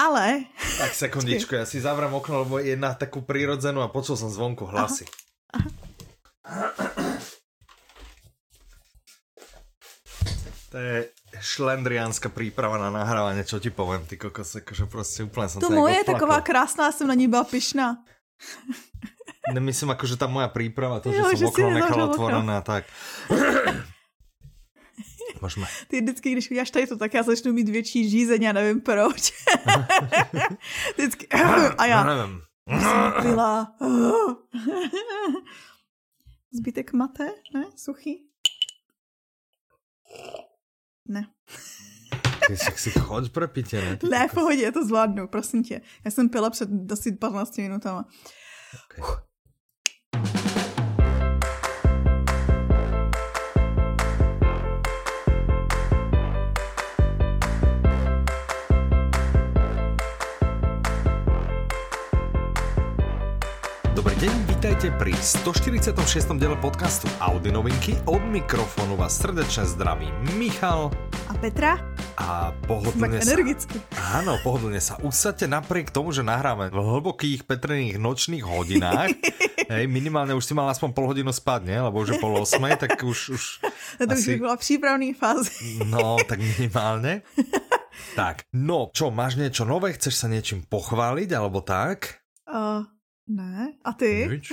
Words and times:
Ale... 0.00 0.48
Tak 0.80 0.96
sekundičku, 0.96 1.52
ja 1.52 1.68
si 1.68 1.76
zavrám 1.76 2.16
okno, 2.16 2.48
lebo 2.48 2.56
je 2.56 2.72
na 2.72 2.96
takú 2.96 3.20
prírodzenú 3.20 3.84
a 3.84 3.92
počul 3.92 4.16
som 4.16 4.32
zvonku 4.32 4.64
hlasy. 4.64 5.04
Aha. 5.52 5.68
To 10.70 10.78
je 10.78 11.10
šlendriánska 11.42 12.30
príprava 12.30 12.78
na 12.78 12.94
nahrávanie, 12.94 13.42
čo 13.42 13.58
ti 13.58 13.74
poviem, 13.74 14.06
ty 14.06 14.14
kokos, 14.14 14.62
akože 14.62 14.86
proste 14.86 15.26
úplne 15.26 15.50
som 15.50 15.58
To 15.60 15.68
moje 15.68 16.00
je 16.00 16.06
taková 16.06 16.40
krásná, 16.40 16.92
jsem 16.92 17.10
na 17.10 17.14
ní 17.18 17.28
byla 17.28 17.44
pyšná. 17.44 17.98
Nemyslím 19.50 19.90
ako, 19.90 20.04
že 20.06 20.16
tá 20.16 20.30
moja 20.30 20.46
príprava, 20.46 21.02
to, 21.02 21.10
jo, 21.10 21.26
že, 21.34 21.42
že 21.42 21.44
som 21.44 21.50
okno 21.50 21.68
nechal 21.74 22.00
otvorené 22.06 22.54
a 22.56 22.62
tak. 22.62 22.86
Možme. 25.40 25.66
Ty 25.88 26.00
vždycky, 26.00 26.32
když 26.32 26.50
uděláš 26.50 26.70
tady 26.70 26.86
to, 26.86 26.96
tak 26.96 27.14
já 27.14 27.22
začnu 27.22 27.52
mít 27.52 27.68
větší 27.68 28.10
žízeň, 28.10 28.42
já 28.42 28.52
nevím 28.52 28.80
proč. 28.80 29.32
vždycky, 30.96 31.26
a 31.78 31.86
já. 31.86 32.04
No, 32.04 32.16
nevím. 32.16 32.42
Pila. 33.22 33.76
Zbytek 36.52 36.92
mate, 36.92 37.30
ne? 37.54 37.64
Suchý? 37.76 38.26
Ne. 41.08 41.26
Ty 42.46 42.56
si, 42.56 42.72
si 42.76 42.90
choď 42.90 43.32
pro 43.32 43.48
pitě, 43.48 43.80
ne? 43.80 43.98
Ne, 44.10 44.28
v 44.28 44.34
pohodě, 44.34 44.72
to 44.72 44.84
zvládnu, 44.84 45.28
prosím 45.28 45.62
tě. 45.62 45.80
Já 46.04 46.10
jsem 46.10 46.28
pila 46.28 46.50
před 46.50 46.68
asi 46.92 47.12
15 47.12 47.56
minutama. 47.56 48.04
Okay. 48.84 49.29
Vítajte 64.80 64.96
pri 64.96 65.12
146. 65.92 66.40
diele 66.40 66.56
podcastu 66.56 67.04
Audi 67.20 67.52
novinky. 67.52 68.00
Od 68.08 68.24
mikrofónu 68.24 68.96
vás 68.96 69.12
srdečne 69.12 69.68
zdraví 69.68 70.08
Michal 70.40 70.88
a 71.28 71.36
Petra. 71.36 71.76
A 72.16 72.56
pohodlne 72.64 73.20
sa... 73.20 73.36
Energicky. 73.36 73.76
Áno, 73.92 74.40
pohodlne 74.40 74.80
sa 74.80 74.96
usadte 75.04 75.44
napriek 75.44 75.92
tomu, 75.92 76.16
že 76.16 76.24
nahráme 76.24 76.72
v 76.72 76.80
hlbokých 76.80 77.44
Petriných 77.44 78.00
nočných 78.00 78.40
hodinách. 78.40 79.20
Hej, 79.76 79.84
minimálne 79.84 80.32
už 80.32 80.48
si 80.48 80.56
mal 80.56 80.64
aspoň 80.72 80.96
pol 80.96 81.12
hodinu 81.12 81.28
spať, 81.28 81.60
ne? 81.68 81.76
Lebo 81.84 82.00
už 82.00 82.16
je 82.16 82.16
pol 82.16 82.40
osmej, 82.40 82.80
tak 82.80 83.04
už... 83.04 83.36
už 83.36 83.42
to 84.00 84.16
asi... 84.16 84.40
už 84.40 84.48
bola 84.48 84.56
přípravný 84.56 85.12
fáze. 85.12 85.52
no, 85.84 86.16
tak 86.24 86.40
minimálne. 86.40 87.20
tak, 88.16 88.48
no, 88.56 88.88
čo, 88.96 89.12
máš 89.12 89.36
niečo 89.36 89.68
nové? 89.68 89.92
Chceš 89.92 90.24
sa 90.24 90.24
niečím 90.24 90.64
pochváliť, 90.64 91.36
alebo 91.36 91.60
tak? 91.60 92.24
Uh, 92.48 92.88
ne, 93.30 93.78
a 93.86 93.90
ty? 93.94 94.26
Nič. 94.26 94.50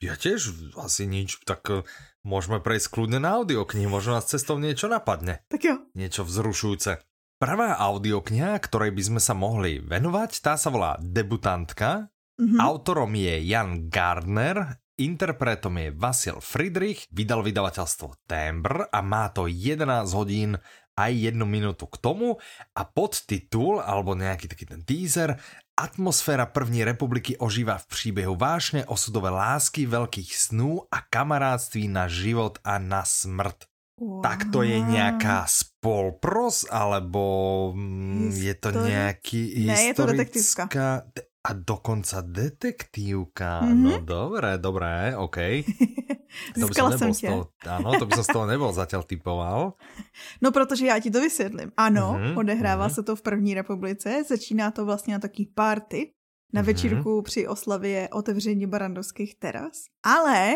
Ja 0.00 0.16
tiež 0.16 0.72
asi 0.80 1.04
nič, 1.04 1.44
tak 1.44 1.62
uh, 1.68 1.84
môžeme 2.24 2.56
prejsť 2.58 2.88
kľudne 2.88 3.20
na 3.20 3.36
audioknihy, 3.36 3.84
možno 3.84 4.16
nás 4.16 4.32
cestou 4.32 4.56
niečo 4.56 4.88
napadne. 4.88 5.44
Tak 5.52 5.60
jo. 5.60 5.76
Niečo 5.92 6.24
vzrušujúce. 6.24 7.04
Prvá 7.40 7.76
audiokniha, 7.76 8.56
ktorej 8.60 8.92
by 8.92 9.02
sme 9.04 9.20
sa 9.20 9.32
mohli 9.32 9.80
venovať, 9.80 10.44
tá 10.44 10.60
sa 10.60 10.68
volá 10.68 10.96
Debutantka. 11.00 12.12
Mm-hmm. 12.36 12.60
Autorom 12.60 13.12
je 13.16 13.44
Jan 13.44 13.92
Gardner, 13.92 14.80
interpretom 15.00 15.76
je 15.80 15.88
Vasil 15.92 16.36
Friedrich, 16.40 17.08
vydal 17.12 17.44
vydavateľstvo 17.44 18.28
Tembr 18.28 18.88
a 18.88 19.00
má 19.00 19.32
to 19.32 19.48
11 19.48 19.84
hodín 20.12 20.56
aj 21.00 21.12
jednu 21.16 21.48
minútu 21.48 21.88
k 21.88 21.96
tomu 21.96 22.36
a 22.76 22.82
podtitul, 22.84 23.80
alebo 23.80 24.12
nejaký 24.12 24.52
taký 24.52 24.68
ten 24.68 24.84
teaser, 24.84 25.40
Atmosféra 25.80 26.46
první 26.46 26.84
republiky 26.84 27.36
ožívá 27.36 27.78
v 27.78 27.86
příběhu 27.86 28.36
vášně, 28.36 28.84
osudové 28.86 29.30
lásky, 29.30 29.86
velkých 29.86 30.36
snů 30.36 30.80
a 30.90 30.96
kamarádství 31.10 31.88
na 31.88 32.08
život 32.08 32.58
a 32.64 32.78
na 32.78 33.04
smrt. 33.04 33.56
Wow. 34.00 34.22
Tak 34.22 34.38
to 34.52 34.62
je 34.62 34.80
nějaká 34.80 35.46
spolpros, 35.48 36.66
alebo 36.70 37.72
mm, 37.76 38.32
je 38.34 38.54
to 38.54 38.70
nějaký 38.70 39.66
ne, 39.66 39.82
je 39.82 39.94
to 39.94 40.06
detektivka. 40.06 41.02
A 41.44 41.52
dokonca 41.52 42.22
detektívka. 42.26 43.60
Mm-hmm. 43.62 43.82
No 43.82 44.00
dobré, 44.00 44.58
dobré, 44.58 45.16
OK. 45.16 45.36
Získala 46.56 46.98
jsem 46.98 47.14
tě. 47.14 47.26
Toho, 47.26 47.48
ano, 47.66 47.98
to 47.98 48.06
by 48.06 48.14
som 48.14 48.24
z 48.24 48.26
toho 48.26 48.46
nebyl 48.46 48.72
zatím 48.72 49.02
typoval. 49.02 49.72
No, 50.42 50.52
protože 50.52 50.86
já 50.86 50.98
ti 50.98 51.10
to 51.10 51.20
vysvětlím. 51.20 51.72
Ano, 51.76 52.14
mm-hmm. 52.14 52.38
odehrává 52.38 52.88
mm-hmm. 52.88 52.94
se 52.94 53.02
to 53.02 53.16
v 53.16 53.22
první 53.22 53.54
republice, 53.54 54.24
začíná 54.28 54.70
to 54.70 54.84
vlastně 54.84 55.14
na 55.14 55.20
taký 55.20 55.46
party, 55.46 56.12
na 56.52 56.62
mm-hmm. 56.62 56.66
večírku 56.66 57.22
při 57.22 57.48
oslavě 57.48 58.08
otevření 58.08 58.66
barandovských 58.66 59.34
teras. 59.38 59.72
Ale 60.02 60.54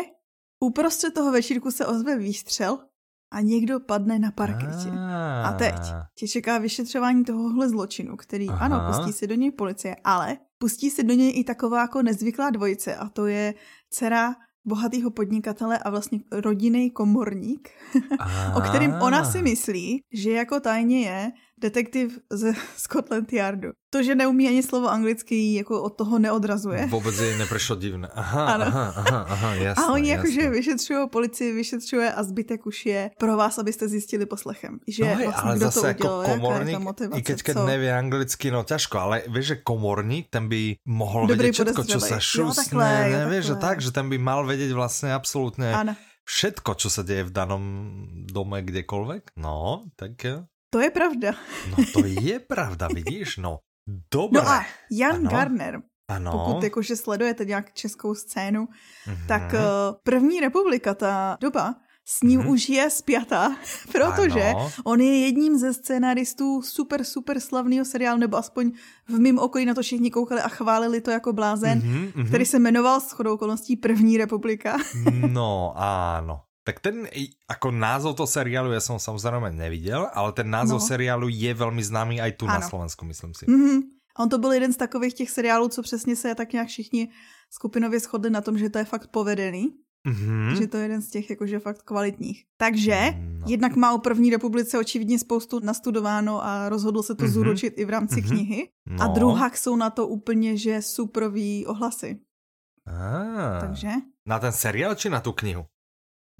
uprostřed 0.59 1.13
toho 1.13 1.31
večírku 1.31 1.71
se 1.71 1.85
ozve 1.85 2.17
výstřel 2.17 2.79
a 3.31 3.41
někdo 3.41 3.79
padne 3.79 4.19
na 4.19 4.31
parketě. 4.31 4.91
A 5.43 5.53
teď 5.57 5.75
tě 6.15 6.27
čeká 6.27 6.57
vyšetřování 6.57 7.23
tohohle 7.23 7.69
zločinu, 7.69 8.17
který, 8.17 8.49
Aha. 8.49 8.65
ano, 8.65 8.83
pustí 8.87 9.13
se 9.13 9.27
do 9.27 9.35
něj 9.35 9.51
policie, 9.51 9.95
ale 10.03 10.37
pustí 10.57 10.89
se 10.89 11.03
do 11.03 11.13
něj 11.13 11.39
i 11.39 11.43
taková 11.43 11.81
jako 11.81 12.01
nezvyklá 12.01 12.49
dvojice 12.49 12.95
a 12.95 13.09
to 13.09 13.25
je 13.25 13.53
dcera 13.89 14.35
bohatého 14.65 15.11
podnikatele 15.11 15.77
a 15.77 15.89
vlastně 15.89 16.19
rodinný 16.31 16.91
komorník, 16.91 17.69
o 18.57 18.61
kterým 18.61 18.91
ona 18.91 19.23
si 19.23 19.41
myslí, 19.41 20.03
že 20.13 20.31
jako 20.31 20.59
tajně 20.59 21.01
je 21.01 21.31
detektiv 21.57 22.19
z 22.29 22.53
Scotland 22.77 23.33
Yardu. 23.33 23.71
To, 23.89 24.03
že 24.03 24.15
neumí 24.15 24.47
ani 24.47 24.59
slovo 24.59 24.91
anglicky, 24.91 25.55
jako 25.55 25.83
od 25.83 25.95
toho 25.95 26.19
neodrazuje. 26.19 26.85
Vůbec 26.85 27.19
jej 27.19 27.37
neprešlo 27.37 27.75
divné. 27.75 28.07
Aha, 28.11 28.45
ano. 28.45 28.65
aha, 28.65 28.93
aha, 28.95 29.25
aha, 29.29 29.53
jasné, 29.53 29.83
A 29.83 29.91
oni 29.91 30.09
jakože 30.09 30.49
vyšetřují, 30.49 31.09
policii 31.09 31.53
vyšetřuje 31.53 32.13
a 32.13 32.23
zbytek 32.23 32.65
už 32.65 32.85
je 32.85 33.11
pro 33.19 33.37
vás, 33.37 33.59
abyste 33.59 33.87
zjistili 33.87 34.25
poslechem. 34.25 34.79
Že 34.87 35.03
no 35.03 35.15
hej, 35.15 35.25
vlastně, 35.25 35.49
ale 35.49 35.55
kdo 35.55 35.65
zase 35.65 35.79
to 35.79 35.87
udělal, 35.87 36.23
jako 36.23 36.33
komorník, 36.33 36.79
i 37.15 37.21
keď, 37.21 37.43
keď 37.43 37.55
neví 37.65 37.89
anglicky, 37.89 38.51
no 38.51 38.63
ťažko, 38.63 38.99
ale 38.99 39.23
víš, 39.27 39.45
že 39.45 39.55
komorník, 39.55 40.27
ten 40.29 40.49
by 40.49 40.75
mohl 40.85 41.27
vědět 41.27 41.51
všetko, 41.51 41.83
čo 41.83 41.99
sa 41.99 42.19
šustne, 42.19 43.09
jo, 43.11 43.17
nevíš, 43.17 43.45
že 43.45 43.55
tak, 43.55 43.81
že 43.81 43.91
ten 43.91 44.09
by 44.09 44.17
mal 44.17 44.47
vědět 44.47 44.71
vlastně 44.71 45.13
absolutně 45.13 45.73
ano 45.73 45.95
všetko, 46.25 46.71
čo 46.75 46.89
sa 46.89 47.05
deje 47.05 47.29
v 47.29 47.31
danom 47.31 47.63
dome 48.25 48.65
kdekoľvek. 48.65 49.37
No, 49.37 49.85
tak 49.95 50.17
to 50.75 50.81
je 50.81 50.91
pravda. 50.91 51.31
No 51.71 51.77
to 51.93 52.05
je 52.05 52.39
pravda, 52.39 52.87
vidíš, 52.91 53.37
no. 53.37 53.63
Dobré. 54.11 54.43
No 54.43 54.49
a 54.49 54.65
Jan 54.91 55.15
ano. 55.15 55.29
Garner, 55.29 55.81
ano. 56.07 56.31
pokud 56.31 56.63
jakože 56.63 56.95
sledujete 56.95 57.45
nějak 57.45 57.73
českou 57.73 58.15
scénu, 58.15 58.65
mm-hmm. 58.65 59.27
tak 59.27 59.53
uh, 59.53 59.59
první 60.03 60.39
republika, 60.39 60.93
ta 60.93 61.37
doba, 61.41 61.75
s 62.05 62.21
ním 62.21 62.41
mm-hmm. 62.41 62.49
už 62.49 62.69
je 62.69 62.89
spjatá, 62.89 63.55
protože 63.91 64.43
ano. 64.43 64.71
on 64.83 65.01
je 65.01 65.19
jedním 65.19 65.57
ze 65.57 65.73
scénaristů 65.73 66.61
super, 66.61 67.03
super 67.03 67.39
slavného 67.39 67.85
seriálu, 67.85 68.19
nebo 68.19 68.37
aspoň 68.37 68.71
v 69.07 69.19
mém 69.19 69.39
okolí 69.39 69.65
na 69.65 69.73
to 69.73 69.81
všichni 69.81 70.11
koukali 70.11 70.41
a 70.41 70.47
chválili 70.47 71.01
to 71.01 71.11
jako 71.11 71.33
blázen, 71.33 71.79
mm-hmm, 71.79 72.27
který 72.27 72.45
se 72.45 72.59
jmenoval 72.59 73.01
s 73.01 73.11
chodou 73.11 73.33
okolností 73.33 73.75
První 73.75 74.17
republika. 74.17 74.77
no, 75.27 75.73
ano. 75.75 76.44
Tak 76.65 76.81
ten, 76.81 77.05
ako 77.45 77.69
názov 77.69 78.17
toho 78.17 78.25
seriálu 78.25 78.73
ja 78.73 78.81
som 78.81 78.97
samozrejme 78.97 79.53
neviděl, 79.53 80.09
ale 80.09 80.33
ten 80.33 80.49
názov 80.49 80.81
no. 80.81 80.87
seriálu 80.89 81.29
je 81.29 81.53
velmi 81.53 81.85
známý 81.85 82.17
aj 82.17 82.41
tu 82.41 82.49
ano. 82.49 82.57
na 82.57 82.61
Slovensku, 82.65 83.05
myslím 83.05 83.37
si. 83.37 83.45
Mm-hmm. 83.45 83.79
On 84.17 84.29
to 84.29 84.41
byl 84.41 84.51
jeden 84.51 84.73
z 84.73 84.77
takových 84.77 85.13
těch 85.13 85.29
seriálů, 85.29 85.69
co 85.69 85.81
přesně 85.81 86.15
se 86.15 86.35
tak 86.35 86.53
nějak 86.53 86.67
všichni 86.67 87.09
skupinově 87.53 87.99
shodli 87.99 88.29
na 88.29 88.41
tom, 88.41 88.57
že 88.57 88.69
to 88.69 88.77
je 88.81 88.85
fakt 88.85 89.07
povedený. 89.13 89.77
Mm-hmm. 90.07 90.57
Že 90.57 90.67
to 90.67 90.77
je 90.77 90.83
jeden 90.83 91.01
z 91.01 91.09
těch 91.09 91.29
jakože 91.29 91.59
fakt 91.59 91.81
kvalitních. 91.81 92.45
Takže 92.57 93.13
no. 93.17 93.45
jednak 93.47 93.75
má 93.75 93.93
o 93.93 93.97
první 93.97 94.29
republice 94.29 94.79
očividně 94.79 95.19
spoustu 95.19 95.59
nastudováno 95.59 96.45
a 96.45 96.69
rozhodl 96.69 97.03
se 97.03 97.15
to 97.15 97.25
mm-hmm. 97.25 97.29
zúročit 97.29 97.73
i 97.77 97.85
v 97.85 97.89
rámci 97.89 98.21
mm-hmm. 98.21 98.27
knihy. 98.27 98.69
No. 98.85 99.03
A 99.03 99.07
druhá 99.07 99.51
jsou 99.53 99.75
na 99.75 99.89
to 99.89 100.07
úplně, 100.07 100.57
že 100.57 100.81
suprový 100.81 101.65
ohlasy. 101.65 102.19
Ah. 102.87 103.59
Takže? 103.61 103.89
Na 104.25 104.39
ten 104.39 104.51
seriál 104.51 104.95
či 104.95 105.09
na 105.09 105.19
tu 105.19 105.31
knihu? 105.31 105.65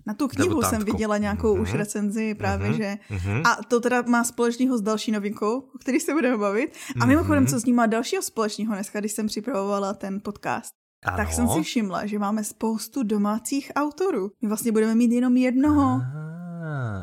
Na 0.08 0.14
tu 0.14 0.28
knihu 0.28 0.62
jsem 0.62 0.84
viděla 0.84 1.18
nějakou 1.18 1.56
mm-hmm. 1.56 1.62
už 1.62 1.70
mhm. 1.70 1.78
recenzi 1.78 2.36
právě, 2.36 2.72
mm-hmm. 2.72 2.78
že... 2.78 2.98
Mm-hmm. 3.12 3.42
A 3.46 3.64
to 3.64 3.80
teda 3.80 4.02
má 4.02 4.24
společného 4.24 4.78
s 4.78 4.82
další 4.82 5.12
novinkou, 5.12 5.60
o 5.76 5.78
který 5.78 6.00
se 6.00 6.14
budeme 6.14 6.38
bavit. 6.38 6.74
A 6.74 7.00
mm-hmm. 7.00 7.08
mimochodem, 7.08 7.48
co 7.48 7.60
s 7.60 7.66
ním 7.66 7.76
má 7.76 7.86
dalšího 7.86 8.22
společného 8.22 8.74
dneska, 8.74 9.00
když 9.00 9.12
jsem 9.12 9.28
připravovala 9.28 9.94
ten 9.94 10.22
podcast, 10.24 10.72
ano. 11.06 11.18
tak 11.18 11.34
jsem 11.34 11.48
si 11.48 11.64
všimla, 11.64 12.06
že 12.06 12.20
máme 12.20 12.44
spoustu 12.44 13.04
domácích 13.04 13.72
autorů. 13.76 14.32
My 14.42 14.48
vlastně 14.48 14.72
budeme 14.72 14.96
mít 14.96 15.12
jenom 15.12 15.38
jednoho. 15.38 15.84
Aha 15.84 16.35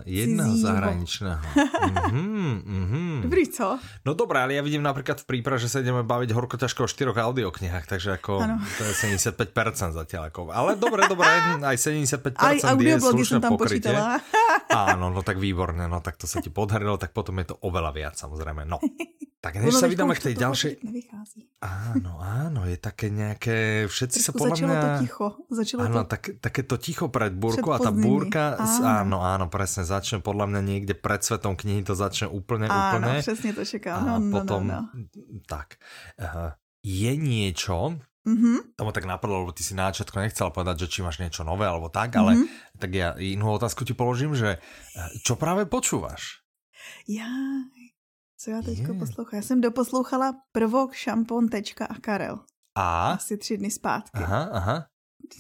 jedna 0.05 0.47
zahraničného. 0.53 1.43
mm-hmm, 1.43 2.53
mm-hmm. 2.79 3.13
Dobrý, 3.27 3.45
co? 3.49 3.79
No 4.05 4.13
dobré, 4.13 4.43
ale 4.45 4.59
ja 4.59 4.63
vidím 4.63 4.85
napríklad 4.85 5.23
v 5.23 5.27
príprave, 5.27 5.63
že 5.63 5.73
sa 5.73 5.81
ideme 5.81 6.05
baviť 6.05 6.31
horko 6.35 6.61
ťažko 6.61 6.85
o 6.85 6.89
štyroch 6.89 7.17
audioknihách, 7.17 7.87
takže 7.89 8.19
ako 8.21 8.43
ano. 8.43 8.61
to 8.79 8.83
je 8.85 8.93
75% 9.19 9.97
zatiaľ. 9.97 10.29
Ako, 10.29 10.51
ale 10.53 10.79
dobre, 10.79 11.09
dobre, 11.09 11.27
aj 11.71 11.77
75% 11.77 12.39
aj 12.39 12.57
je 12.79 12.97
slušné 13.01 13.39
tam 13.41 13.57
pokrytie. 13.57 13.95
Áno, 14.71 15.09
no 15.09 15.21
tak 15.25 15.41
výborné, 15.41 15.89
no 15.89 16.05
tak 16.05 16.21
to 16.21 16.31
sa 16.31 16.45
ti 16.45 16.53
podarilo, 16.53 17.01
tak 17.01 17.17
potom 17.17 17.41
je 17.41 17.53
to 17.53 17.57
oveľa 17.65 17.91
viac 17.91 18.15
samozrejme. 18.15 18.69
No. 18.69 18.79
Tak 19.43 19.59
než 19.59 19.75
sa 19.75 19.91
vydáme 19.91 20.15
k 20.15 20.31
tej 20.31 20.35
ďalšej... 20.39 20.73
Áno, 21.67 22.23
áno, 22.23 22.63
je 22.63 22.79
také 22.79 23.11
nejaké... 23.11 23.91
Všetci 23.91 24.23
Trošku 24.23 24.27
sa 24.31 24.39
podľa 24.39 24.55
začalo 24.55 24.71
mňa... 24.71 24.79
to 24.79 24.91
ticho. 25.03 25.27
Začalo 25.51 25.81
Áno, 25.83 26.01
to... 26.07 26.11
tak, 26.15 26.23
také 26.39 26.61
to 26.63 26.77
ticho 26.79 27.11
pred 27.11 27.35
búrkou 27.35 27.75
Pred 27.75 27.83
a 27.83 27.85
tá 27.85 27.91
búrka... 27.91 28.45
Áno. 28.55 28.87
Áno, 28.87 29.19
áno, 29.19 29.45
presne, 29.51 29.83
začne 29.83 30.23
podľa 30.23 30.47
mňa 30.47 30.61
niekde 30.63 30.95
pred 30.95 31.27
svetom 31.27 31.59
knihy, 31.59 31.83
to 31.83 31.99
začne 31.99 32.31
úplne, 32.31 32.71
úplne. 32.71 33.19
Áno, 33.19 33.19
přesně 33.19 33.51
to 33.51 33.65
čekám. 33.67 33.99
a 33.99 34.07
No, 34.07 34.23
no, 34.23 34.31
potom, 34.31 34.63
no, 34.63 34.87
no. 34.95 35.11
tak, 35.51 35.75
uh, 36.23 36.55
je 36.87 37.13
niečo, 37.19 37.99
Mhm. 38.23 38.79
to 38.79 38.87
ma 38.87 38.95
tak 38.95 39.11
napadlo, 39.11 39.43
lebo 39.43 39.51
ty 39.51 39.67
si 39.67 39.75
na 39.75 39.91
začiatku 39.91 40.15
nechcel 40.23 40.55
povedať, 40.55 40.87
že 40.87 40.95
či 40.95 40.99
máš 41.03 41.19
niečo 41.19 41.43
nové 41.43 41.67
alebo 41.67 41.91
tak, 41.91 42.15
ale 42.15 42.39
Mhm. 42.39 42.47
tak 42.79 42.91
ja 42.95 43.19
inú 43.19 43.51
otázku 43.51 43.83
ti 43.83 43.99
položím, 43.99 44.39
že 44.39 44.63
eh, 44.63 45.11
čo 45.27 45.35
práve 45.35 45.67
počúvaš? 45.67 46.47
Já, 47.11 47.27
co 48.43 48.51
já 48.51 48.63
teďko 48.63 48.93
Je. 48.93 48.99
poslouchám? 48.99 49.37
Já 49.39 49.43
jsem 49.43 49.61
doposlouchala 49.61 50.35
prvok, 50.53 50.95
šampon, 50.95 51.49
tečka 51.49 51.87
a 51.87 51.95
Karel. 51.95 52.39
A? 52.75 53.13
Asi 53.13 53.37
tři 53.37 53.57
dny 53.59 53.71
zpátky. 53.71 54.19
Aha, 54.23 54.49
aha. 54.53 54.87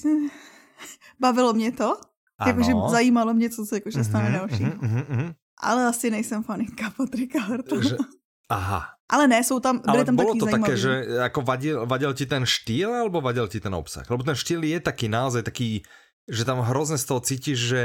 Bavilo 1.20 1.52
mě 1.52 1.72
to, 1.72 1.96
jakože 2.46 2.72
zajímalo 2.90 3.34
mě, 3.34 3.50
co 3.50 3.66
se 3.66 3.76
jakože 3.76 4.04
stane 4.04 4.24
Mhm, 4.30 4.38
další. 4.38 4.64
mhm, 4.64 4.78
mhm, 4.82 5.04
mhm. 5.08 5.32
Ale 5.62 5.86
asi 5.86 6.10
nejsem 6.10 6.42
faninka 6.42 6.90
Patrika 6.96 7.40
Hartona. 7.40 7.82
Že, 7.82 7.96
aha. 8.50 8.82
Ale 9.12 9.28
ne, 9.28 9.44
jsou 9.44 9.60
tam, 9.60 9.78
byly 9.78 9.96
Ale 9.96 10.04
tam 10.04 10.16
bolo 10.16 10.28
taky 10.28 10.38
to 10.38 10.44
zajímavý. 10.46 10.62
také, 10.62 10.76
že 10.80 10.92
ako 11.22 11.40
vadil, 11.42 11.86
vadil 11.86 12.12
ti 12.16 12.26
ten 12.26 12.46
štýl, 12.46 12.88
alebo 12.94 13.20
vadil 13.20 13.44
ti 13.48 13.60
ten 13.60 13.74
obsah? 13.74 14.08
Lebo 14.10 14.24
ten 14.24 14.32
štýl 14.34 14.64
je 14.64 14.80
taký 14.80 15.08
naozaj 15.12 15.42
taký, 15.44 15.84
že 16.32 16.42
tam 16.48 16.64
hrozne 16.64 16.96
z 16.96 17.04
toho 17.04 17.20
cítiš, 17.20 17.58
že 17.60 17.82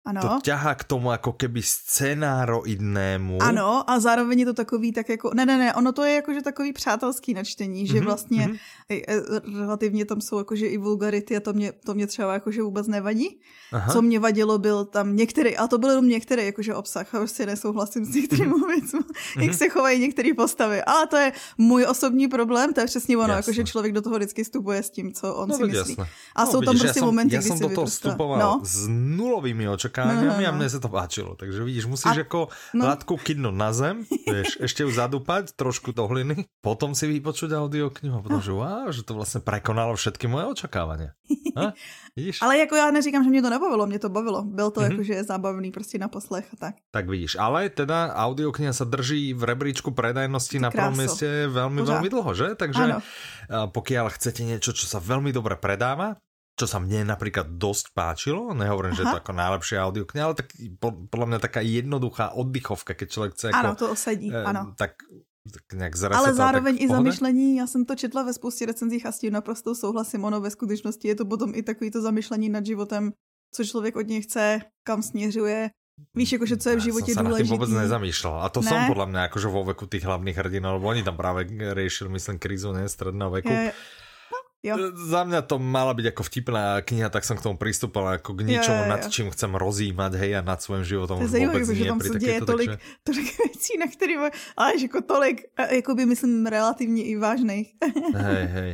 Ano. 0.00 0.20
to 0.20 0.28
ťahá 0.48 0.74
k 0.80 0.84
tomu 0.88 1.12
ako 1.12 1.36
keby 1.36 1.60
scenároidnému. 1.60 3.36
Ano, 3.44 3.84
a 3.84 4.00
zároveň 4.00 4.38
je 4.40 4.46
to 4.48 4.56
takový 4.56 4.92
tak 4.96 5.08
jako, 5.08 5.30
ne, 5.36 5.46
ne, 5.46 5.58
ne, 5.58 5.68
ono 5.74 5.92
to 5.92 6.04
je 6.04 6.14
jakože 6.24 6.42
takový 6.42 6.72
přátelský 6.72 7.34
načtení, 7.34 7.86
že 7.86 7.94
Mhm, 8.00 8.04
vlastně 8.04 8.48
e, 8.90 8.96
relativně 9.60 10.04
tam 10.04 10.20
jsou 10.20 10.38
jakože 10.38 10.66
i 10.66 10.78
vulgarity 10.78 11.36
a 11.36 11.40
to 11.40 11.52
mě, 11.52 11.72
to 11.84 11.94
mě 11.94 12.06
třeba 12.06 12.32
jakože 12.32 12.62
vůbec 12.62 12.86
nevadí. 12.88 13.40
Aha. 13.72 13.92
Co 13.92 14.02
mě 14.02 14.18
vadilo, 14.18 14.58
byl 14.58 14.84
tam 14.84 15.16
některý, 15.16 15.56
a 15.56 15.66
to 15.68 15.78
byl 15.78 15.90
jenom 15.90 16.08
některý 16.08 16.44
jakože 16.46 16.74
obsah, 16.74 17.14
a 17.14 17.18
prostě 17.18 17.46
nesouhlasím 17.46 18.04
s 18.04 18.14
některými 18.14 18.54
Mhm. 18.54 18.66
věcmi, 18.66 19.00
jak 19.40 19.54
se 19.54 19.68
chovají 19.68 20.00
některé 20.00 20.34
postavy. 20.34 20.82
Ale 20.82 21.06
to 21.06 21.16
je 21.16 21.32
můj 21.58 21.84
osobní 21.88 22.28
problém, 22.28 22.72
to 22.72 22.80
je 22.80 22.86
přesně 22.86 23.16
ono, 23.16 23.22
Jasné. 23.28 23.36
jakože 23.36 23.64
člověk 23.64 23.92
do 23.92 24.02
toho 24.02 24.16
vždycky 24.16 24.44
vstupuje 24.44 24.82
s 24.82 24.90
tím, 24.90 25.12
co 25.12 25.34
on 25.34 25.48
No 25.48 25.56
si 25.56 25.62
myslí. 25.64 25.78
jasné. 25.78 26.06
A 26.36 26.46
jsou 26.46 26.60
tam 26.60 26.74
vidíš, 26.74 26.82
prostě 26.82 27.00
ja 27.00 27.02
som, 27.04 27.06
momenty, 27.06 27.34
ja 27.36 27.40
kdy 27.40 27.50
si 27.50 27.60
do 27.62 27.68
toho 27.68 27.86
vstupoval 27.86 28.38
No. 28.40 28.60
s 28.64 28.86
nulovými 28.88 29.68
očakávaniami 29.68 29.89
No, 29.92 30.02
a 30.02 30.14
no, 30.14 30.38
no. 30.38 30.52
mne 30.54 30.66
sa 30.66 30.78
to 30.78 30.86
páčilo. 30.86 31.34
Takže 31.34 31.60
vidíš, 31.60 31.84
musíš 31.86 32.14
A- 32.14 32.22
ako 32.22 32.48
no. 32.72 32.82
látku 32.86 33.14
kydnúť 33.16 33.52
na 33.52 33.70
zem, 33.70 34.02
vieš, 34.24 34.56
ešte 34.58 34.82
ju 34.82 34.90
zadúpať 34.90 35.52
trošku 35.52 35.90
do 35.90 36.06
hliny, 36.06 36.46
potom 36.60 36.94
si 36.94 37.06
vypočuť 37.06 37.50
audioknihu 37.50 38.14
a 38.14 38.20
potom, 38.20 38.38
že 38.38 38.50
wow, 38.50 38.88
že 38.88 39.02
to 39.02 39.14
vlastne 39.14 39.40
prekonalo 39.40 39.92
všetky 39.94 40.24
moje 40.24 40.46
očakávania. 40.48 41.12
A? 41.58 41.74
Vidíš? 42.14 42.42
Ale 42.42 42.58
jako 42.58 42.74
já 42.76 42.90
neříkám, 42.90 43.24
že 43.24 43.30
mě 43.30 43.42
to 43.42 43.50
nebavilo, 43.50 43.86
mě 43.86 43.98
to 43.98 44.08
bavilo. 44.08 44.42
Byl 44.42 44.70
to 44.70 44.80
Mhm. 44.80 44.90
jakože 44.90 45.24
zábavný 45.24 45.70
prostě 45.70 45.98
na 45.98 46.08
poslech 46.08 46.46
a 46.52 46.56
tak. 46.56 46.74
Tak 46.90 47.08
vidíš, 47.08 47.36
ale 47.38 47.68
teda 47.70 48.14
audiokniha 48.14 48.70
sa 48.72 48.84
drží 48.84 49.34
v 49.34 49.42
rebríčku 49.44 49.90
predajnosti 49.90 50.58
na 50.62 50.70
prvom 50.70 50.94
mieste 50.98 51.26
veľmi, 51.50 51.80
Pořád. 51.82 51.90
veľmi 51.98 52.08
dlho, 52.10 52.30
že? 52.34 52.48
Takže 52.54 52.82
Áno. 52.86 52.98
a 53.50 53.66
pokiaľ 53.66 54.06
chcete 54.14 54.42
niečo, 54.46 54.70
čo 54.70 54.86
sa 54.86 55.02
veľmi 55.02 55.30
dobre 55.32 55.56
predáva, 55.58 56.18
čo 56.60 56.68
sa 56.68 56.76
mne 56.76 57.08
napríklad 57.08 57.56
dosť 57.56 57.96
páčilo, 57.96 58.52
nehovorím, 58.52 58.92
že 58.92 59.02
je 59.02 59.08
to 59.08 59.16
Aha. 59.16 59.24
ako 59.24 59.32
najlepšia 59.32 59.80
audiokniha, 59.80 60.24
ale 60.28 60.36
tak 60.36 60.52
po, 60.76 60.92
podľa 61.08 61.26
mňa 61.32 61.38
taká 61.40 61.64
jednoduchá 61.64 62.36
oddychovka, 62.36 62.92
keď 62.92 63.08
človek 63.08 63.30
chce 63.32 63.46
Ano, 63.50 63.72
ako, 63.72 63.80
to 63.80 63.86
osadí, 63.96 64.28
eh, 64.28 64.44
ano. 64.44 64.76
tak, 64.76 65.00
tak 65.48 65.64
nejak 65.72 65.96
zresetovat, 65.96 66.20
Ale 66.20 66.36
zároveň 66.36 66.74
tak 66.76 66.84
i 66.84 66.86
zamyšlení, 66.88 67.56
já 67.56 67.66
jsem 67.66 67.82
to 67.88 67.94
četla 67.96 68.22
ve 68.22 68.32
spoustě 68.36 68.66
recenzích 68.68 69.06
a 69.06 69.12
s 69.12 69.18
tím 69.18 69.32
naprosto 69.32 69.72
souhlasím, 69.74 70.24
ono 70.24 70.40
ve 70.40 70.50
skutečnosti 70.52 71.08
je 71.08 71.14
to 71.16 71.24
potom 71.24 71.56
i 71.56 71.62
takový 71.64 71.90
to 71.90 72.04
zamyšlení 72.04 72.48
nad 72.52 72.60
životem, 72.66 73.12
co 73.54 73.64
člověk 73.64 73.96
od 73.96 74.06
něj 74.06 74.22
chce, 74.22 74.60
kam 74.84 75.02
směřuje. 75.02 75.70
Víš, 76.16 76.32
jakože 76.32 76.56
co 76.56 76.68
je 76.70 76.76
v 76.76 76.80
životě 76.80 77.12
sa 77.12 77.20
nad 77.20 77.36
tým 77.36 77.44
vôbec 77.44 77.68
důležitý. 77.68 77.84
nezamýšľal. 77.84 78.36
A 78.40 78.48
to 78.48 78.64
Ne? 78.64 78.68
som 78.72 78.78
podľa 78.88 79.06
mňa 79.12 79.20
akože 79.28 79.48
vo 79.52 79.68
veku 79.68 79.84
tých 79.84 80.08
hlavných 80.08 80.32
hrdinov, 80.32 80.80
lebo 80.80 80.88
oni 80.96 81.04
tam 81.04 81.12
práve 81.20 81.44
riešili, 81.52 82.08
myslím, 82.16 82.40
krízu, 82.40 82.72
ne, 82.72 82.88
stredného 82.88 83.28
veku. 83.28 83.52
Je, 83.52 83.76
jo. 84.62 84.74
Za 84.96 85.24
mňa 85.24 85.40
to 85.42 85.56
mala 85.58 85.92
byť 85.94 86.06
ako 86.12 86.22
vtipná 86.26 86.64
kniha, 86.84 87.08
tak 87.08 87.24
som 87.24 87.36
k 87.36 87.42
tomu 87.42 87.56
pristúpal 87.56 88.20
ako 88.20 88.36
k 88.36 88.40
niečomu, 88.44 88.80
Jo, 88.80 88.84
jo, 88.84 88.88
jo. 88.88 88.92
nad 88.92 89.02
čím 89.08 89.26
chcem 89.30 89.52
rozímať, 89.54 90.12
hej, 90.20 90.30
a 90.36 90.40
nad 90.40 90.60
svojím 90.62 90.84
životom 90.84 91.18
To 91.18 91.24
už 91.24 91.30
zajímavé, 91.30 91.60
vôbec 91.64 91.76
že 91.76 91.82
nie 91.84 91.90
tam 91.90 92.00
se 92.00 92.08
děje 92.18 92.32
takéto, 92.40 92.46
tolik, 92.46 92.68
takže... 92.70 92.86
tolik 93.04 93.28
věcí, 93.44 93.72
na 93.78 93.86
které, 93.86 94.14
ale 94.56 94.70
že 94.78 94.84
jako 94.86 95.00
tolik, 95.02 95.38
eh, 95.56 95.74
jako 95.80 95.90
by 95.94 96.02
myslím 96.06 96.46
relativně 96.46 97.02
i 97.04 97.16
vážných. 97.16 97.68
Hej, 98.14 98.46
hej. 98.46 98.72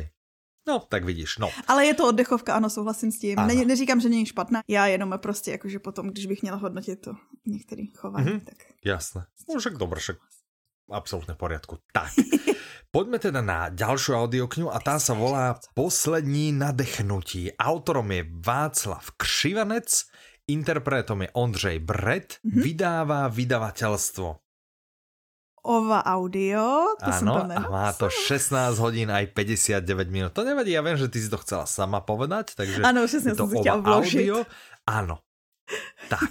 No, 0.67 0.79
tak 0.83 1.05
vidíš, 1.07 1.37
no. 1.39 1.47
Ale 1.67 1.85
je 1.85 1.93
to 1.95 2.07
oddechovka, 2.11 2.51
ano, 2.53 2.69
souhlasím 2.69 3.11
s 3.11 3.19
tím. 3.19 3.39
Ano. 3.39 3.47
Ne, 3.47 3.65
neříkám, 3.65 4.01
že 4.03 4.09
není 4.09 4.25
špatná. 4.25 4.61
Já 4.67 4.87
jenom 4.87 5.13
prostě, 5.17 5.51
jakože 5.51 5.79
potom, 5.79 6.07
když 6.11 6.25
bych 6.25 6.41
měla 6.41 6.57
hodnotit 6.57 6.99
to 7.01 7.15
některý 7.45 7.87
chování, 7.95 8.25
Mhm. 8.27 8.39
tak... 8.39 8.57
Jasné. 8.85 9.25
No 9.49 9.59
však 9.59 9.77
dobre, 9.79 9.99
však 10.03 10.17
absolútne 10.91 11.35
v 11.35 11.39
poriadku. 11.39 11.79
Tak, 11.95 12.11
poďme 12.89 13.17
teda 13.17 13.39
na 13.39 13.67
ďalšiu 13.69 14.15
audioknihu 14.15 14.69
a 14.69 14.79
tá 14.79 14.97
sa 14.97 15.13
volá 15.13 15.55
Poslední 15.73 16.51
nadechnutí. 16.51 17.53
Autorom 17.55 18.09
je 18.11 18.23
Václav 18.25 19.03
Křivanec, 19.17 19.87
interpretom 20.47 21.21
je 21.21 21.29
Ondřej 21.33 21.77
Bret, 21.79 22.39
Mhm. 22.43 22.61
vydává 22.63 23.21
vydavateľstvo. 23.27 24.27
Ova 25.67 25.99
Audio, 25.99 26.95
to 26.95 27.11
jsem 27.11 27.27
Áno, 27.27 27.43
to 27.43 27.59
a 27.59 27.67
má 27.67 27.91
to 27.91 28.07
16 28.07 28.79
hodín 28.79 29.11
aj 29.11 29.35
59 29.35 30.07
minút. 30.07 30.31
To 30.31 30.47
nevadí, 30.47 30.71
ja 30.71 30.79
viem, 30.79 30.95
že 30.95 31.11
ty 31.11 31.19
si 31.19 31.27
to 31.27 31.35
chcela 31.43 31.67
sama 31.67 31.99
povedať, 31.99 32.55
takže 32.55 32.79
Ano, 32.87 33.03
je 33.03 33.35
to 33.35 33.51
Ova 33.51 33.99
audio. 33.99 34.47
Áno. 34.87 35.19
Tak. 36.09 36.29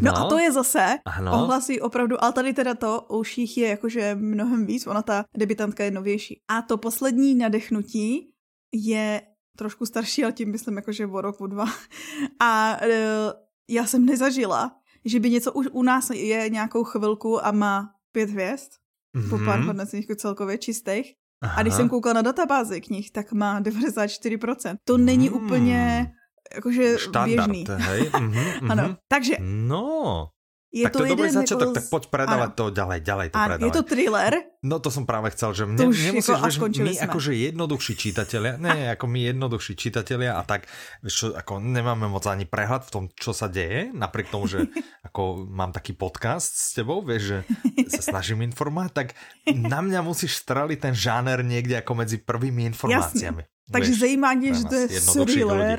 No, 0.00 0.16
a 0.18 0.28
to 0.28 0.38
je 0.38 0.52
zase 0.52 0.98
Ano. 1.04 1.32
ohlasí 1.32 1.80
opravdu, 1.80 2.24
ale 2.24 2.32
tady 2.32 2.52
teda 2.52 2.74
to 2.74 3.06
už 3.10 3.38
jich 3.38 3.58
je 3.58 3.68
jakože 3.68 4.14
mnohem 4.14 4.66
víc, 4.66 4.86
ona 4.86 5.02
ta 5.02 5.24
debitantka 5.36 5.84
je 5.84 5.90
novější. 5.90 6.40
A 6.48 6.62
to 6.62 6.78
poslední 6.78 7.34
nadechnutí 7.34 8.30
je 8.74 9.22
trošku 9.56 9.86
starší, 9.86 10.24
ale 10.24 10.32
tím 10.32 10.50
myslím 10.50 10.76
jakože 10.76 11.06
o 11.06 11.20
rok, 11.20 11.40
o 11.40 11.46
dva. 11.46 11.64
A 12.40 12.76
e, 12.82 12.88
já 13.70 13.86
jsem 13.86 14.06
nezažila, 14.06 14.76
že 15.04 15.20
by 15.20 15.30
něco 15.30 15.52
už 15.52 15.66
u 15.72 15.82
nás 15.82 16.10
je 16.10 16.48
nějakou 16.50 16.84
chvilku 16.84 17.46
a 17.46 17.52
má 17.52 17.90
pět 18.12 18.30
hvězd, 18.30 18.70
po 19.30 19.38
pár 19.38 19.58
Mhm. 19.58 19.66
hodnocení 19.66 20.02
celkově 20.16 20.58
čistých. 20.58 21.14
Aha. 21.42 21.54
A 21.58 21.62
když 21.62 21.74
jsem 21.74 21.88
koukala 21.88 22.12
na 22.12 22.22
databázi 22.22 22.80
knih, 22.80 23.10
tak 23.10 23.32
má 23.32 23.60
94%. 23.60 24.76
To 24.84 24.98
není 24.98 25.28
Hmm. 25.28 25.44
úplně 25.44 26.12
jakože 26.54 26.98
Štandard, 26.98 27.50
běžný. 27.50 27.64
hej? 27.78 28.10
Mhm, 28.14 28.44
mhm. 28.62 28.70
Ano, 28.70 28.96
takže 29.08 29.36
No, 29.40 30.28
je 30.72 30.82
tak 30.82 30.92
to, 30.92 31.04
je 31.04 31.10
dobrý 31.12 31.28
začiatok, 31.30 31.68
jako 31.68 31.76
tak 31.76 31.86
poď 31.86 32.02
predávať 32.08 32.48
Áno. 32.48 32.56
to 32.56 32.64
ďalej, 32.72 32.98
ďalej 33.02 33.28
to 33.28 33.36
predávať. 33.38 33.60
je 33.60 33.70
to 33.70 33.82
thriller, 33.84 34.32
No 34.62 34.78
to 34.78 34.88
som 34.88 35.04
práve 35.04 35.28
chcel, 35.30 35.50
že 35.52 35.66
mne, 35.66 35.74
To 35.76 35.90
už 35.90 35.98
nemusíš, 36.06 36.30
ako- 36.30 36.38
a 36.38 36.46
vieš, 36.46 36.56
skončili 36.56 36.86
my 36.86 36.94
sme. 36.94 37.04
akože 37.04 37.30
jednoduchší 37.34 37.92
čitatelia, 37.94 38.52
ne, 38.56 38.72
ako 38.94 39.04
my 39.04 39.18
jednoduchší 39.26 39.74
čitatelia 39.74 40.32
a 40.32 40.42
tak, 40.42 40.70
vieš 41.02 41.14
čo, 41.14 41.26
ako 41.34 41.52
nemáme 41.58 42.06
moc 42.06 42.24
ani 42.24 42.46
prehľad 42.46 42.82
v 42.82 42.90
tom, 42.90 43.04
čo 43.12 43.30
sa 43.30 43.46
deje, 43.46 43.92
napriek 43.92 44.30
tomu, 44.30 44.46
že 44.46 44.64
ako 45.06 45.44
mám 45.44 45.70
taký 45.70 45.92
podcast 45.92 46.48
s 46.48 46.72
tebou, 46.72 47.02
vieš, 47.02 47.22
že 47.22 47.38
sa 47.92 48.16
snažím 48.16 48.40
informovať, 48.42 48.90
tak 48.94 49.06
na 49.50 49.82
mňa 49.82 50.00
musíš 50.00 50.40
streliť 50.40 50.78
ten 50.80 50.94
žáner 50.96 51.42
niekde 51.42 51.76
ako 51.76 51.92
medzi 51.98 52.16
prvými 52.16 52.64
informáciami. 52.66 53.44
takže 53.68 53.92
vieš. 53.92 54.00
zajímá 54.00 54.34
mě, 54.34 54.54
že 54.54 54.64
to 54.64 54.74
je 54.74 54.86
thriller. 55.26 55.78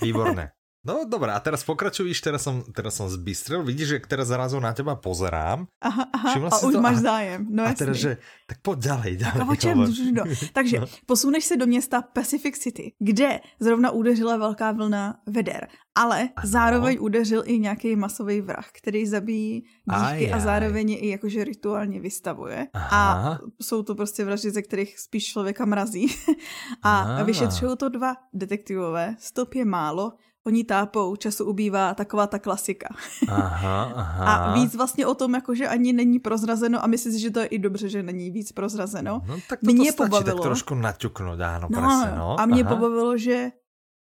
Výborné. 0.00 0.52
No 0.80 1.04
dobré, 1.04 1.28
a 1.36 1.40
teraz 1.44 1.60
pokračuj, 1.60 2.08
víš, 2.08 2.24
teraz 2.24 2.40
som, 2.40 2.64
teraz 2.72 2.96
som 2.96 3.04
zbystril, 3.04 3.60
vidíš, 3.60 3.88
že 3.88 3.96
teraz 4.00 4.32
zrazu 4.32 4.56
na 4.56 4.72
teba 4.72 4.96
pozerám 4.96 5.68
Aha, 5.76 6.08
aha, 6.08 6.28
Všimla 6.32 6.48
a 6.48 6.56
si 6.56 6.64
už 6.66 6.72
to? 6.72 6.80
máš 6.80 6.96
A- 6.96 7.00
zájem. 7.04 7.40
No 7.52 7.60
a 7.62 7.66
jasný. 7.68 7.80
teraz, 7.84 7.96
že 8.00 8.12
tak 8.48 8.58
poď 8.64 8.78
ďalej, 8.88 9.12
ďalej. 9.20 9.40
A 9.40 9.44
o 9.44 9.56
čem? 9.60 9.76
No. 10.16 10.22
Takže 10.56 10.76
posuneš 11.04 11.44
se 11.44 11.56
do 11.60 11.66
města 11.68 12.00
Pacific 12.02 12.56
City, 12.58 12.92
kde 12.96 13.40
zrovna 13.60 13.90
udeřila 13.92 14.36
velká 14.40 14.72
vlna 14.72 15.20
veder, 15.28 15.68
ale 15.94 16.32
Ano. 16.32 16.48
zároveň 16.48 16.96
udeřil 17.00 17.42
i 17.46 17.58
nějaký 17.58 17.96
masový 17.96 18.40
vrah, 18.40 18.64
který 18.72 19.04
zabíjí 19.06 19.54
dívky 19.84 20.32
a 20.32 20.32
Ajaj. 20.32 20.40
zároveň 20.40 20.90
je 20.90 20.98
i 20.98 21.08
jakože 21.08 21.44
rituálně 21.44 22.00
vystavuje. 22.00 22.66
Aha. 22.72 22.88
A 22.96 23.38
jsou 23.62 23.82
to 23.82 23.94
prostě 23.94 24.24
vraždy, 24.24 24.50
ze 24.50 24.62
kterých 24.62 24.98
spíš 24.98 25.26
člověka 25.36 25.64
mrazí. 25.64 26.08
a 26.82 27.22
vyšetřují 27.22 27.76
to 27.76 27.88
dva 27.88 28.16
detektivové. 28.32 29.16
Stop 29.20 29.54
je 29.54 29.64
málo, 29.64 30.12
oni 30.50 30.66
tápou, 30.66 31.14
času 31.16 31.46
ubývá, 31.46 31.94
taková 31.94 32.26
ta 32.26 32.38
klasika. 32.42 32.90
Aha, 33.30 33.92
aha. 33.94 34.24
A 34.50 34.54
víc 34.58 34.74
vlastně 34.74 35.06
o 35.06 35.14
tom, 35.14 35.34
jakože 35.38 35.68
ani 35.68 35.92
není 35.94 36.18
prozrazeno 36.18 36.82
a 36.82 36.86
myslím 36.90 37.12
si, 37.12 37.18
že 37.22 37.30
to 37.30 37.40
je 37.40 37.46
i 37.46 37.58
dobře, 37.58 37.88
že 37.88 38.02
není 38.02 38.30
víc 38.30 38.52
prozrazeno. 38.52 39.22
No 39.26 39.38
tak 39.48 39.60
to 39.62 39.70
Mě 39.72 39.92
stačí 39.94 39.96
pobavilo. 40.10 40.36
tak 40.36 40.42
trošku 40.42 40.74
naťuknout, 40.74 41.38
áno, 41.40 41.70
No, 41.70 41.78
presne, 41.78 42.10
no. 42.18 42.34
a 42.40 42.42
mě 42.46 42.62
aha. 42.66 42.74
pobavilo, 42.74 43.14
že 43.14 43.50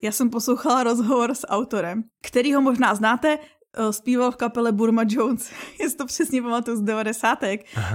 já 0.02 0.12
jsem 0.12 0.28
poslouchala 0.30 0.82
rozhovor 0.92 1.32
s 1.34 1.48
autorem, 1.48 2.04
kterýho 2.20 2.60
možná 2.60 2.92
znáte, 2.94 3.38
zpíval 3.90 4.30
v 4.30 4.36
kapele 4.36 4.72
Burma 4.72 5.02
Jones, 5.08 5.50
jestli 5.80 5.98
to 5.98 6.06
přesně 6.06 6.42
pamatuju 6.42 6.76
z 6.76 6.80
90. 6.82 7.38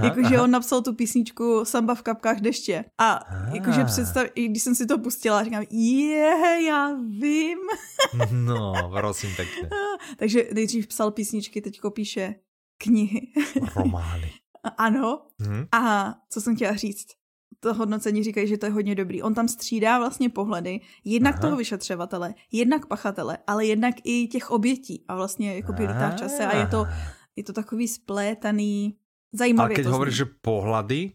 Jakože 0.02 0.40
on 0.40 0.50
napsal 0.50 0.82
tu 0.82 0.94
písničku 0.94 1.64
Samba 1.64 1.94
v 1.94 2.02
kapkách 2.02 2.40
deště. 2.40 2.84
A 2.98 3.20
jakože 3.54 3.84
představ, 3.84 4.26
když 4.34 4.62
jsem 4.62 4.74
si 4.74 4.86
to 4.86 4.98
pustila, 4.98 5.44
říkám, 5.44 5.64
je, 5.70 6.58
já 6.66 6.92
vím. 7.08 7.58
no, 8.32 8.90
prosím 9.00 9.30
pěkně. 9.36 9.70
Takže 10.16 10.48
nejdřív 10.54 10.86
psal 10.86 11.10
písničky, 11.10 11.60
teďko 11.60 11.90
píše 11.90 12.34
knihy. 12.78 13.20
Romány. 13.76 14.32
ano. 14.78 15.22
Hmm. 15.40 15.66
A 15.72 16.14
co 16.30 16.40
jsem 16.40 16.56
chtěla 16.56 16.76
říct? 16.76 17.06
To 17.62 17.74
hodnocení 17.74 18.24
říkají, 18.24 18.46
že 18.48 18.58
to 18.58 18.66
je 18.66 18.72
hodně 18.72 18.94
dobrý. 18.94 19.22
On 19.22 19.34
tam 19.34 19.48
střídá 19.48 19.98
vlastně 19.98 20.28
pohledy, 20.28 20.80
jednak 21.04 21.34
Aha. 21.34 21.42
toho 21.42 21.56
vyšetřovatele, 21.56 22.34
jednak 22.52 22.86
pachatele, 22.86 23.38
ale 23.46 23.66
jednak 23.66 23.94
i 24.04 24.26
těch 24.26 24.50
obětí 24.50 25.04
a 25.08 25.14
vlastně 25.14 25.54
jako 25.54 25.72
lítá 25.78 26.10
v 26.10 26.16
čase 26.16 26.46
a 26.46 26.56
je 26.56 26.66
to, 26.66 26.86
je 27.36 27.44
to 27.44 27.52
takový 27.52 27.88
splétaný, 27.88 28.96
zajímavý. 29.32 29.74
A 29.74 29.76
keď 29.76 29.86
hovoríš, 29.86 30.14
že 30.14 30.26
pohledy, 30.42 31.12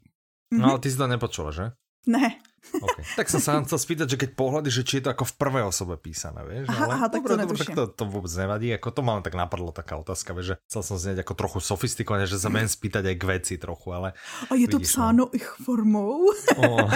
no 0.54 0.58
mm-hmm. 0.58 0.70
ale 0.70 0.80
ty 0.80 0.92
si 0.92 0.98
to 0.98 1.08
nepočula, 1.08 1.52
že? 1.52 1.72
Ne. 2.08 2.40
Okay. 2.68 3.04
Tak 3.18 3.32
som 3.32 3.40
sa 3.42 3.56
vám 3.58 3.66
chcel 3.66 3.80
spýtať, 3.80 4.08
že 4.14 4.18
keď 4.20 4.30
pohľady, 4.36 4.70
že 4.70 4.84
či 4.84 5.00
je 5.00 5.08
to 5.08 5.16
ako 5.16 5.24
v 5.26 5.34
prvej 5.40 5.64
osobe 5.66 5.96
písané, 5.98 6.44
vieš? 6.44 6.68
Aha, 6.70 6.86
ale 6.86 6.94
aha 7.00 7.08
tak 7.10 7.24
dobre, 7.24 7.34
to 7.34 7.42
dobre, 7.42 7.58
tak 7.58 7.74
to, 7.74 7.88
to 7.90 8.04
vôbec 8.06 8.30
nevadí, 8.36 8.70
ako 8.76 8.92
to 8.92 9.02
mám 9.02 9.24
tak 9.24 9.34
napadlo 9.34 9.72
taká 9.72 9.98
otázka, 9.98 10.36
vieš, 10.36 10.54
že 10.54 10.56
chcel 10.70 10.82
som 10.84 10.98
znieť 11.00 11.20
ako 11.26 11.34
trochu 11.34 11.60
sofistikovaně, 11.64 12.30
že 12.30 12.38
sa 12.38 12.52
viem 12.52 12.68
spýtať 12.68 13.08
aj 13.10 13.16
k 13.16 13.24
veci 13.24 13.58
trochu, 13.58 13.96
ale... 13.96 14.14
A 14.50 14.54
je 14.54 14.68
to 14.68 14.84
psáno 14.84 15.30
no. 15.30 15.34
ich 15.34 15.48
formou? 15.64 16.30
Oh. 16.60 16.86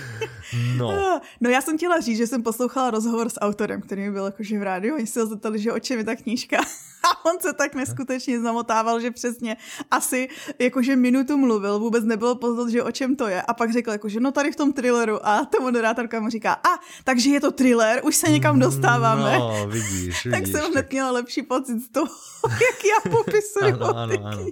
No. 0.76 1.20
no 1.40 1.50
já 1.50 1.60
jsem 1.60 1.76
chtěla 1.76 2.00
říct, 2.00 2.16
že 2.16 2.26
jsem 2.26 2.42
poslouchala 2.42 2.90
rozhovor 2.90 3.28
s 3.28 3.40
autorem, 3.40 3.80
který 3.80 4.02
mi 4.02 4.10
byl 4.10 4.24
jakože 4.24 4.58
v 4.58 4.62
rádiu, 4.62 4.94
oni 4.94 5.06
se 5.06 5.20
ho 5.20 5.26
zeptali, 5.26 5.58
že 5.58 5.72
o 5.72 5.78
čem 5.78 5.98
je 5.98 6.04
ta 6.04 6.16
knížka. 6.16 6.56
A 7.02 7.24
on 7.24 7.40
se 7.40 7.52
tak 7.52 7.74
neskutečně 7.74 8.40
zamotával, 8.40 9.00
že 9.00 9.10
přesně 9.10 9.56
asi 9.90 10.28
jakože 10.58 10.96
minutu 10.96 11.36
mluvil, 11.36 11.78
vůbec 11.78 12.04
nebylo 12.04 12.34
poznat, 12.34 12.68
že 12.68 12.82
o 12.82 12.92
čem 12.92 13.16
to 13.16 13.28
je. 13.28 13.42
A 13.42 13.54
pak 13.54 13.72
řekl 13.72 13.90
jakože 13.90 14.20
no 14.20 14.32
tady 14.32 14.52
v 14.52 14.56
tom 14.56 14.72
thrilleru 14.72 15.26
a 15.26 15.44
ta 15.44 15.58
moderátorka 15.60 16.20
mu 16.20 16.30
říká, 16.30 16.52
a 16.52 16.80
takže 17.04 17.30
je 17.30 17.40
to 17.40 17.50
thriller, 17.50 18.00
už 18.04 18.16
se 18.16 18.30
někam 18.30 18.58
dostáváme. 18.58 19.38
No, 19.38 19.66
vidíš, 19.66 19.90
vidíš. 19.90 20.28
tak 20.30 20.46
jsem 20.46 20.72
hned 20.72 20.90
měla 20.90 21.10
lepší 21.10 21.42
pocit 21.42 21.80
z 21.80 21.88
toho, 21.88 22.14
jak 22.50 22.84
já 22.84 23.10
popisuju. 23.10 23.74
ano, 23.74 23.96
ano, 23.96 24.26
ano. 24.26 24.46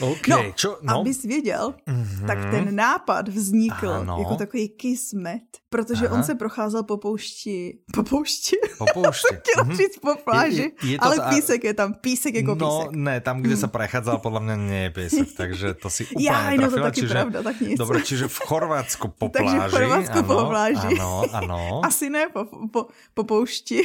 Okay, 0.00 0.30
no, 0.30 0.52
čo, 0.54 0.78
no, 0.82 1.00
abys 1.00 1.22
věděl, 1.22 1.74
mm-hmm. 1.86 2.26
tak 2.26 2.38
ten 2.50 2.74
nápad 2.76 3.28
vznikl 3.28 3.90
ano. 3.90 4.16
jako 4.18 4.34
takový 4.34 4.68
kismet, 4.68 5.42
protože 5.68 6.06
Aha. 6.06 6.16
on 6.16 6.22
se 6.22 6.34
procházel 6.34 6.82
po 6.82 6.96
poušti, 6.96 7.78
po 7.94 8.02
poušti, 8.02 8.56
po 8.78 8.84
poušti. 8.94 9.36
Chtěl 9.42 9.64
mm-hmm. 9.64 9.76
říct 9.76 9.98
po 9.98 10.14
pláži, 10.24 10.72
je, 10.82 10.90
je 10.90 10.98
to 10.98 11.04
ale 11.04 11.16
ta... 11.16 11.28
písek 11.28 11.64
je 11.64 11.74
tam, 11.74 11.94
písek 11.94 12.34
jako 12.34 12.54
no, 12.54 12.78
písek. 12.78 12.96
ne, 12.96 13.20
tam, 13.20 13.42
kde 13.42 13.54
mm. 13.54 13.60
se 13.60 13.68
prechádzal, 13.68 14.18
podle 14.18 14.40
mě 14.40 14.56
nie 14.56 14.82
je 14.82 14.90
písek, 14.90 15.28
takže 15.36 15.74
to 15.74 15.90
si 15.90 16.06
úplně 16.14 16.26
Já, 16.26 16.50
no 16.50 16.70
to 16.70 16.80
taky 16.80 17.00
čiže, 17.00 17.14
pravda, 17.14 17.42
tak 17.42 17.60
nic. 17.60 17.78
Dobre, 17.78 18.02
čiže 18.02 18.28
v 18.28 18.38
Chorvatsku 18.38 19.08
po 19.08 19.28
pláži. 19.28 19.58
Takže 19.58 19.68
v 19.68 19.70
Chorvatsku 19.70 20.18
ano, 20.18 20.28
po 20.28 20.46
pláži. 20.48 20.92
Ano, 20.98 21.22
ano. 21.32 21.80
Asi 21.84 22.10
ne 22.10 22.28
po, 22.28 22.44
po, 22.72 22.86
po 23.14 23.22
poušti. 23.24 23.82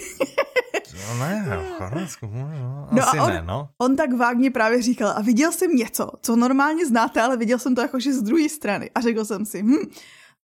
No 0.93 1.25
ne, 1.25 1.33
v 1.41 1.77
Chorvatsku, 1.77 2.25
no, 2.27 2.87
no, 2.91 3.01
asi 3.01 3.17
a 3.17 3.23
on, 3.23 3.29
ne, 3.29 3.41
no. 3.45 3.69
On 3.77 3.95
tak 3.95 4.13
vágně 4.13 4.51
právě 4.51 4.81
říkal, 4.81 5.09
a 5.17 5.21
viděl 5.21 5.51
jsem 5.51 5.71
něco, 5.71 6.02
co 6.21 6.35
normálně 6.35 6.85
znáte, 6.85 7.21
ale 7.21 7.37
viděl 7.37 7.59
jsem 7.59 7.75
to 7.75 7.81
jakože 7.81 8.13
z 8.13 8.21
druhé 8.21 8.49
strany. 8.49 8.91
A 8.95 9.01
řekl 9.01 9.25
jsem 9.25 9.45
si, 9.45 9.63
hm, 9.63 9.89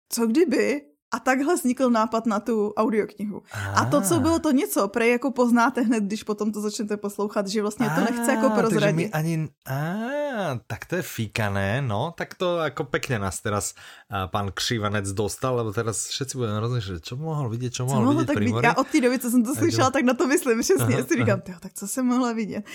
co 0.10 0.28
kdyby 0.28 0.82
a 1.12 1.20
takhle 1.20 1.56
vznikl 1.56 1.90
nápad 1.90 2.26
na 2.26 2.40
tu 2.40 2.74
audioknihu. 2.78 3.42
Ah. 3.52 3.82
A 3.82 3.86
to, 3.86 4.02
co 4.02 4.20
bylo 4.20 4.40
to 4.40 4.52
něco, 4.52 4.88
prej 4.88 5.12
jako 5.12 5.32
poznáte 5.32 5.82
hned, 5.82 6.04
když 6.04 6.24
potom 6.24 6.52
to 6.52 6.62
začnete 6.62 6.98
poslouchat, 6.98 7.48
že 7.48 7.62
vlastně 7.62 7.90
to 7.96 8.02
nechce 8.02 8.32
jako 8.32 8.50
prozradit. 8.50 9.12
Takže 9.12 9.12
ani... 9.12 9.50
Ah, 9.68 10.60
tak 10.68 10.86
to 10.86 10.96
je 10.96 11.02
fíkané, 11.02 11.82
no, 11.82 12.14
tak 12.18 12.34
to 12.34 12.58
jako 12.58 12.84
pekně 12.84 13.20
nás 13.20 13.42
teraz 13.42 13.74
uh, 14.12 14.32
pan 14.32 14.52
Křivanec 14.52 15.14
dostal, 15.14 15.56
lebo 15.56 15.74
teraz 15.74 16.08
všetci 16.08 16.38
budeme 16.38 16.60
rozmýšlet, 16.60 17.04
čo 17.04 17.16
mohl 17.16 17.50
vidět, 17.50 17.74
čo 17.74 17.86
mohl 17.86 18.12
vidět 18.12 18.28
tak 18.28 18.38
vidět? 18.38 18.64
Já 18.64 18.74
od 18.74 18.88
té 18.88 19.02
doby, 19.02 19.20
co 19.20 19.30
jsem 19.32 19.44
to 19.44 19.56
slyšela, 19.56 19.92
tak 19.92 20.04
na 20.04 20.14
to 20.14 20.28
myslím 20.28 20.60
přesně. 20.62 21.04
Si 21.04 21.16
říkám, 21.18 21.42
tyjo, 21.42 21.58
tak 21.60 21.74
co 21.74 21.88
jsem 21.88 22.06
mohla 22.06 22.34
vidět? 22.34 22.66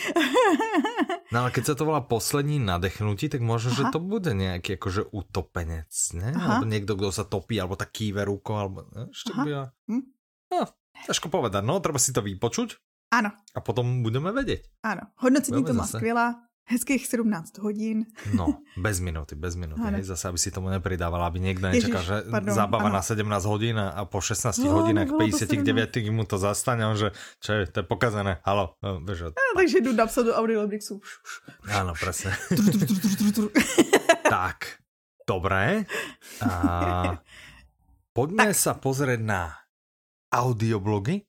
no 1.33 1.41
ale 1.41 1.51
keď 1.51 1.65
se 1.67 1.75
to 1.75 1.85
volá 1.85 2.01
poslední 2.01 2.59
nadechnutí, 2.59 3.29
tak 3.29 3.41
možno, 3.41 3.71
Aha. 3.71 3.77
že 3.77 3.85
to 3.93 3.99
bude 3.99 4.35
nějaký 4.35 4.73
jakože 4.73 5.03
utopenec, 5.11 6.13
ne? 6.15 6.33
Aha. 6.37 6.55
Alebo 6.55 6.67
někdo, 6.67 6.95
kdo 6.95 7.13
se 7.13 7.25
topí, 7.25 7.61
alebo 7.61 7.77
tak 7.77 7.89
kýve 7.93 8.20
rukou, 8.25 8.57
alebo 8.57 8.87
ešte 9.11 9.33
bude... 9.35 9.71
Hm? 9.91 10.05
No, 10.50 10.67
ťažko 11.07 11.31
povedať, 11.31 11.62
no, 11.62 11.79
treba 11.79 11.99
si 11.99 12.11
to 12.12 12.21
vypočuť. 12.23 12.77
Ano. 13.11 13.31
A 13.55 13.61
potom 13.61 14.03
budeme 14.03 14.33
vědět. 14.33 14.62
Ano, 14.83 15.03
hodnocení 15.17 15.65
to 15.65 15.75
má 15.75 15.87
skvělá, 15.87 16.50
hezkých 16.71 17.03
17 17.07 17.59
hodin. 17.59 18.07
No, 18.35 18.62
bez 18.79 19.03
minuty, 19.03 19.35
bez 19.35 19.59
minuty. 19.59 19.83
Hej, 19.83 20.03
zase, 20.15 20.31
aby 20.31 20.39
si 20.39 20.50
tomu 20.55 20.71
nepridávala, 20.71 21.27
aby 21.27 21.41
někdo 21.41 21.69
nečakal, 21.69 22.03
že 22.03 22.17
pardon, 22.31 22.55
zábava 22.55 22.87
ano. 22.87 22.95
na 22.95 23.03
17 23.03 23.45
hodin 23.45 23.79
a 23.79 24.05
po 24.05 24.21
16 24.23 24.59
no, 24.59 24.71
hodinách 24.71 25.11
59 25.19 26.11
mu 26.15 26.25
to 26.25 26.39
zastane, 26.39 26.87
on, 26.87 26.95
že 26.97 27.11
čo 27.43 27.53
je, 27.53 27.67
to 27.67 27.83
je 27.83 27.87
pokazené. 27.87 28.39
Halo, 28.47 28.79
no, 28.83 29.03
vieš, 29.03 29.35
a, 29.35 29.43
takže 29.59 29.81
jdu 29.81 29.93
napsat 29.93 30.23
do 30.23 30.33
Audiolabixu. 30.39 31.03
Áno, 31.75 31.93
presne. 31.99 32.39
tak, 34.31 34.79
dobré. 35.27 35.91
A 36.47 37.19
Poďme 38.21 38.53
tak. 38.53 38.61
sa 38.61 38.77
pozrieť 38.77 39.25
na 39.25 39.57
audioblogy. 40.29 41.25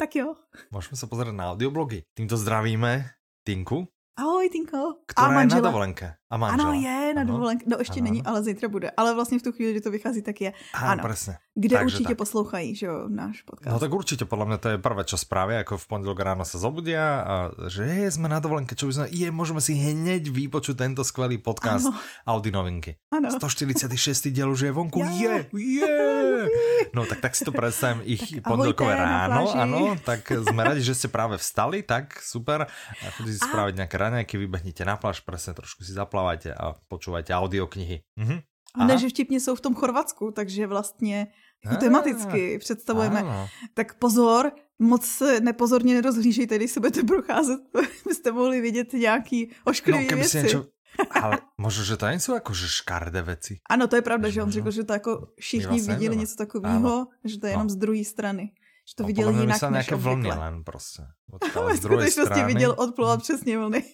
Tak 0.00 0.16
jo. 0.16 0.32
Môžeme 0.72 0.96
sa 0.96 1.04
pozrieť 1.04 1.36
na 1.36 1.52
audioblogy. 1.52 2.08
Týmto 2.16 2.40
zdravíme 2.40 3.04
Tinku. 3.44 3.84
Ahoj, 4.16 4.48
Tinko. 4.52 4.94
Která 5.06 5.26
a 5.28 5.40
je 5.40 5.46
na 5.46 5.60
dovolenke. 5.60 6.14
A 6.30 6.36
manžela. 6.36 6.68
Ano, 6.68 6.80
je 6.80 7.14
na 7.14 7.24
dovolenke. 7.24 7.64
No 7.68 7.76
ještě 7.78 8.00
ano. 8.00 8.04
není, 8.04 8.22
ale 8.22 8.42
zítra 8.42 8.68
bude. 8.68 8.90
Ale 8.96 9.14
vlastně 9.14 9.38
v 9.38 9.42
tu 9.42 9.52
chvíli, 9.52 9.72
kdy 9.72 9.80
to 9.80 9.90
vychází, 9.90 10.22
tak 10.22 10.40
je. 10.40 10.52
Ano, 10.74 10.90
ano. 10.90 11.02
presne. 11.02 11.36
Kde 11.54 11.76
Takže 11.76 11.84
určitě 11.84 12.08
tak. 12.08 12.18
poslouchají, 12.18 12.74
že 12.76 12.86
jo, 12.86 13.04
náš 13.08 13.42
podcast. 13.42 13.72
No 13.72 13.78
tak 13.78 13.92
určitě, 13.92 14.24
podle 14.24 14.46
mě 14.46 14.58
to 14.58 14.68
je 14.68 14.78
prvé, 14.78 15.04
čo 15.04 15.16
spravia, 15.18 15.58
jako 15.58 15.78
v 15.78 15.86
pondělok 15.86 16.20
ráno 16.20 16.44
se 16.44 16.58
zobudia 16.58 17.20
a 17.20 17.50
že 17.68 17.84
je, 17.84 18.10
jsme 18.10 18.28
na 18.28 18.40
dovolenke, 18.40 18.72
čo 18.72 18.88
by 18.88 18.92
sme, 18.92 19.06
je, 19.12 19.28
můžeme 19.30 19.60
si 19.60 19.76
hneď 19.76 20.32
vypočuť 20.32 20.76
tento 20.80 21.04
skvelý 21.04 21.36
podcast 21.38 21.86
ano. 21.86 22.00
Audi 22.26 22.48
novinky. 22.48 22.96
Ano. 23.12 23.28
146. 23.28 24.32
diel 24.32 24.48
už 24.48 24.60
je 24.60 24.72
vonku, 24.72 25.04
je, 25.04 25.44
je. 25.52 26.48
No 26.96 27.06
tak, 27.06 27.20
tak 27.20 27.36
si 27.36 27.44
to 27.44 27.52
predstavím 27.52 28.02
ich 28.04 28.40
pondělkové 28.44 28.96
ráno, 28.96 29.52
ano, 29.52 29.96
tak 30.04 30.32
jsme 30.32 30.64
rádi, 30.64 30.82
že 30.82 30.94
ste 30.94 31.08
práve 31.08 31.38
vstali, 31.38 31.82
tak 31.84 32.20
super. 32.20 32.66
A 33.00 33.10
chodíte 33.16 33.38
si 33.38 33.44
spraviť 33.44 33.74
nejaké 33.76 33.96
raňajky, 34.02 34.38
vybehnite 34.38 34.84
na 34.84 34.98
pláž, 34.98 35.22
presne 35.22 35.54
trošku 35.54 35.86
si 35.86 35.94
zaplávajte 35.94 36.50
a 36.54 36.74
počúvajte 36.90 37.30
audioknihy. 37.30 38.02
Mhm. 38.18 38.38
Aha. 38.74 38.86
Ne, 38.86 38.98
že 38.98 39.08
vtipně 39.08 39.40
jsou 39.40 39.54
v 39.54 39.60
tom 39.60 39.74
Chorvatsku, 39.74 40.30
takže 40.30 40.66
vlastně 40.66 41.26
jako 41.64 41.76
tematicky 41.76 42.58
představujeme. 42.58 43.20
Ano. 43.20 43.48
Tak 43.74 43.94
pozor, 43.94 44.52
moc 44.78 45.06
se 45.06 45.40
nepozorně 45.40 45.94
nerozhlížejte, 45.94 46.56
když 46.56 46.70
se 46.70 46.80
budete 46.80 47.02
procházet, 47.02 47.60
byste 48.08 48.32
mohli 48.32 48.60
vidět 48.60 48.92
nějaký 48.92 49.50
ošklivé 49.64 50.06
no, 50.10 50.16
věci. 50.16 50.42
Niečo... 50.42 50.64
Ale 51.10 51.38
možno, 51.58 51.84
že 51.84 51.96
to 51.96 52.06
nejsou 52.06 52.34
jako 52.34 52.54
že 52.54 52.68
škardé 52.68 53.22
věci. 53.22 53.58
Ano, 53.70 53.88
to 53.88 53.96
je 53.96 54.02
pravda, 54.02 54.28
že, 54.28 54.34
že 54.34 54.42
on 54.42 54.50
řekl, 54.50 54.70
že 54.70 54.84
to 54.84 54.92
jako 54.92 55.28
všichni 55.40 55.80
viděli 55.80 56.16
něco 56.16 56.36
takového, 56.36 57.06
že 57.24 57.40
to 57.40 57.46
je 57.46 57.52
jenom 57.52 57.66
no. 57.66 57.70
z 57.70 57.76
druhé 57.76 58.04
strany. 58.04 58.52
Že 58.82 58.94
to 58.96 59.04
viděl 59.04 59.30
jinak 59.30 59.62
než 59.62 59.70
nějaké 59.70 59.94
vlny 59.94 60.28
len 60.28 60.64
prostě. 60.64 61.02
Z 61.74 61.80
druhé 61.80 62.10
strany. 62.10 62.44
viděl 62.44 62.74
odplovat 62.78 63.18
hm. 63.18 63.22
přesně 63.22 63.58
vlny. 63.58 63.84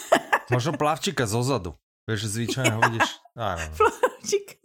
Možno 0.50 0.72
plavčíka 0.72 1.26
zozadu. 1.26 1.74
Vieš, 2.08 2.24
zvyčajne 2.24 2.72
ho 2.72 2.80
vidíš. 2.88 3.08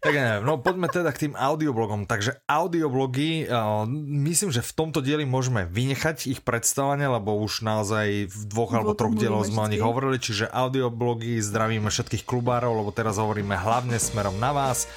Tak 0.00 0.16
neviem, 0.16 0.48
no 0.48 0.56
poďme 0.56 0.88
teda 0.88 1.12
k 1.12 1.28
tým 1.28 1.34
audioblogom. 1.36 2.08
Takže 2.08 2.40
audioblogy, 2.48 3.44
uh, 3.44 3.84
myslím, 4.24 4.48
že 4.48 4.64
v 4.64 4.72
tomto 4.72 5.04
dieli 5.04 5.28
môžeme 5.28 5.68
vynechať 5.68 6.24
ich 6.24 6.40
predstavenie, 6.40 7.04
lebo 7.04 7.36
už 7.36 7.60
naozaj 7.60 8.32
v 8.32 8.42
dvoch 8.48 8.72
alebo 8.72 8.96
troch 8.96 9.12
dieloch 9.12 9.44
sme 9.44 9.60
o 9.60 9.68
nich 9.68 9.84
hovorili, 9.84 10.16
čiže 10.16 10.48
audioblogy 10.48 11.36
zdravíme 11.44 11.92
všetkých 11.92 12.24
klubárov, 12.24 12.80
lebo 12.80 12.96
teraz 12.96 13.20
hovoríme 13.20 13.52
hlavne 13.60 14.00
smerom 14.00 14.40
na 14.40 14.56
vás. 14.56 14.88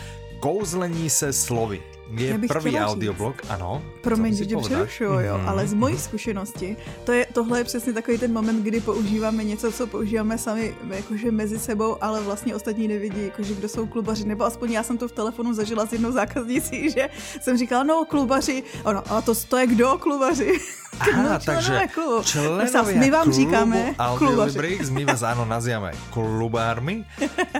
Kouzlení 0.44 1.10
se 1.10 1.34
slovy 1.34 1.80
je 2.12 2.40
první 2.48 2.80
audioblog, 2.80 3.42
ano. 3.50 3.82
Promiň, 4.02 4.36
že 4.36 4.46
tě 4.46 4.58
přerušuju, 4.58 5.10
jo, 5.10 5.36
mm-hmm. 5.36 5.50
ale 5.50 5.68
z 5.68 5.74
mojí 5.74 5.98
zkušenosti, 5.98 6.78
to 7.04 7.12
je, 7.12 7.26
tohle 7.34 7.60
je 7.60 7.64
přesně 7.64 7.94
takový 7.94 8.18
ten 8.18 8.34
moment, 8.34 8.64
kdy 8.64 8.82
používáme 8.82 9.44
něco, 9.44 9.72
co 9.72 9.88
používáme 9.88 10.38
sami 10.38 10.76
jakože 10.90 11.32
mezi 11.32 11.60
sebou, 11.60 12.04
ale 12.04 12.22
vlastně 12.22 12.56
ostatní 12.56 12.88
nevidí, 12.88 13.24
jakože 13.24 13.54
kdo 13.54 13.70
jsou 13.70 13.88
klubaři, 13.88 14.26
nebo 14.26 14.44
aspoň 14.44 14.72
já 14.72 14.84
jsem 14.84 14.98
to 14.98 15.08
v 15.08 15.12
telefonu 15.12 15.54
zažila 15.54 15.86
s 15.86 15.94
jednou 15.94 16.12
zákaznicí, 16.12 16.90
že 16.96 17.10
jsem 17.42 17.58
říkala, 17.58 17.84
no 17.84 18.06
klubaři, 18.06 18.64
ono, 18.84 19.04
a 19.12 19.22
to, 19.22 19.36
to 19.36 19.58
je 19.58 19.68
kdo 19.68 19.98
klubaři? 19.98 20.60
Aha, 21.00 21.24
no, 21.24 21.40
takže 21.46 21.82
členovia 22.24 23.00
my 23.00 23.12
vám 23.12 23.32
říkáme 23.34 23.96
klubaři. 24.18 24.80
my 24.92 25.06
vás 25.06 25.26
áno 25.26 25.42
nazývame 25.46 25.90
klubármi 26.14 27.02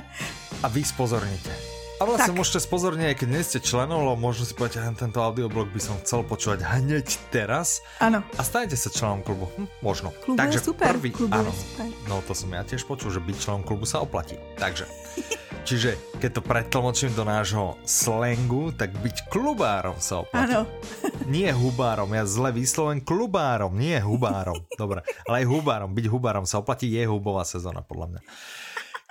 a 0.64 0.68
vy 0.70 0.84
spozornite. 0.84 1.83
Ale 2.14 2.30
sa 2.30 2.34
môžete 2.34 2.60
spozorniť, 2.62 3.18
keď 3.18 3.28
nie 3.34 3.42
ste 3.42 3.58
členom, 3.58 4.06
lebo 4.06 4.18
možno 4.18 4.46
si 4.46 4.54
povedať, 4.54 4.86
že 4.86 5.10
tento 5.10 5.20
audioblog 5.20 5.74
by 5.74 5.82
som 5.82 5.98
chcel 6.06 6.22
počúvať 6.22 6.62
hneď 6.62 7.08
teraz. 7.34 7.82
Áno. 7.98 8.22
A 8.38 8.42
stanete 8.46 8.78
sa 8.78 8.94
členom 8.94 9.26
klubu. 9.26 9.50
Hm, 9.58 9.66
možno. 9.82 10.14
Klub 10.22 10.38
Takže 10.38 10.62
je 10.62 10.66
super. 10.70 10.94
Prvý, 10.94 11.10
Klub 11.10 11.34
áno. 11.34 11.50
Je 11.50 11.58
super. 11.58 11.90
No 12.06 12.22
to 12.22 12.38
som 12.38 12.54
ja 12.54 12.62
tiež 12.62 12.86
počul, 12.86 13.10
že 13.10 13.18
byť 13.18 13.36
členom 13.42 13.64
klubu 13.66 13.90
sa 13.90 14.06
oplatí. 14.06 14.38
Takže. 14.62 14.86
Čiže 15.68 15.96
keď 16.20 16.30
to 16.38 16.42
pretlmočím 16.44 17.16
do 17.16 17.24
nášho 17.24 17.80
slangu, 17.88 18.76
tak 18.76 18.92
byť 19.00 19.32
klubárom 19.32 19.96
sa 19.96 20.28
oplatí. 20.28 20.60
Áno. 20.60 20.68
nie 21.34 21.48
hubárom, 21.56 22.12
ja 22.12 22.28
zle 22.28 22.52
vysloven 22.52 23.00
klubárom, 23.00 23.72
nie 23.72 23.96
hubárom. 24.04 24.60
Dobre, 24.76 25.08
ale 25.24 25.44
aj 25.44 25.46
hubárom. 25.48 25.96
Byť 25.96 26.06
hubárom 26.12 26.44
sa 26.44 26.60
oplatí, 26.60 26.92
je 26.92 27.08
hubová 27.08 27.48
sezóna 27.48 27.80
podľa 27.80 28.20
mňa. 28.20 28.22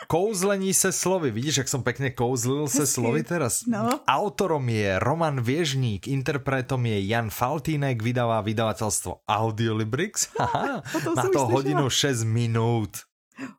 Kouzlení 0.07 0.75
se 0.75 0.93
slovy. 0.93 1.31
Vidíš, 1.31 1.57
jak 1.57 1.69
som 1.69 1.83
pekne 1.83 2.11
kouzlil 2.11 2.69
se 2.69 2.87
slovy 2.87 3.23
teraz? 3.23 3.67
No. 3.67 4.01
Autorom 4.09 4.69
je 4.69 4.99
Roman 4.99 5.41
Viežník, 5.41 6.09
interpretom 6.09 6.87
je 6.87 6.99
Jan 7.07 7.31
Faltínek, 7.31 8.03
vydává 8.03 8.43
vydavateľstvo 8.43 9.27
Audiolibrix. 9.29 10.29
Haha, 10.39 10.83
má 11.17 11.25
to 11.33 11.47
hodinu 11.47 11.91
6 11.91 12.25
minút. 12.25 13.07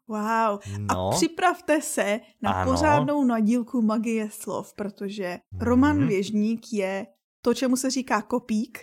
Wow. 0.07 0.59
No. 0.77 1.09
A 1.09 1.12
připravte 1.12 1.81
se 1.81 2.19
na 2.41 2.51
ano. 2.51 2.71
pořádnou 2.71 3.23
nadílku 3.23 3.81
magie 3.81 4.29
slov, 4.31 4.73
protože 4.73 5.39
Roman 5.59 5.97
hmm. 5.97 6.07
Věžník 6.07 6.73
je 6.73 7.05
to, 7.41 7.53
čemu 7.53 7.75
se 7.75 7.91
říká 7.91 8.21
kopík, 8.21 8.79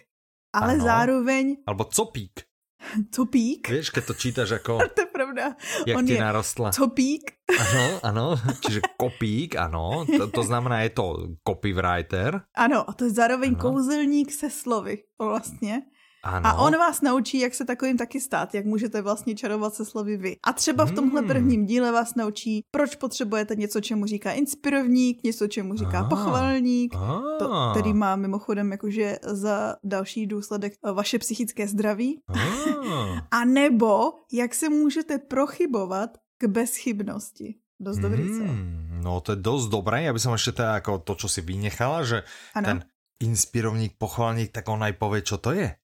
ale 0.52 0.72
ano. 0.74 0.84
zároveň... 0.84 1.56
Albo 1.66 1.84
copík. 1.84 2.50
Copík. 3.14 3.68
Víš, 3.68 3.90
keď 3.90 4.04
to 4.06 4.14
čítaš 4.14 4.50
jako... 4.50 4.78
to 4.94 5.00
je 5.00 5.06
pravda. 5.06 5.56
Jak 5.87 5.96
On 5.96 6.06
ti 6.06 6.12
je 6.12 6.20
narostla. 6.20 6.70
Copík. 6.70 7.32
Ano, 7.50 7.99
ano, 8.02 8.26
čiže 8.62 8.80
kopík, 8.94 9.58
ano, 9.58 10.06
to, 10.06 10.30
to 10.30 10.42
znamená, 10.42 10.87
je 10.87 10.90
to 10.94 11.34
copywriter. 11.42 12.46
Ano, 12.54 12.87
a 12.87 12.94
to 12.94 13.04
je 13.04 13.10
zároveň 13.10 13.58
ano. 13.58 13.58
kouzelník 13.58 14.30
se 14.32 14.50
slovy, 14.50 15.02
vlastně. 15.18 15.82
Ano. 16.22 16.48
A 16.48 16.54
on 16.54 16.72
vás 16.72 17.00
naučí, 17.00 17.40
jak 17.40 17.54
se 17.54 17.64
takovým 17.64 17.96
taky 17.96 18.20
stát, 18.20 18.54
jak 18.54 18.64
můžete 18.64 19.02
vlastně 19.02 19.34
čarovat 19.34 19.74
se 19.74 19.84
slovy 19.84 20.16
vy. 20.16 20.36
A 20.46 20.52
třeba 20.52 20.84
v 20.84 20.92
tomhle 20.92 21.20
hmm. 21.20 21.28
prvním 21.28 21.66
díle 21.66 21.92
vás 21.92 22.14
naučí, 22.14 22.64
proč 22.70 22.96
potřebujete 22.96 23.56
něco, 23.56 23.80
čemu 23.80 24.06
říká 24.06 24.32
inspirovník, 24.32 25.24
něco, 25.24 25.46
čemu 25.46 25.74
říká 25.74 26.00
ah. 26.00 26.08
pochvalník, 26.08 26.94
to, 27.38 27.70
který 27.70 27.92
má 27.92 28.16
mimochodem 28.16 28.72
jakože 28.72 29.18
za 29.22 29.76
další 29.84 30.26
důsledek 30.26 30.72
eh, 30.84 30.92
vaše 30.92 31.18
psychické 31.18 31.68
zdraví. 31.68 32.20
Ah. 32.28 33.20
A 33.30 33.44
nebo 33.44 34.12
jak 34.32 34.54
se 34.54 34.68
můžete 34.68 35.18
prochybovat 35.18 36.18
k 36.38 36.44
bezchybnosti. 36.44 37.54
Dost 37.80 37.98
dobrý, 37.98 38.28
co? 38.28 38.44
Hmm, 38.44 39.00
no 39.04 39.20
to 39.20 39.32
je 39.32 39.36
dost 39.36 39.68
dobré, 39.68 40.02
já 40.02 40.12
bych 40.12 40.22
ještě 40.32 40.52
teda 40.52 40.74
jako 40.74 40.98
to, 40.98 41.14
co 41.14 41.28
si 41.28 41.40
vynechala, 41.40 42.04
že 42.04 42.22
ano. 42.54 42.64
ten 42.64 42.84
inspirovník, 43.20 43.92
pochvalník, 43.98 44.52
tak 44.52 44.68
on 44.68 44.84
aj 44.84 44.92
povie, 44.92 45.22
čo 45.22 45.36
to 45.36 45.52
je. 45.52 45.76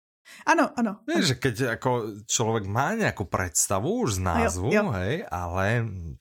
Ano, 0.47 0.75
ano. 0.75 1.03
Vieš, 1.07 1.25
že 1.33 1.37
keď 1.39 1.55
ako 1.79 2.23
človek 2.27 2.67
má 2.67 2.99
nejakú 2.99 3.27
predstavu 3.31 4.07
už 4.07 4.19
z 4.19 4.21
názvu, 4.27 4.69
jo, 4.75 4.83
jo. 4.83 4.95
hej, 4.99 5.23
ale 5.31 5.65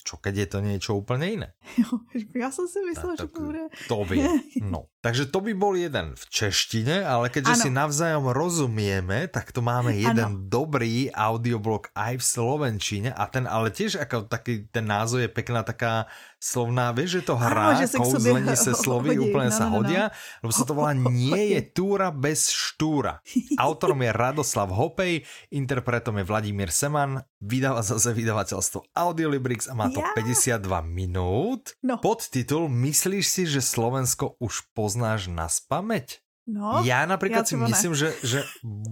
čo 0.06 0.22
keď 0.22 0.34
je 0.46 0.48
to 0.48 0.60
niečo 0.62 0.92
úplne 0.94 1.26
iné? 1.26 1.50
Jo, 1.78 2.06
ja 2.42 2.54
som 2.54 2.70
si 2.70 2.82
myslel, 2.86 3.18
že 3.18 3.28
to 3.30 3.40
bude... 3.42 3.64
To 3.90 4.06
vie, 4.06 4.26
no. 4.74 4.94
Takže 5.02 5.30
to 5.30 5.42
by 5.42 5.54
bol 5.54 5.78
jeden 5.78 6.18
v 6.18 6.24
češtine, 6.30 7.06
ale 7.06 7.30
keďže 7.30 7.54
ano. 7.58 7.64
si 7.66 7.70
navzájom 7.70 8.26
rozumieme, 8.34 9.30
tak 9.30 9.54
to 9.54 9.62
máme 9.62 9.94
jeden 9.94 10.34
ano. 10.34 10.42
dobrý 10.50 11.14
audioblog 11.14 11.94
aj 11.94 12.18
v 12.18 12.26
slovenčine 12.26 13.10
a 13.14 13.30
ten 13.30 13.46
ale 13.46 13.70
tiež 13.70 14.02
ako 14.02 14.26
taký, 14.26 14.66
ten 14.74 14.90
názov 14.90 15.22
je 15.22 15.30
pekná 15.30 15.62
taká 15.62 16.10
slovná, 16.46 16.94
vieš, 16.94 17.22
že 17.22 17.32
to 17.32 17.36
hrá, 17.40 17.74
ano, 17.74 17.82
že 17.82 17.88
kouzlení 17.96 18.54
se 18.54 18.78
slovy 18.86 19.16
hodí. 19.16 19.32
úplne 19.32 19.50
no, 19.50 19.58
sa 19.58 19.66
no, 19.66 19.82
hodia, 19.82 20.04
no. 20.12 20.46
lebo 20.46 20.52
sa 20.54 20.66
to 20.68 20.74
volá 20.78 20.92
Nie 21.16 21.58
je 21.58 21.62
túra 21.72 22.12
bez 22.12 22.54
štúra. 22.54 23.24
Autorom 23.58 24.04
je 24.04 24.12
Radoslav 24.12 24.70
Hopej, 24.70 25.24
interpretom 25.50 26.20
je 26.20 26.28
Vladimír 26.28 26.70
Seman, 26.70 27.24
vydáva 27.40 27.82
zase 27.82 28.14
vydavateľstvo 28.14 28.94
Audiolibrix 28.94 29.72
a 29.72 29.74
má 29.74 29.90
to 29.90 30.04
ja. 30.04 30.14
52 30.14 30.66
minút. 30.86 31.74
No. 31.82 31.98
Podtitul 31.98 32.68
Myslíš 32.70 33.26
si, 33.26 33.44
že 33.48 33.64
Slovensko 33.64 34.38
už 34.38 34.70
pozná 34.76 35.06
poznáš 35.06 35.30
na 35.30 35.46
spameť? 35.46 36.25
No, 36.46 36.86
ja 36.86 37.10
napríklad 37.10 37.42
ja 37.42 37.50
si 37.50 37.58
myslím, 37.58 37.98
že, 37.98 38.14
že 38.22 38.46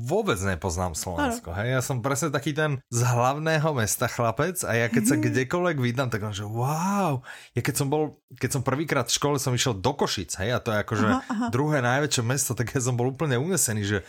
vôbec 0.09 0.41
nepoznám 0.41 0.97
Slovensko. 0.97 1.53
Hej? 1.53 1.77
Ja 1.77 1.81
som 1.85 2.01
presne 2.01 2.33
taký 2.33 2.49
ten 2.49 2.81
z 2.89 3.01
hlavného 3.05 3.77
mesta 3.77 4.09
chlapec 4.09 4.57
a 4.65 4.73
ja 4.73 4.89
keď 4.89 5.03
sa 5.05 5.15
kdekoľvek 5.21 5.77
vydám, 5.77 6.09
tak 6.09 6.25
on, 6.25 6.33
že 6.33 6.49
wow. 6.49 7.21
Ja 7.53 7.61
keď 7.61 7.75
som 7.77 7.93
bol, 7.93 8.17
keď 8.41 8.57
som 8.57 8.61
prvýkrát 8.65 9.05
v 9.05 9.17
škole 9.21 9.37
som 9.37 9.53
išiel 9.53 9.77
do 9.77 9.93
Košic, 9.93 10.33
hej, 10.41 10.49
a 10.49 10.57
to 10.57 10.73
je 10.73 10.81
akože 10.81 11.05
aha, 11.05 11.21
aha. 11.29 11.47
druhé 11.53 11.85
najväčšie 11.85 12.23
mesto, 12.25 12.57
tak 12.57 12.73
ja 12.73 12.81
som 12.81 12.97
bol 12.97 13.13
úplne 13.13 13.37
unesený, 13.37 13.85
že 13.85 13.99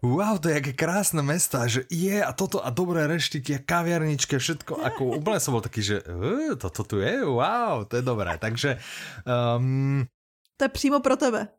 wow, 0.00 0.40
to 0.40 0.48
je 0.48 0.56
aké 0.56 0.72
krásne 0.72 1.20
mesto 1.20 1.60
a 1.60 1.68
že 1.68 1.84
je 1.92 2.24
a 2.24 2.32
toto 2.32 2.64
a 2.64 2.72
dobré 2.72 3.04
reštiky 3.04 3.52
a 3.52 3.64
kaviarničky 3.68 4.38
a 4.38 4.40
všetko, 4.40 4.80
ako 4.80 5.20
úplne 5.20 5.44
som 5.44 5.52
bol 5.52 5.60
taký, 5.60 5.84
že 5.84 6.00
uh, 6.08 6.56
toto 6.56 6.88
tu 6.88 7.04
je, 7.04 7.20
wow, 7.20 7.84
to 7.84 8.00
je 8.00 8.04
dobré. 8.06 8.32
Takže 8.40 8.80
um, 9.28 10.08
to 10.56 10.64
je 10.64 10.70
přímo 10.72 11.04
pro 11.04 11.20
tebe. 11.20 11.52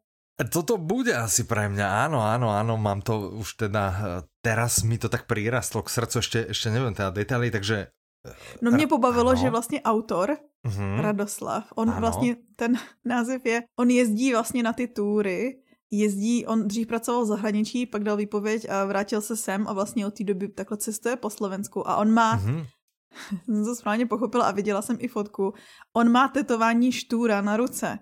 Toto 0.47 0.79
bude 0.79 1.11
asi 1.11 1.43
pre 1.43 1.67
mňa, 1.67 2.07
áno, 2.07 2.23
áno, 2.23 2.55
áno, 2.55 2.79
mám 2.79 3.03
to 3.03 3.43
už 3.43 3.59
teda, 3.59 3.83
eh, 3.91 4.21
teraz 4.39 4.87
mi 4.87 4.95
to 4.95 5.11
tak 5.11 5.27
prirastlo 5.27 5.83
k 5.83 5.91
srdcu, 5.91 6.15
ešte, 6.23 6.39
ešte 6.55 6.71
neviem 6.71 6.95
teda 6.95 7.11
detaily, 7.11 7.51
takže... 7.51 7.91
Eh, 8.23 8.35
no 8.61 8.71
mě 8.71 8.87
pobavilo, 8.87 9.31
ano. 9.31 9.41
že 9.41 9.49
vlastně 9.49 9.81
autor, 9.81 10.37
uh-huh. 10.67 11.01
Radoslav, 11.01 11.63
on 11.75 11.89
ano. 11.89 11.99
vlastně, 11.99 12.35
ten 12.55 12.79
název 13.05 13.45
je, 13.45 13.63
on 13.79 13.89
jezdí 13.89 14.31
vlastně 14.31 14.63
na 14.63 14.73
ty 14.73 14.87
túry, 14.87 15.59
jezdí, 15.91 16.45
on 16.45 16.67
dřív 16.67 16.87
pracoval 16.87 17.23
v 17.23 17.27
zahraničí, 17.27 17.85
pak 17.85 18.03
dal 18.03 18.17
výpověď 18.17 18.69
a 18.69 18.85
vrátil 18.85 19.21
se 19.21 19.35
sem 19.35 19.67
a 19.67 19.73
vlastně 19.73 20.07
od 20.07 20.13
té 20.13 20.23
doby 20.23 20.47
takhle 20.47 20.77
cestuje 20.77 21.15
po 21.15 21.29
Slovensku 21.29 21.89
a 21.89 21.95
on 21.95 22.11
má, 22.11 22.39
uh-huh. 22.39 22.65
jsem 23.45 23.65
to 23.65 23.75
správně 23.75 24.05
pochopila 24.05 24.45
a 24.45 24.51
viděla 24.51 24.81
jsem 24.81 24.97
i 24.99 25.07
fotku, 25.07 25.53
on 25.93 26.11
má 26.11 26.27
tetování 26.27 26.91
štůra 26.91 27.41
na 27.41 27.57
ruce. 27.57 27.99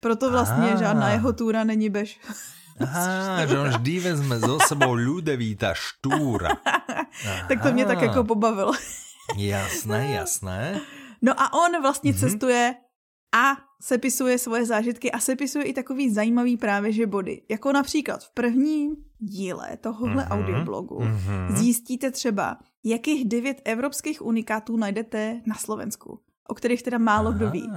Proto 0.00 0.30
vlastně 0.30 0.68
Aha. 0.68 0.76
žádná 0.76 1.10
jeho 1.10 1.32
túra 1.32 1.64
není 1.64 1.90
bež. 1.90 2.20
Aha, 2.80 3.46
že 3.48 3.58
on 3.58 3.68
vždy 3.68 4.00
vezme 4.00 4.40
so 4.40 4.58
sebou 4.66 4.96
Ľudevíta 4.96 5.74
Štúra. 5.76 6.56
Aha. 6.64 6.90
tak 7.48 7.62
to 7.62 7.72
mě 7.72 7.86
tak 7.86 8.02
jako 8.02 8.24
pobavilo. 8.24 8.72
jasné, 9.36 10.06
jasné. 10.14 10.80
No 11.22 11.40
a 11.40 11.52
on 11.52 11.82
vlastně 11.82 12.12
mm-hmm. 12.12 12.20
cestuje 12.20 12.74
a 13.34 13.56
sepisuje 13.82 14.38
svoje 14.38 14.66
zážitky 14.66 15.12
a 15.12 15.18
sepisuje 15.18 15.64
i 15.64 15.72
takový 15.72 16.14
zajímavý 16.14 16.56
právě 16.56 16.92
že 16.92 17.06
body. 17.06 17.42
Jako 17.48 17.72
například 17.72 18.24
v 18.24 18.34
prvním 18.34 18.96
díle 19.18 19.76
tohohle 19.80 20.24
mm-hmm. 20.24 20.32
audioblogu 20.32 20.98
mm-hmm. 20.98 21.54
zjistíte 21.56 22.10
třeba, 22.10 22.56
jakých 22.84 23.28
devět 23.28 23.62
evropských 23.64 24.22
unikátů 24.22 24.76
najdete 24.76 25.40
na 25.46 25.54
Slovensku, 25.54 26.20
o 26.48 26.54
kterých 26.54 26.82
teda 26.82 26.98
málo 26.98 27.28
Aha. 27.28 27.36
kdo 27.36 27.50
ví. 27.50 27.70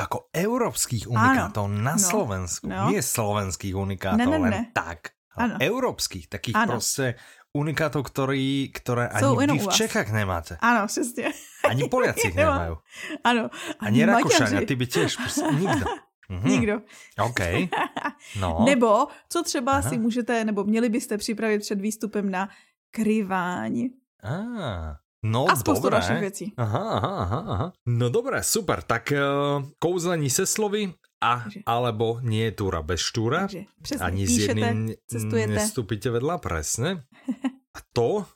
Ako 0.00 0.32
európskych 0.32 1.04
unikátov 1.04 1.68
ano. 1.68 1.84
na 1.84 1.94
no. 1.96 2.00
Slovensku. 2.00 2.64
No. 2.64 2.88
Nie 2.88 3.04
slovenských 3.04 3.76
unikátov, 3.76 4.18
ne, 4.18 4.26
ne, 4.26 4.38
len 4.40 4.52
ne. 4.52 4.62
tak. 4.72 5.12
Ano. 5.36 5.56
Európskych, 5.60 6.28
takých 6.28 6.56
ano. 6.56 6.76
proste 6.76 7.16
unikátov, 7.52 8.04
ktorý, 8.08 8.72
ktoré 8.72 9.12
ani 9.12 9.56
vy 9.56 9.58
v 9.60 9.68
Čechách 9.68 10.08
nemáte. 10.12 10.56
Ano, 10.60 10.86
přesně. 10.86 11.32
Ani 11.68 11.88
Poliaci 11.88 12.28
ich 12.28 12.36
nemajú. 12.40 12.80
Ano. 13.24 13.48
Ani, 13.80 14.04
ani 14.04 14.12
Rakúšania, 14.12 14.60
ty 14.64 14.74
by 14.76 14.86
tiež. 14.86 15.16
Prostě 15.16 15.52
nikdo. 15.52 15.86
Mhm. 16.28 16.48
Nikdo. 16.48 16.80
OK. 17.18 17.40
No. 18.40 18.62
Nebo 18.64 19.06
co 19.28 19.42
třeba 19.42 19.72
Aha. 19.72 19.90
si 19.90 19.98
můžete, 19.98 20.44
nebo 20.44 20.64
měli 20.64 20.88
byste 20.88 21.18
připravit 21.18 21.58
před 21.58 21.80
výstupem 21.80 22.30
na 22.30 22.48
kryváň. 22.90 23.88
Ah. 24.22 25.01
No, 25.22 25.46
a 25.46 25.56
spoustu 25.56 25.82
dobré. 25.82 25.98
dalších 26.00 26.20
věcí. 26.20 26.52
Aha, 26.56 26.90
aha, 26.90 27.16
aha, 27.16 27.44
aha. 27.48 27.72
No 27.86 28.10
dobré, 28.10 28.42
super. 28.42 28.82
Tak 28.82 29.12
uh, 29.12 29.64
kouzlení 29.78 30.30
se 30.30 30.46
slovy 30.46 30.94
a 31.22 31.40
Takže. 31.46 31.60
alebo 31.66 32.18
nie 32.26 32.50
je 32.50 32.52
túra 32.58 32.82
bez 32.82 33.00
štúra. 33.00 33.46
Takže, 33.46 33.62
přesně, 33.82 34.04
Ani 34.04 34.26
píšete, 34.26 34.42
s 34.42 34.48
jedným 34.48 34.94
cestujete. 35.06 35.54
nestúpite 35.54 36.08
vedľa, 36.10 36.42
presne. 36.42 37.06
A 37.78 37.80
to? 37.94 38.26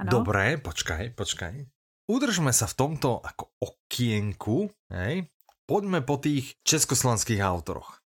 Ano. 0.00 0.10
Dobré, 0.10 0.56
počkaj, 0.56 1.12
počkaj. 1.12 1.68
Udržme 2.08 2.50
sa 2.56 2.64
v 2.66 2.74
tomto 2.74 3.20
ako 3.20 3.52
okienku, 3.60 4.72
hej? 4.90 5.28
Poďme 5.68 6.00
po 6.00 6.16
tých 6.16 6.56
československých 6.64 7.38
autoroch. 7.44 8.00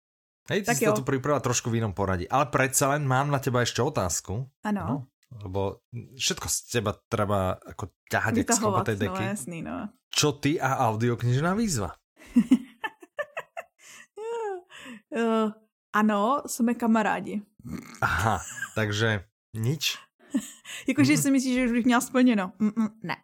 Hej, 0.50 0.66
ty 0.66 0.74
tak 0.74 0.78
si 0.78 0.86
jo. 0.90 0.98
to 0.98 1.06
pripravila 1.06 1.40
trošku 1.40 1.70
v 1.70 1.80
inom 1.80 1.94
poradí. 1.94 2.26
Ale 2.28 2.50
predsa 2.50 2.98
len 2.98 3.06
mám 3.06 3.30
na 3.30 3.38
teba 3.38 3.62
ešte 3.62 3.80
otázku. 3.86 4.50
Ano 4.66 5.06
lebo 5.44 5.84
všetko 6.16 6.48
z 6.48 6.58
teba 6.72 6.92
treba 7.10 7.60
ako 7.60 7.92
ťahať 8.12 8.34
jak 8.38 8.50
z 8.54 8.60
tej 8.86 8.98
deky. 8.98 9.24
No, 9.24 9.32
jasný, 9.34 9.60
no. 9.62 9.90
Čo 10.12 10.32
ty 10.40 10.56
a 10.62 10.80
audioknižná 10.92 11.52
výzva? 11.56 11.96
uh, 15.12 15.52
ano, 16.00 16.42
jsme 16.46 16.76
kamarádi. 16.76 17.42
Aha, 18.02 18.40
takže 18.76 19.28
nič? 19.56 19.98
Jakože 20.90 21.14
mm. 21.14 21.22
si 21.22 21.30
myslíš, 21.32 21.54
že 21.56 21.66
už 21.66 21.72
bych 21.72 21.86
měla 21.86 22.02
splněno? 22.02 22.52
Mm-mm, 22.60 22.90
ne. 23.04 23.16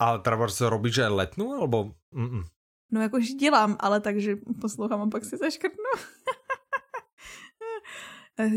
Ale 0.00 0.18
treba 0.24 0.48
se 0.48 0.64
robíš, 0.64 0.94
že 0.94 1.04
aj 1.04 1.12
letnú, 1.12 1.52
alebo... 1.52 1.92
Mm-mm. 2.16 2.48
No 2.92 3.00
jakož 3.00 3.36
dělám, 3.38 3.76
ale 3.80 4.00
takže 4.00 4.36
poslouchám 4.60 5.00
a 5.00 5.06
pak 5.06 5.24
si 5.24 5.36
zaškrtnu. 5.36 5.92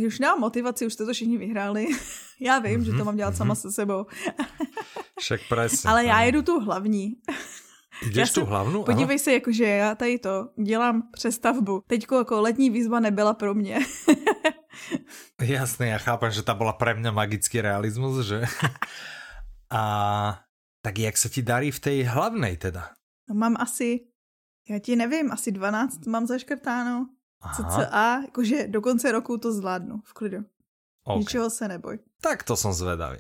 Už 0.08 0.20
nemám 0.20 0.40
motivaci, 0.40 0.86
už 0.86 0.94
jste 0.94 1.06
to 1.06 1.14
všichni 1.14 1.38
vyhráli. 1.38 1.88
já 2.40 2.60
vím, 2.60 2.80
mm-hmm, 2.80 2.84
že 2.84 2.92
to 2.92 2.98
mhm, 2.98 3.06
mám 3.06 3.16
dělat 3.16 3.34
mm-hmm. 3.34 3.38
sama 3.38 3.56
se 3.56 3.72
sebou. 3.72 4.06
Však 5.20 5.42
presne. 5.50 5.92
Ale 5.92 6.06
já 6.06 6.22
jedu 6.22 6.42
tu 6.42 6.60
hlavní. 6.60 7.16
Jdeš 8.12 8.32
tu 8.32 8.46
hlavnou? 8.46 8.84
Podívej 8.84 9.16
Aha. 9.16 9.24
se, 9.24 9.34
jakože 9.34 9.66
já 9.66 9.96
tady 9.96 10.20
to 10.20 10.50
dělám 10.64 11.04
přestavbu. 11.12 11.84
Teďko 11.88 12.16
jako 12.16 12.42
letní 12.42 12.70
výzva 12.70 13.00
nebyla 13.00 13.34
pro 13.34 13.54
mě. 13.54 13.80
Jasné, 15.42 15.88
já 15.88 15.98
chápem, 15.98 16.32
že 16.32 16.44
ta 16.44 16.54
byla 16.54 16.74
pre 16.74 16.94
mě 16.94 17.12
magický 17.12 17.62
realismus, 17.62 18.26
že? 18.26 18.42
A 19.72 20.40
tak 20.82 21.00
jak 21.00 21.18
se 21.18 21.30
ti 21.30 21.42
darí 21.42 21.72
v 21.72 21.80
té 21.80 22.04
hlavnej 22.04 22.58
teda? 22.58 22.90
No, 23.30 23.36
mám 23.36 23.56
asi, 23.60 24.00
já 24.70 24.80
ti 24.80 24.96
nevím, 24.96 25.32
asi 25.32 25.52
12 25.52 26.06
mám 26.06 26.28
zaškrtáno. 26.28 27.10
CCA, 27.52 28.22
jakože 28.22 28.68
do 28.68 28.82
konce 28.82 29.12
roku 29.12 29.38
to 29.38 29.54
zvládnu 29.54 30.02
v 30.04 30.14
klidu. 30.14 30.42
Okay. 31.04 31.20
Ničeho 31.20 31.50
se 31.50 31.68
neboj. 31.68 32.00
Tak 32.22 32.44
to 32.44 32.56
jsem 32.56 32.74
zvedavý. 32.74 33.20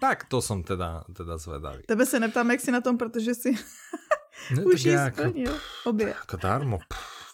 Tak 0.00 0.24
to 0.24 0.42
jsem 0.42 0.62
teda, 0.62 1.04
teda 1.16 1.38
zvedavý. 1.38 1.82
Tebe 1.82 2.06
se 2.06 2.20
neptám, 2.20 2.50
jak 2.50 2.60
jsi 2.60 2.72
na 2.72 2.80
tom, 2.80 2.98
protože 2.98 3.34
si 3.34 3.50
ne, 4.54 4.64
už 4.74 4.84
jí 4.84 4.96
splnil 5.12 5.58
obě. 5.84 6.08
Jako 6.08 6.36
darmo, 6.36 6.78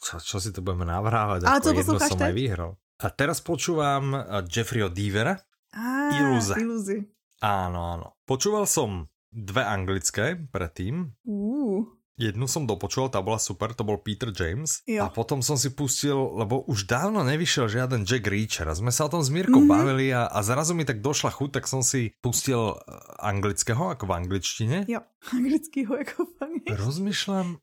čo, 0.05 0.21
čo 0.21 0.41
si 0.41 0.53
to 0.53 0.61
budeme 0.61 0.85
navrávat, 0.85 1.45
Ale 1.45 1.61
to 1.61 1.73
jedno 1.73 1.97
som 2.01 2.21
aj 2.21 2.33
vyhral. 2.33 2.77
A 3.01 3.11
teraz 3.11 3.41
počúvam 3.41 4.15
eh, 4.15 4.45
Jeffreyho 4.49 4.89
Deavera. 4.89 5.41
Ah, 5.73 6.13
Iluze. 6.15 6.55
Iluzy. 6.61 6.99
Áno, 7.43 7.81
áno. 7.99 8.07
Počúval 8.25 8.65
som 8.65 9.09
dve 9.33 9.65
anglické 9.67 10.39
predtým. 10.39 11.13
Uh. 11.27 11.85
Jednu 12.15 12.47
som 12.47 12.63
dopočul, 12.63 13.11
tá 13.11 13.19
bola 13.19 13.43
super, 13.43 13.75
to 13.75 13.83
bol 13.83 13.99
Peter 13.99 14.31
James. 14.31 14.87
Jo. 14.87 15.03
A 15.03 15.11
potom 15.11 15.43
som 15.43 15.59
si 15.59 15.75
pustil, 15.75 16.15
lebo 16.15 16.63
už 16.71 16.87
dávno 16.87 17.27
nevyšiel 17.27 17.67
žiaden 17.67 18.07
Jack 18.07 18.31
Reacher. 18.31 18.71
A 18.71 18.79
sme 18.79 18.95
sa 18.95 19.11
o 19.11 19.13
tom 19.13 19.19
s 19.19 19.35
Mírkou 19.35 19.59
mm 19.59 19.67
-hmm. 19.67 19.75
bavili 19.75 20.07
a, 20.15 20.31
a 20.31 20.39
zrazu 20.47 20.79
mi 20.79 20.87
tak 20.87 21.03
došla 21.03 21.31
chuť, 21.35 21.51
tak 21.51 21.67
som 21.67 21.83
si 21.83 22.15
pustil 22.23 22.79
eh, 22.79 22.79
anglického, 23.19 23.91
ako 23.91 24.07
v 24.07 24.13
angličtine. 24.13 24.85
Jo, 24.87 25.03
anglického 25.39 25.91
jako 25.97 26.25
v 26.25 26.35
angličtine. 26.41 26.79
Rozmýšľam, 26.79 27.59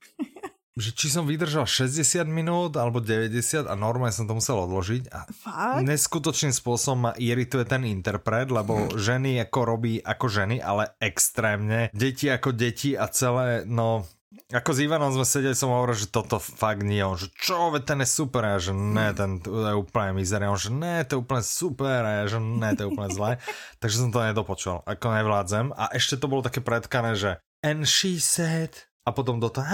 že 0.71 0.89
či 0.95 1.07
som 1.11 1.27
vydržal 1.27 1.63
60 1.63 2.27
minút 2.27 2.75
alebo 2.75 2.99
90 2.99 3.67
a 3.67 3.73
normálne 3.75 4.15
som 4.15 4.27
to 4.27 4.35
musel 4.35 4.63
odložiť 4.67 5.03
a 5.11 5.27
Fakt? 5.31 5.83
neskutočným 5.83 6.55
spôsobom 6.55 6.99
ma 7.07 7.11
irituje 7.15 7.63
ten 7.67 7.83
interpret, 7.83 8.51
lebo 8.51 8.87
ženy 8.99 9.39
ako 9.47 9.59
robí 9.63 9.99
ako 10.03 10.27
ženy, 10.27 10.63
ale 10.63 10.95
extrémne. 10.99 11.87
Deti 11.95 12.27
ako 12.27 12.51
deti 12.51 12.95
a 12.95 13.07
celé, 13.07 13.63
no 13.63 14.07
Ako 14.31 14.71
s 14.71 14.79
Ivanom 14.79 15.11
sme 15.11 15.27
sedeli, 15.27 15.51
som 15.51 15.75
hovoril, 15.75 16.07
že 16.07 16.07
toto 16.07 16.39
fakt 16.39 16.87
nie. 16.87 17.03
On, 17.03 17.19
že 17.19 17.27
čo, 17.35 17.67
veď 17.67 17.83
ten 17.83 17.99
je 17.99 18.07
super. 18.07 18.47
A 18.47 18.63
že 18.63 18.71
ne, 18.71 19.11
ten 19.11 19.43
je 19.43 19.75
úplne 19.75 20.15
mizerný. 20.15 20.47
On, 20.47 20.55
že 20.55 20.71
ne, 20.71 21.03
to 21.03 21.15
je 21.15 21.19
úplne 21.19 21.43
super. 21.43 21.99
A 22.07 22.23
že 22.31 22.39
ne, 22.39 22.71
to 22.71 22.87
je 22.87 22.91
úplne 22.95 23.11
zlé. 23.11 23.31
Takže 23.83 24.07
som 24.07 24.09
to 24.15 24.23
nedopočul. 24.23 24.87
Ako 24.87 25.11
nevládzem. 25.11 25.75
A 25.75 25.91
ešte 25.91 26.15
to 26.15 26.31
bolo 26.31 26.47
také 26.47 26.63
predkané, 26.63 27.19
že 27.19 27.43
and 27.59 27.83
she 27.83 28.23
said 28.23 28.71
a 29.03 29.11
potom 29.11 29.41
do 29.41 29.51
toho, 29.51 29.67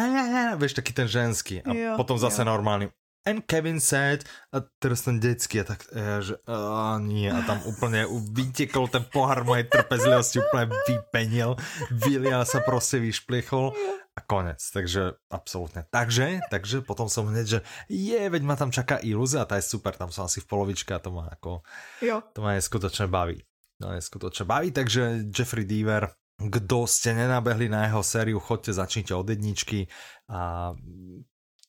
vieš, 0.57 0.73
taký 0.79 0.95
ten 0.95 1.05
ženský. 1.05 1.61
A 1.61 1.69
jo, 1.71 1.91
potom 1.93 2.17
zase 2.17 2.41
jo. 2.41 2.49
normálny. 2.49 2.89
And 3.27 3.43
Kevin 3.43 3.83
said, 3.83 4.23
a 4.55 4.63
teraz 4.79 5.03
ten 5.03 5.19
detský, 5.19 5.59
a 5.59 5.65
tak, 5.67 5.83
ja, 5.91 6.23
že 6.23 6.39
a, 6.47 6.95
nie, 6.95 7.27
a 7.27 7.43
tam 7.43 7.59
úplne 7.71 8.07
vytekol 8.07 8.87
ten 8.87 9.03
pohár 9.03 9.43
mojej 9.43 9.67
trpezlivosti, 9.67 10.39
úplne 10.39 10.71
vypenil, 10.87 11.59
vylial 11.91 12.47
sa 12.47 12.63
proste, 12.63 13.03
vyšplichol 13.03 13.75
a 14.17 14.19
konec, 14.25 14.57
takže 14.73 15.21
absolútne. 15.29 15.85
Takže, 15.93 16.41
takže 16.49 16.81
potom 16.81 17.05
som 17.05 17.29
hneď, 17.29 17.45
že 17.45 17.59
je, 17.85 18.17
veď 18.17 18.41
ma 18.41 18.57
tam 18.57 18.73
čaká 18.73 18.97
ilúzia, 19.05 19.45
a 19.45 19.49
tá 19.49 19.61
je 19.61 19.69
super, 19.69 19.93
tam 19.93 20.09
som 20.09 20.25
asi 20.25 20.41
v 20.41 20.49
polovičke 20.49 20.89
a 20.89 20.99
to 20.99 21.13
ma 21.13 21.29
ako, 21.29 21.61
jo. 22.01 22.25
to 22.33 22.41
ma 22.41 22.57
neskutočne 22.57 23.05
baví. 23.05 23.37
No, 23.77 23.93
neskutočne 23.93 24.49
baví, 24.49 24.73
takže 24.73 25.29
Jeffrey 25.29 25.69
Deaver 25.69 26.09
kdo 26.37 26.85
ste 26.85 27.17
nenabehli 27.17 27.65
na 27.65 27.89
jeho 27.89 28.05
sériu, 28.05 28.37
chodte, 28.37 28.69
začnite 28.69 29.09
od 29.17 29.25
jedničky 29.25 29.89
a 30.29 30.73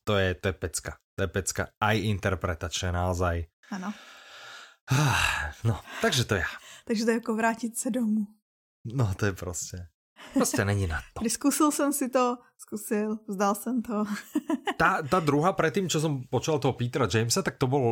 to 0.05 0.17
je, 0.17 0.35
to 0.37 0.49
je 0.49 0.53
pecka. 0.53 0.93
To 1.17 1.25
je 1.25 1.29
pecka 1.29 1.69
aj 1.81 1.99
interpretačně 1.99 2.93
naozaj. 2.93 3.45
Ano. 3.71 3.95
No, 5.65 5.81
takže 6.03 6.25
to 6.25 6.35
je. 6.35 6.45
Takže 6.85 7.05
to 7.05 7.11
je 7.11 7.15
jako 7.15 7.37
vrátit 7.37 7.79
se 7.79 7.91
domů. 7.91 8.27
No, 8.85 9.15
to 9.15 9.27
je 9.27 9.33
prostě. 9.33 9.89
Prostě 10.35 10.65
není 10.65 10.87
na 10.87 11.01
to. 11.15 11.29
Zkusil 11.29 11.71
jsem 11.71 11.93
si 11.93 12.09
to, 12.09 12.37
zkusil, 12.59 13.19
vzdal 13.29 13.55
jsem 13.55 13.83
to. 13.83 14.05
tá, 14.79 15.03
tá 15.03 15.19
druhá 15.21 15.53
predtým, 15.53 15.89
čo 15.91 15.99
som 15.99 16.23
počul 16.31 16.59
toho 16.63 16.77
Petera 16.77 17.11
Jamesa, 17.11 17.43
tak 17.43 17.59
to 17.59 17.67
bol 17.67 17.85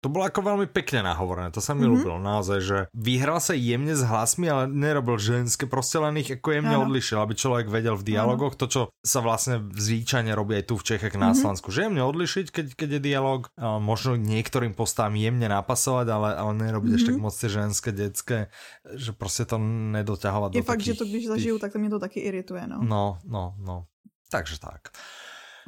to 0.00 0.08
bylo 0.08 0.24
jako 0.24 0.42
velmi 0.42 0.66
pekne 0.66 1.02
nahovorené, 1.02 1.50
to 1.50 1.60
se 1.60 1.74
mi 1.74 1.80
mm 1.80 1.86
-hmm. 1.86 1.96
ľúbilo 1.96 2.18
naozaj, 2.22 2.60
že 2.60 2.86
vyhral 2.94 3.40
se 3.40 3.56
jemně 3.56 3.96
s 3.96 4.02
hlasmi, 4.02 4.50
ale 4.50 4.68
nerobil 4.68 5.18
ženské, 5.18 5.66
prostě 5.66 5.98
len 5.98 6.16
ich 6.16 6.30
jako 6.30 6.50
jemně 6.50 6.76
ano. 6.76 6.82
odlišil, 6.82 7.20
aby 7.20 7.34
člověk 7.34 7.68
vedel 7.68 7.96
v 7.96 8.02
dialogoch 8.02 8.52
ano. 8.52 8.56
to, 8.56 8.66
čo 8.66 8.88
sa 9.06 9.20
vlastně 9.20 9.60
zvyčajne 9.76 10.34
robí 10.34 10.56
aj 10.56 10.62
tu 10.62 10.76
v 10.76 10.84
Čechách 10.84 11.14
na 11.14 11.32
mm 11.32 11.34
-hmm. 11.34 11.70
Že 11.70 11.82
jemně 11.82 12.02
odlišiť, 12.02 12.50
keď, 12.50 12.66
keď 12.74 12.90
je 12.90 13.00
dialog, 13.00 13.48
a 13.58 13.78
možno 13.78 14.16
některým 14.16 14.74
postám 14.74 15.16
jemně 15.16 15.48
napasovat, 15.48 16.08
ale, 16.08 16.34
ale 16.34 16.54
nerobiť 16.54 16.90
mm 16.90 16.96
-hmm. 16.96 17.00
ešte 17.00 17.12
moc 17.12 17.40
ty 17.40 17.48
ženské, 17.48 17.92
dětské, 17.92 18.46
že 18.94 19.12
prostě 19.12 19.44
to 19.44 19.58
nedoťahovat 19.92 20.54
Je 20.54 20.60
do 20.60 20.64
fakt, 20.64 20.78
takých, 20.78 20.86
že 20.86 20.98
to 20.98 21.04
když 21.04 21.26
zažiju, 21.26 21.58
tak 21.58 21.72
to 21.72 21.78
mě 21.78 21.90
to 21.90 21.98
taky 21.98 22.20
irituje, 22.20 22.66
no. 22.66 22.78
No, 22.82 23.18
no, 23.24 23.54
no. 23.58 23.84
Takže 24.30 24.60
tak. 24.60 24.88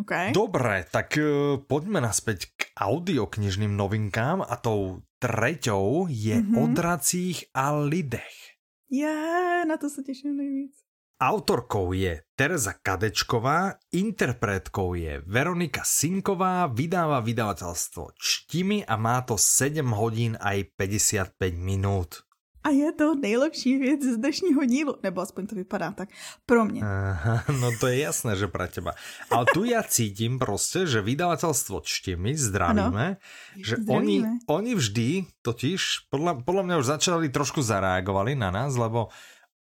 Okay. 0.00 0.32
Dobre, 0.32 0.88
tak 0.88 1.12
uh, 1.20 1.60
poďme 1.60 2.00
naspäť 2.00 2.48
k 2.56 2.72
audioknižným 2.80 3.76
novinkám 3.76 4.40
a 4.40 4.56
tou 4.56 5.04
treťou 5.20 6.08
je 6.08 6.40
mm 6.40 6.46
-hmm. 6.48 6.58
o 6.58 6.64
dracích 6.72 7.44
a 7.54 7.76
lidech. 7.76 8.36
Je, 8.90 9.06
yeah, 9.06 9.64
na 9.64 9.76
to 9.76 9.90
se 9.90 10.02
těším 10.02 10.36
nejvíc. 10.36 10.72
Autorkou 11.22 11.92
je 11.92 12.22
Tereza 12.34 12.74
Kadečková, 12.82 13.78
interpretkou 13.92 14.94
je 14.94 15.22
Veronika 15.26 15.86
Sinková, 15.86 16.66
vydává 16.66 17.20
vydavatelstvo 17.20 18.10
Čtimi 18.18 18.82
a 18.82 18.98
má 18.98 19.22
to 19.22 19.38
7 19.38 19.86
hodín 19.86 20.34
aj 20.40 20.74
55 20.74 21.54
minút. 21.54 22.26
A 22.64 22.68
je 22.68 22.92
to 22.92 23.14
nejlepší 23.14 23.78
věc 23.78 24.02
z 24.02 24.16
dnešního 24.16 24.64
dílu, 24.64 24.94
nebo 25.02 25.20
aspoň 25.20 25.46
to 25.46 25.54
vypadá 25.54 25.90
tak 25.90 26.08
pro 26.46 26.64
mě. 26.64 26.82
Aha, 26.84 27.44
no 27.60 27.70
to 27.80 27.86
je 27.86 27.98
jasné, 27.98 28.36
že 28.36 28.46
pro 28.46 28.68
teba. 28.68 28.92
Ale 29.30 29.46
tu 29.54 29.64
já 29.64 29.82
cítím 29.82 30.38
prostě, 30.38 30.86
že 30.86 31.00
vydavatelstvo 31.00 31.80
Čtimi, 31.84 32.36
zdravíme, 32.36 33.06
ano. 33.06 33.16
že 33.56 33.76
zdravíme. 33.76 34.28
Oni, 34.28 34.38
oni 34.46 34.74
vždy 34.74 35.24
totiž, 35.42 35.84
podle, 36.10 36.34
podle 36.44 36.62
mě 36.62 36.76
už 36.76 36.86
začali 36.86 37.28
trošku 37.28 37.62
zareagovali 37.62 38.34
na 38.34 38.50
nás, 38.50 38.76
lebo 38.76 39.08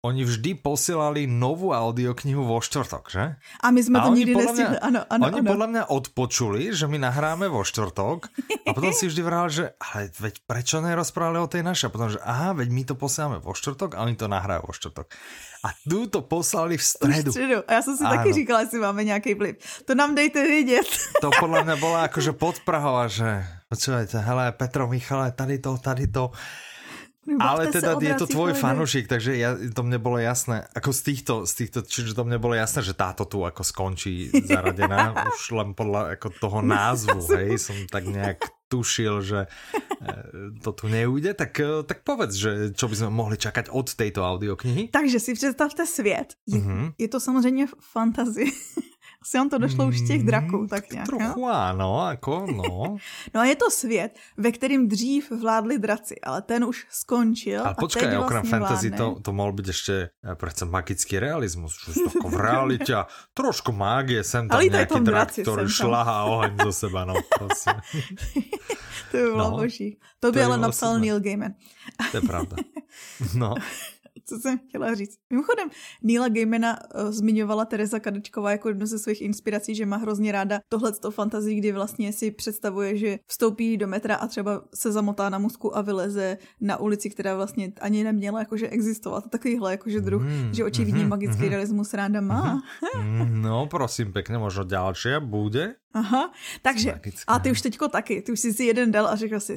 Oni 0.02 0.26
vždy 0.26 0.58
posílali 0.58 1.30
novou 1.30 1.78
audioknihu 1.78 2.42
vo 2.42 2.58
štvrtok, 2.58 3.06
že? 3.14 3.38
A 3.62 3.70
my 3.70 3.86
jsme 3.86 4.02
a 4.02 4.10
to 4.10 4.18
nikdy 4.18 4.34
nestihli, 4.34 4.82
ano, 4.82 5.06
ano. 5.06 5.30
Oni 5.30 5.46
ano. 5.46 5.52
podle 5.54 5.68
mě 5.68 5.84
odpočuli, 5.86 6.74
že 6.74 6.90
my 6.90 6.98
nahráme 6.98 7.46
vo 7.46 7.62
štvrtok 7.62 8.34
a 8.66 8.74
potom 8.74 8.90
si 8.98 9.06
vždy 9.06 9.22
vrál, 9.22 9.46
že 9.54 9.78
ale 9.78 10.10
veď 10.10 10.42
prečo 10.50 10.82
nerozprávali 10.82 11.38
o 11.38 11.46
tej 11.46 11.62
našej? 11.62 11.86
A 11.86 11.94
potom, 11.94 12.10
že 12.10 12.18
aha, 12.18 12.58
veď 12.58 12.70
my 12.74 12.82
to 12.90 12.98
posíláme 12.98 13.46
vo 13.46 13.54
štvrtok 13.54 13.94
a 13.94 14.02
oni 14.02 14.18
to 14.18 14.26
nahrajú 14.26 14.66
vo 14.66 14.74
štvrtok. 14.74 15.06
A 15.62 15.68
tu 15.86 16.10
to 16.10 16.26
poslali 16.26 16.82
v 16.82 16.84
středu. 16.84 17.30
V 17.30 17.34
středu. 17.38 17.58
A 17.70 17.74
já 17.74 17.82
jsem 17.82 17.94
si 17.98 18.04
ano. 18.04 18.18
taky 18.18 18.34
říkala, 18.34 18.66
jestli 18.66 18.80
máme 18.82 19.04
nějaký 19.06 19.34
vliv. 19.38 19.56
To 19.86 19.94
nám 19.94 20.18
dejte 20.18 20.42
vědět. 20.42 20.90
To 21.22 21.30
podle 21.40 21.62
mě 21.62 21.76
bylo 21.78 21.98
jakože 21.98 22.34
podprahova, 22.34 23.06
že 23.06 23.46
počujete, 23.70 24.18
hele, 24.18 24.50
Petro, 24.52 24.90
Michale, 24.90 25.32
tady 25.32 25.62
to, 25.62 25.78
tady 25.78 26.08
to. 26.10 26.34
Ale 27.42 27.72
teda 27.72 27.96
je 28.00 28.16
to 28.18 28.28
tvoj 28.28 28.52
fanúšik, 28.58 29.08
takže 29.08 29.38
ja, 29.38 29.56
to 29.56 29.82
mne 29.84 30.02
bolo 30.02 30.18
jasné, 30.18 30.68
ako 30.76 30.90
z 30.92 31.02
týchto, 31.02 31.34
z 31.48 31.54
týchto, 31.64 31.80
čiže 31.86 32.18
to 32.18 32.24
mne 32.28 32.42
bolo 32.42 32.56
jasné, 32.58 32.84
že 32.84 32.98
táto 32.98 33.24
tu 33.28 33.46
ako 33.46 33.64
skončí 33.64 34.32
zaradená, 34.52 35.16
už 35.32 35.56
len 35.56 35.70
podľa 35.72 36.18
ako 36.20 36.28
toho 36.40 36.60
názvu, 36.76 37.20
hej, 37.38 37.58
som 37.62 37.78
tak 37.88 38.08
nejak 38.08 38.44
tušil, 38.72 39.20
že 39.20 39.40
e, 39.44 40.16
to 40.64 40.72
tu 40.72 40.88
neujde, 40.88 41.36
tak, 41.36 41.60
e, 41.60 41.84
tak 41.84 42.08
povedz, 42.08 42.40
že 42.40 42.52
čo 42.72 42.88
by 42.88 42.96
sme 42.96 43.10
mohli 43.12 43.36
čakať 43.36 43.68
od 43.68 43.92
tejto 43.92 44.24
audioknihy. 44.24 44.88
Takže 44.96 45.20
si 45.20 45.36
představte 45.36 45.84
svět. 45.86 46.40
Je, 46.48 46.60
mm 46.60 46.68
-hmm. 46.68 46.94
je 46.98 47.08
to 47.08 47.20
samozřejmě 47.20 47.68
fantazie. 47.80 48.48
Asi 49.22 49.40
on 49.40 49.50
to 49.50 49.58
došlo 49.58 49.88
už 49.88 50.00
z 50.00 50.08
těch 50.08 50.24
draků, 50.24 50.58
mm, 50.58 50.68
tak 50.68 50.92
nějak. 50.92 51.08
Trochu 51.08 51.48
ano, 51.48 52.08
jako 52.10 52.46
no. 52.56 52.98
no 53.34 53.42
a 53.42 53.46
je 53.46 53.56
to 53.56 53.72
svět, 53.72 54.20
ve 54.38 54.52
kterým 54.52 54.88
dřív 54.88 55.32
vládli 55.32 55.80
draci, 55.80 56.16
ale 56.24 56.42
ten 56.42 56.64
už 56.64 56.88
skončil. 56.90 57.66
Ale 57.66 57.76
počkej, 57.80 58.02
vlastně 58.02 58.20
okrem 58.20 58.44
fantasy 58.44 58.92
to, 58.92 59.20
to 59.22 59.34
mohl 59.34 59.54
být 59.54 59.68
ještě 59.68 60.10
eh, 60.32 60.36
přece 60.36 60.66
magický 60.66 61.20
realismus, 61.20 61.74
že 61.86 61.94
to 61.94 62.30
v 62.30 62.36
realitě 62.36 62.96
trošku 63.34 63.72
mágie, 63.72 64.24
jsem 64.24 64.48
tam 64.48 64.56
ale 64.56 64.66
nějaký 64.66 65.00
drak, 65.00 65.32
který 65.32 65.70
šlahá 65.70 66.24
oheň 66.24 66.58
do 66.58 66.74
seba, 66.74 67.06
no 67.06 67.14
prosím. 67.38 67.74
to 69.12 69.18
by 69.18 69.24
bylo 69.24 69.52
no, 69.52 69.58
boží. 69.58 70.00
To 70.20 70.32
by 70.32 70.44
ale 70.44 70.58
napsal 70.58 71.00
Neil 71.00 71.20
Gaiman. 71.20 71.54
to 72.12 72.18
je 72.18 72.22
pravda. 72.22 72.58
No. 73.36 73.56
Co 74.32 74.40
jsem 74.40 74.58
chtěla 74.58 74.96
říct. 74.96 75.18
Mimochodem, 75.30 75.70
Neila 76.04 76.30
Gaimana 76.30 76.80
uh, 76.96 77.12
zmiňovala 77.12 77.66
Teresa 77.66 78.00
Kadečková 78.00 78.52
jako 78.52 78.68
jednu 78.68 78.86
ze 78.86 79.00
svých 79.00 79.22
inspirací, 79.22 79.76
že 79.76 79.86
má 79.86 79.98
hrozně 79.98 80.32
ráda 80.32 80.60
tohle 80.70 80.92
fantazii, 81.10 81.56
kdy 81.56 81.72
vlastně 81.72 82.14
si 82.14 82.32
představuje, 82.32 82.98
že 82.98 83.20
vstoupí 83.28 83.78
do 83.78 83.88
metra 83.88 84.16
a 84.16 84.28
třeba 84.28 84.64
se 84.76 84.92
zamotá 84.92 85.30
na 85.30 85.38
musku 85.38 85.78
a 85.78 85.82
vyleze 85.82 86.38
na 86.62 86.78
ulici, 86.78 87.10
která 87.10 87.36
vlastně 87.36 87.74
ani 87.82 88.04
neměla 88.04 88.40
jakože 88.40 88.70
existovat. 88.70 89.30
Takovýhle 89.30 89.72
jakože 89.72 90.02
druh, 90.02 90.22
mm, 90.22 90.54
že 90.54 90.64
očividně 90.66 91.04
mm, 91.04 91.10
magický 91.10 91.44
mm, 91.44 91.50
realismus 91.50 91.94
ráda 91.94 92.22
má. 92.22 92.62
Mm, 92.98 93.42
no, 93.42 93.68
prosím 93.68 94.14
pěkně, 94.14 94.38
možno 94.38 94.64
další 94.64 95.10
bude. 95.20 95.76
Aha, 95.94 96.32
takže, 96.62 97.00
a 97.28 97.40
ty 97.40 97.52
už 97.52 97.62
teďko 97.62 97.88
taky, 97.88 98.22
ty 98.22 98.32
už 98.32 98.40
jsi 98.40 98.54
si 98.54 98.64
jeden 98.64 98.92
dal 98.92 99.08
a 99.08 99.16
řekl 99.16 99.40
jsi, 99.40 99.56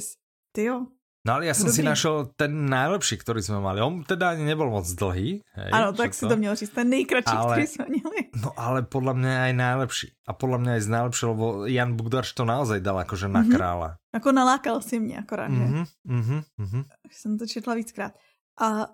ty 0.52 0.64
jo, 0.64 0.87
No 1.24 1.40
ale 1.40 1.48
ja 1.48 1.56
som 1.56 1.72
Dobrý. 1.72 1.80
si 1.80 1.88
našel 1.88 2.37
ten 2.37 2.68
najlepší, 2.68 3.16
ktorý 3.16 3.40
sme 3.40 3.56
mali. 3.56 3.80
On 3.80 4.04
teda 4.04 4.37
ani 4.37 4.44
nebol 4.44 4.68
moc 4.68 4.84
dlhý. 4.84 5.40
Hej, 5.40 5.70
ano, 5.72 5.96
tak 5.96 6.12
si 6.12 6.28
to 6.28 6.37
měl 6.37 6.52
říct, 6.52 6.76
ten 6.76 6.88
nejkratší, 6.92 7.32
ale, 7.32 7.48
ktorý 7.48 7.66
sme 7.66 7.87
měli. 7.88 8.20
No 8.44 8.52
ale 8.60 8.84
podľa 8.84 9.14
mňa 9.16 9.32
aj 9.48 9.52
najlepší. 9.56 10.06
A 10.28 10.37
podľa 10.37 10.58
mňa 10.60 10.70
aj 10.76 10.82
z 10.84 10.88
najlepšího, 10.92 11.28
lebo 11.32 11.46
Jan 11.64 11.96
Bugdarš 11.96 12.37
to 12.37 12.44
naozaj 12.44 12.84
dal 12.84 13.00
akože 13.00 13.32
na 13.32 13.40
mm 13.40 13.48
-hmm. 13.48 13.54
krála. 13.56 13.88
Ako 14.12 14.28
nalákal 14.32 14.84
si 14.84 15.00
mě 15.00 15.18
akorát, 15.18 15.48
mm 15.48 15.56
-hmm, 15.56 15.84
že? 15.84 15.92
Mm 16.04 16.22
-hmm, 16.22 16.42
mm 16.58 16.66
-hmm. 16.66 16.84
Jsem 17.10 17.38
to 17.38 17.46
četla 17.46 17.74
víckrát. 17.74 18.12
A 18.60 18.87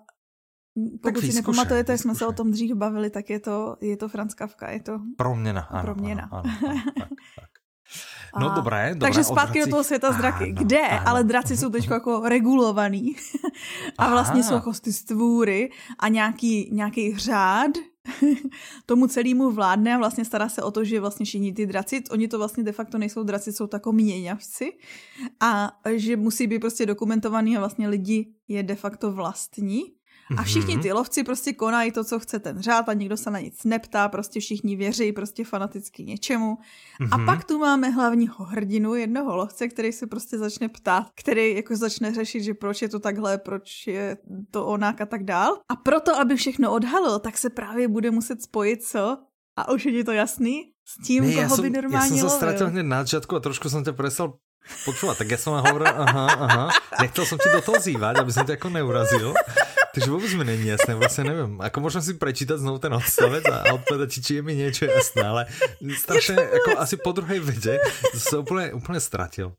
pokud 1.03 1.21
si 1.21 1.33
nepamatujete, 1.33 1.97
jsme 1.97 2.15
se 2.15 2.25
o 2.25 2.31
tom 2.31 2.51
dřív 2.51 2.75
bavili, 2.75 3.09
tak 3.09 3.29
je 3.29 3.39
to, 3.39 3.75
je 3.81 3.97
to 3.97 4.07
Franz 4.09 4.33
Kafka, 4.33 4.71
je 4.71 4.81
to 4.81 4.99
proměna. 5.17 5.61
Ano, 5.61 5.83
proměna. 5.83 6.29
Ano, 6.31 6.43
ano, 6.43 6.53
ano, 6.67 6.81
tak, 6.99 7.09
tak. 7.35 7.49
No 8.39 8.51
a, 8.51 8.55
dobré, 8.55 8.89
dobré. 8.89 8.99
Takže 8.99 9.23
zpátky 9.23 9.59
do 9.59 9.67
toho 9.67 9.83
světa 9.83 10.11
z 10.11 10.17
draky. 10.17 10.43
Ano, 10.43 10.53
Kde? 10.53 10.81
Ano. 10.81 11.07
Ale 11.07 11.23
draci 11.23 11.57
jsou 11.57 11.69
teď 11.69 11.89
jako 11.89 12.21
regulovaný. 12.25 13.15
a 13.97 14.09
vlastně 14.09 14.39
Aha. 14.41 14.49
jsou 14.49 14.53
jako 14.53 14.71
ty 14.73 14.93
stvůry 14.93 15.71
a 15.99 16.07
nějaký, 16.07 16.69
nějaký 16.71 17.17
řád 17.17 17.71
tomu 18.85 19.07
celému 19.07 19.51
vládne 19.51 19.95
a 19.95 19.97
vlastně 19.97 20.25
stará 20.25 20.49
se 20.49 20.63
o 20.63 20.71
to, 20.71 20.83
že 20.83 20.99
vlastně 20.99 21.25
všichni 21.25 21.53
ty 21.53 21.65
draci, 21.65 22.03
oni 22.11 22.27
to 22.27 22.37
vlastně 22.37 22.63
de 22.63 22.71
facto 22.71 22.97
nejsou 22.97 23.23
draci, 23.23 23.53
jsou 23.53 23.67
tako 23.67 23.91
měňavci 23.91 24.71
a 25.39 25.71
že 25.95 26.17
musí 26.17 26.47
být 26.47 26.59
prostě 26.59 26.85
dokumentovaný 26.85 27.57
a 27.57 27.59
vlastně 27.59 27.87
lidi 27.87 28.33
je 28.47 28.63
de 28.63 28.75
facto 28.75 29.11
vlastní 29.11 29.83
a 30.37 30.43
všichni 30.43 30.73
mhm. 30.73 30.83
ty 30.83 30.91
lovci 30.91 31.23
prostě 31.23 31.53
konají 31.53 31.91
to, 31.91 32.03
co 32.03 32.19
chce 32.19 32.39
ten 32.39 32.61
řád 32.61 32.89
a 32.89 32.93
nikdo 32.93 33.17
se 33.17 33.31
na 33.31 33.39
nic 33.39 33.63
neptá, 33.63 34.09
prostě 34.09 34.39
všichni 34.39 34.75
věří 34.75 35.11
prostě 35.11 35.43
fanaticky 35.43 36.03
něčemu. 36.03 36.57
A 37.11 37.17
mhm. 37.17 37.25
pak 37.25 37.43
tu 37.43 37.59
máme 37.59 37.89
hlavního 37.89 38.45
hrdinu, 38.45 38.95
jednoho 38.95 39.35
lovce, 39.35 39.67
který 39.67 39.91
se 39.91 40.07
prostě 40.07 40.37
začne 40.37 40.69
ptát, 40.69 41.07
který 41.15 41.55
jako 41.55 41.75
začne 41.75 42.13
řešit, 42.13 42.43
že 42.43 42.53
proč 42.53 42.81
je 42.81 42.89
to 42.89 42.99
takhle, 42.99 43.37
proč 43.37 43.87
je 43.87 44.17
to 44.51 44.65
onak 44.65 45.01
a 45.01 45.05
tak 45.05 45.23
dál. 45.23 45.57
A 45.69 45.75
proto, 45.75 46.19
aby 46.19 46.35
všechno 46.35 46.71
odhalil, 46.73 47.19
tak 47.19 47.37
se 47.37 47.49
právě 47.49 47.87
bude 47.87 48.11
muset 48.11 48.41
spojit, 48.41 48.83
co? 48.83 49.17
A 49.57 49.71
už 49.71 49.85
je 49.85 50.03
to 50.03 50.11
jasný? 50.11 50.71
S 50.85 51.07
tím, 51.07 51.23
ne, 51.23 51.47
koho 51.47 51.61
by 51.61 51.69
normálně 51.69 52.15
Já 52.15 52.19
jsem 52.19 52.29
se 52.29 52.35
ztratil 52.35 52.69
hned 52.69 52.83
na 52.83 53.03
začátku 53.03 53.35
a 53.35 53.39
trošku 53.39 53.69
jsem 53.69 53.83
tě 53.83 53.91
presel 53.91 54.33
počúvať, 54.85 55.25
tak 55.25 55.27
ja 55.33 55.39
som 55.41 55.57
hovoril, 55.57 55.89
aha, 55.89 56.25
aha, 56.29 56.65
nechcel 57.01 57.25
som 57.25 57.37
ti 57.41 57.49
do 57.49 57.61
toho 57.65 57.81
zývať, 57.81 58.21
aby 58.21 58.31
som 58.31 58.45
ťa 58.45 58.61
ako 58.61 58.69
neurazil, 58.69 59.33
takže 59.93 60.09
vôbec 60.09 60.31
mi 60.35 60.43
není 60.47 60.67
jasné, 60.71 60.95
vlastne 60.95 61.23
neviem, 61.27 61.59
ako 61.59 61.77
môžem 61.83 62.03
si 62.03 62.15
prečítať 62.15 62.59
znovu 62.59 62.79
ten 62.79 62.91
odstavec 62.91 63.43
a 63.47 63.75
odpovedať 63.75 64.07
ti, 64.17 64.19
či 64.23 64.31
je 64.39 64.41
mi 64.41 64.53
niečo 64.55 64.87
jasné, 64.87 65.23
ale 65.23 65.41
strašne, 65.95 66.39
ako 66.39 66.69
asi 66.79 66.95
po 66.99 67.11
druhej 67.11 67.39
vede, 67.43 67.79
som 68.15 68.43
úplne, 68.43 68.75
úplne 68.75 68.99
stratil. 69.03 69.55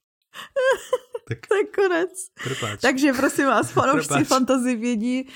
Tak, 1.23 1.39
tak 1.47 1.67
konec. 1.71 2.13
Prepáč. 2.35 2.81
Takže 2.83 3.13
prosím 3.13 3.47
vás, 3.47 3.71
fanoušci 3.71 4.25
fantasy 4.25 4.77
vědí, 4.77 5.29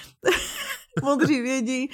modří 1.03 1.41
vědí, 1.41 1.91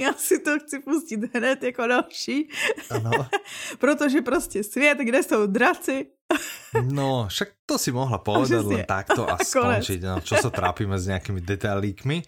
já 0.04 0.12
si 0.12 0.38
to 0.40 0.58
chci 0.58 0.78
pustit 0.78 1.34
hned 1.34 1.62
jako 1.62 1.86
další. 1.86 2.48
Ano. 2.90 3.10
Protože 3.78 4.22
prostě 4.22 4.64
svět, 4.64 4.98
kde 4.98 5.22
jsou 5.22 5.46
draci. 5.46 6.06
no, 6.92 7.26
však 7.28 7.48
to 7.66 7.78
si 7.78 7.92
mohla 7.92 8.18
povedať 8.18 8.62
len 8.62 8.86
takto 8.86 9.26
a, 9.26 9.34
skončiť. 9.34 9.98
No, 10.06 10.22
čo 10.22 10.38
sa 10.38 10.46
trápime 10.46 10.94
s 10.94 11.10
nejakými 11.10 11.42
detailíkmi. 11.42 12.22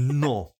No, 0.00 0.56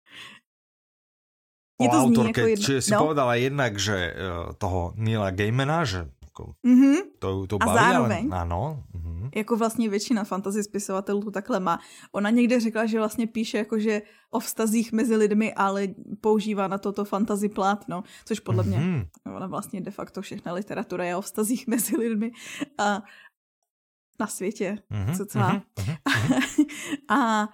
o 1.81 1.87
to 1.89 1.97
autorke, 1.97 2.41
jako 2.41 2.61
čiže 2.61 2.81
si 2.85 2.93
no. 2.93 3.01
povedala 3.01 3.37
jednak, 3.41 3.81
že 3.81 3.97
eh, 3.97 4.17
toho 4.61 4.93
Nila 4.97 5.33
Gaimana, 5.33 5.85
že 5.85 6.09
jako, 6.25 6.53
mm-hmm. 6.61 6.97
to, 7.19 7.29
to 7.49 7.57
baví, 7.57 7.73
a 7.73 7.75
zároveň, 7.81 8.25
ale, 8.29 8.41
ano. 8.45 8.63
Mm-hmm. 8.93 9.06
Jako 9.35 9.57
vlastně 9.57 9.89
většina 9.89 10.25
fantasy 10.25 10.65
spisovatelů 10.65 11.23
to 11.23 11.31
takhle 11.31 11.61
má. 11.61 11.79
Ona 12.13 12.31
někde 12.31 12.61
řekla, 12.61 12.87
že 12.87 12.99
vlastně 12.99 13.27
píše 13.27 13.59
jakože 13.59 14.03
o 14.31 14.41
vztazích 14.41 14.93
mezi 14.93 15.17
lidmi, 15.17 15.55
ale 15.55 15.89
používá 16.21 16.69
na 16.69 16.79
toto 16.79 17.05
fantasy 17.05 17.49
plátno, 17.49 18.03
což 18.25 18.41
podle 18.41 18.63
mm-hmm. 18.63 19.07
mě, 19.25 19.35
ona 19.37 19.47
vlastně 19.47 19.81
de 19.81 19.91
facto 19.91 20.23
všechna 20.23 20.53
literatura 20.53 21.05
je 21.05 21.17
o 21.17 21.21
vztazích 21.21 21.67
mezi 21.69 21.97
lidmi 21.97 22.31
a 22.79 23.03
na 24.21 24.27
světě, 24.27 24.79
mm-hmm. 24.91 25.17
co 25.17 25.27
celá. 25.27 25.63
Mm-hmm. 25.77 26.67
a 27.09 27.49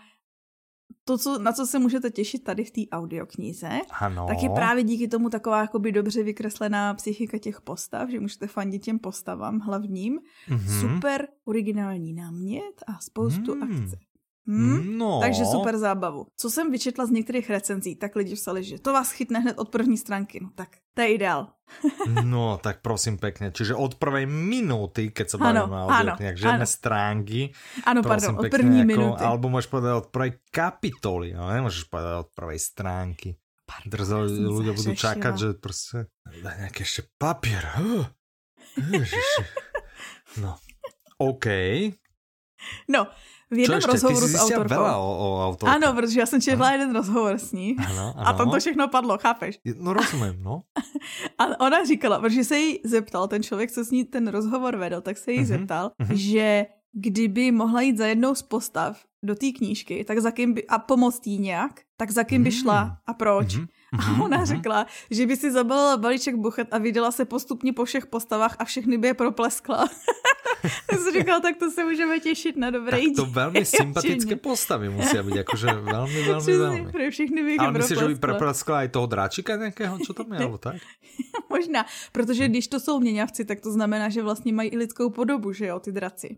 to, 1.05 1.19
co, 1.19 1.39
na 1.39 1.53
co 1.53 1.67
se 1.67 1.79
můžete 1.79 2.11
těšit 2.11 2.45
tady 2.45 2.65
v 2.65 2.71
té 2.71 2.81
audioknize, 2.93 3.81
ano. 4.01 4.27
tak 4.29 4.43
je 4.43 4.51
právě 4.51 4.85
díky 4.85 5.09
tomu 5.09 5.31
taková 5.31 5.61
jakoby 5.61 5.93
dobře 5.93 6.23
vykreslená 6.23 6.95
psychika 6.95 7.39
těch 7.39 7.61
postav, 7.61 8.11
že 8.11 8.21
můžete 8.21 8.47
fandit 8.47 8.83
těm 8.83 8.99
postavám 8.99 9.59
hlavním. 9.59 10.21
Mm-hmm. 10.49 10.81
Super 10.81 11.29
originální 11.45 12.13
námět 12.13 12.85
a 12.87 13.01
spoustu 13.01 13.55
mm. 13.55 13.63
akce. 13.63 13.99
Hmm? 14.43 14.99
No. 14.99 15.21
Takže 15.23 15.47
super 15.47 15.79
zábavu. 15.79 16.27
Co 16.37 16.51
jsem 16.51 16.71
vyčetla 16.71 17.07
z 17.07 17.11
některých 17.11 17.51
recenzí, 17.51 17.97
tak 17.97 18.17
lidi 18.17 18.35
psali, 18.35 18.65
že 18.65 18.83
to 18.83 18.93
vás 18.93 19.15
chytne 19.15 19.39
hned 19.39 19.59
od 19.59 19.71
první 19.71 19.95
stránky. 19.99 20.41
No 20.43 20.51
tak 20.55 20.83
to 20.95 21.03
je 21.03 21.15
ideál. 21.15 21.55
no, 22.25 22.59
tak 22.59 22.83
prosím 22.83 23.23
pekne. 23.23 23.55
Čiže 23.55 23.79
od 23.79 23.97
prvej 23.97 24.27
minúty, 24.27 25.15
keď 25.15 25.27
sa 25.31 25.37
bavíme 25.39 25.79
o 25.79 25.89
audioknihách, 25.89 26.39
žiadne 26.43 26.67
stránky. 26.67 27.55
Áno, 27.87 28.03
pardon, 28.03 28.35
od 28.43 28.51
první 28.51 28.83
minúty. 28.83 29.23
Alebo 29.23 29.47
môžeš 29.47 29.71
povedať 29.71 29.93
od 29.95 30.09
prvej 30.11 30.33
kapitoly, 30.51 31.39
no 31.39 31.47
nemôžeš 31.47 31.87
povedať 31.87 32.15
od 32.27 32.29
prvej 32.35 32.59
stránky. 32.59 33.39
Drzo 33.89 34.29
ľudia 34.29 34.77
budú 34.77 34.93
čakať, 34.93 35.33
že 35.39 35.49
proste 35.57 36.13
dá 36.45 36.53
nejaký 36.61 36.85
ešte 36.85 37.09
papier. 37.17 37.65
no, 40.43 40.61
OK. 41.17 41.47
No, 42.93 43.09
v 43.53 43.59
jednom 43.69 43.81
Čo 43.85 43.93
rozhovoru 43.93 44.27
s 44.27 44.37
autorkou. 44.41 44.81
Veľa 44.81 44.95
o, 44.97 45.09
o 45.13 45.29
autorke. 45.45 45.93
Protože 45.93 46.21
já 46.21 46.27
jsem 46.27 46.41
četla 46.41 46.67
ano. 46.67 46.75
jeden 46.75 46.91
rozhovor 46.97 47.35
s 47.39 47.53
ní 47.53 47.77
ano, 47.79 48.15
ano. 48.17 48.29
a 48.29 48.33
tam 48.33 48.51
to 48.51 48.59
všechno 48.61 48.89
padlo, 48.89 49.19
chápeš? 49.19 49.61
No 49.77 49.93
rozumím, 49.93 50.43
no. 50.43 50.63
a 51.39 51.61
ona 51.61 51.85
říkala, 51.85 52.21
protože 52.21 52.45
se 52.45 52.59
jí 52.59 52.81
zeptal, 52.85 53.29
ten 53.29 53.43
člověk, 53.43 53.71
co 53.73 53.85
s 53.85 53.91
ní 53.91 54.05
ten 54.05 54.29
rozhovor 54.29 54.77
vedl, 54.77 55.01
tak 55.01 55.19
se 55.19 55.33
jí 55.33 55.41
uh-huh, 55.41 55.45
zeptal, 55.45 55.93
uh-huh. 56.01 56.15
že 56.15 56.67
kdyby 56.93 57.53
mohla 57.53 57.81
jít 57.81 57.99
za 57.99 58.07
jednou 58.07 58.35
z 58.35 58.43
postav 58.43 59.01
do 59.23 59.35
té 59.35 59.53
knížky, 59.53 60.05
tak 60.05 60.19
za 60.19 60.31
kým 60.31 60.55
by, 60.55 60.67
a 60.67 60.79
pomoct 60.79 61.27
jí 61.27 61.39
nějak, 61.39 61.81
tak 61.97 62.11
za 62.11 62.25
kým 62.25 62.43
by 62.43 62.51
mm. 62.51 62.57
šla 62.57 62.97
a 63.07 63.15
proč. 63.15 63.57
Uh-huh. 63.57 63.67
A 63.99 64.23
ona 64.23 64.45
řekla, 64.45 64.87
že 65.11 65.27
by 65.27 65.37
si 65.37 65.53
zabalila 65.53 65.97
balíček 65.97 66.37
buchet 66.37 66.69
a 66.71 66.79
vydala 66.79 67.13
se 67.13 67.25
postupně 67.25 67.73
po 67.73 67.85
všech 67.85 68.07
postavách 68.07 68.57
a 68.59 68.65
všechny 68.65 68.99
by 68.99 69.09
je 69.09 69.15
propleskla. 69.15 69.89
Já 70.93 70.99
jsem 70.99 71.13
říkal, 71.13 71.41
tak 71.41 71.57
to 71.57 71.71
se 71.71 71.85
můžeme 71.85 72.21
těšit 72.21 72.57
na 72.57 72.71
dobré 72.71 73.01
Tak 73.01 73.17
to 73.17 73.27
velmi 73.27 73.65
sympatické 73.65 74.37
postavy 74.37 74.89
musí 74.89 75.19
být, 75.23 75.35
jakože 75.35 75.67
velmi, 75.67 76.23
velmi, 76.23 76.57
velmi. 76.57 76.93
Pro 76.93 77.11
všechny 77.11 77.43
bych 77.43 77.61
Ale 77.61 77.73
myslíš, 77.73 77.99
že 77.99 78.09
by 78.09 78.15
propleskla 78.15 78.83
i 78.83 78.89
toho 78.89 79.07
dráčika 79.07 79.57
nějakého, 79.57 79.99
co 79.99 80.15
tam 80.15 80.27
mělo, 80.29 80.59
tak? 80.59 80.77
Možná, 81.51 81.87
protože 82.13 82.49
když 82.49 82.69
to 82.69 82.81
jsou 82.81 83.01
měňavci, 83.01 83.45
tak 83.45 83.61
to 83.61 83.73
znamená, 83.73 84.09
že 84.09 84.23
vlastně 84.23 84.53
mají 84.53 84.71
i 84.71 84.77
lidskou 84.77 85.11
podobu, 85.11 85.53
že 85.53 85.67
jo, 85.67 85.81
ty 85.81 85.93
draci. 85.93 86.37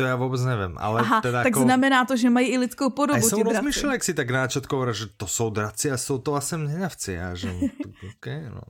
To 0.00 0.06
já 0.06 0.16
vůbec 0.16 0.44
nevím, 0.44 0.76
ale 0.78 1.00
Aha, 1.00 1.20
teda 1.20 1.38
tak 1.38 1.44
jako... 1.44 1.60
znamená 1.60 2.04
to, 2.04 2.16
že 2.16 2.30
mají 2.30 2.48
i 2.48 2.58
lidskou 2.58 2.90
podobu. 2.90 3.18
A 3.18 3.22
jsem 3.22 3.42
rozmýšlel, 3.42 3.92
jak 3.92 4.04
si 4.04 4.14
tak 4.14 4.30
náčetko 4.30 4.92
že 4.92 5.06
to 5.16 5.26
jsou 5.26 5.50
draci 5.50 5.90
a 5.90 5.96
jsou 5.96 6.18
to 6.18 6.34
asi 6.34 6.56
měňavci. 6.56 7.20
A 7.20 7.34
že, 7.34 7.52
okay, 8.16 8.50
no, 8.54 8.60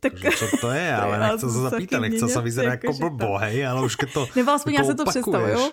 tak, 0.00 0.12
jako, 0.12 0.36
že, 0.36 0.50
co 0.50 0.56
to 0.56 0.70
je, 0.70 0.96
ale 0.96 1.18
nechci 1.28 1.40
se 1.40 1.58
zapýtat, 1.58 2.00
nechci 2.00 2.28
se 2.28 2.40
vyzerát 2.40 2.72
jako, 2.72 2.86
jako 2.86 2.98
blbo, 2.98 3.38
hej, 3.38 3.66
ale 3.66 3.84
už 3.84 3.96
to 4.12 4.28
Nebo 4.36 4.50
aspoň 4.50 4.72
já 4.72 4.84
se 4.84 4.94
to 4.94 5.04
představuju. 5.04 5.70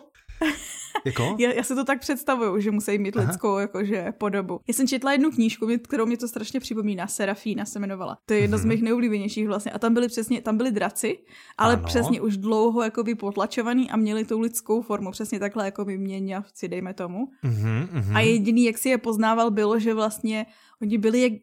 Jako? 1.05 1.35
Já, 1.39 1.53
já 1.53 1.63
si 1.63 1.75
to 1.75 1.83
tak 1.83 1.99
představuju, 1.99 2.59
že 2.59 2.71
musí 2.71 2.97
mít 2.97 3.17
Aha. 3.17 3.27
lidskou 3.27 3.57
jakože 3.57 4.13
podobu. 4.17 4.59
Já 4.67 4.73
jsem 4.73 4.87
četla 4.87 5.11
jednu 5.11 5.31
knížku, 5.31 5.67
kterou 5.83 6.05
mě 6.05 6.17
to 6.17 6.27
strašně 6.27 6.59
připomíná, 6.59 7.07
Serafína 7.07 7.65
se 7.65 7.79
jmenovala. 7.79 8.17
To 8.25 8.33
je 8.33 8.39
jedna 8.39 8.57
mm-hmm. 8.57 8.61
z 8.61 8.65
mhm. 8.65 8.69
mých 8.69 8.83
nejoblíbenějších 8.83 9.47
vlastně. 9.47 9.71
A 9.71 9.79
tam 9.79 9.93
byly 9.93 10.07
přesně, 10.07 10.41
tam 10.41 10.57
byly 10.57 10.71
draci, 10.71 11.17
ale 11.57 11.73
ano. 11.73 11.83
přesně 11.85 12.21
už 12.21 12.37
dlouho 12.37 12.83
jakoby 12.83 13.15
potlačovaný 13.15 13.91
a 13.91 13.97
měli 13.97 14.25
tu 14.25 14.39
lidskou 14.39 14.81
formu, 14.81 15.11
přesně 15.11 15.39
takhle 15.39 15.65
jako 15.65 15.85
by 15.85 15.97
měňavci, 15.97 16.67
dejme 16.67 16.93
tomu. 16.93 17.27
Mm-hmm. 17.43 18.15
A 18.15 18.19
jediný, 18.19 18.63
jak 18.63 18.77
si 18.77 18.89
je 18.89 18.97
poznával, 18.97 19.51
bylo, 19.51 19.79
že 19.79 19.93
vlastně 19.93 20.45
oni 20.81 20.97
byli 20.97 21.21
jak, 21.21 21.33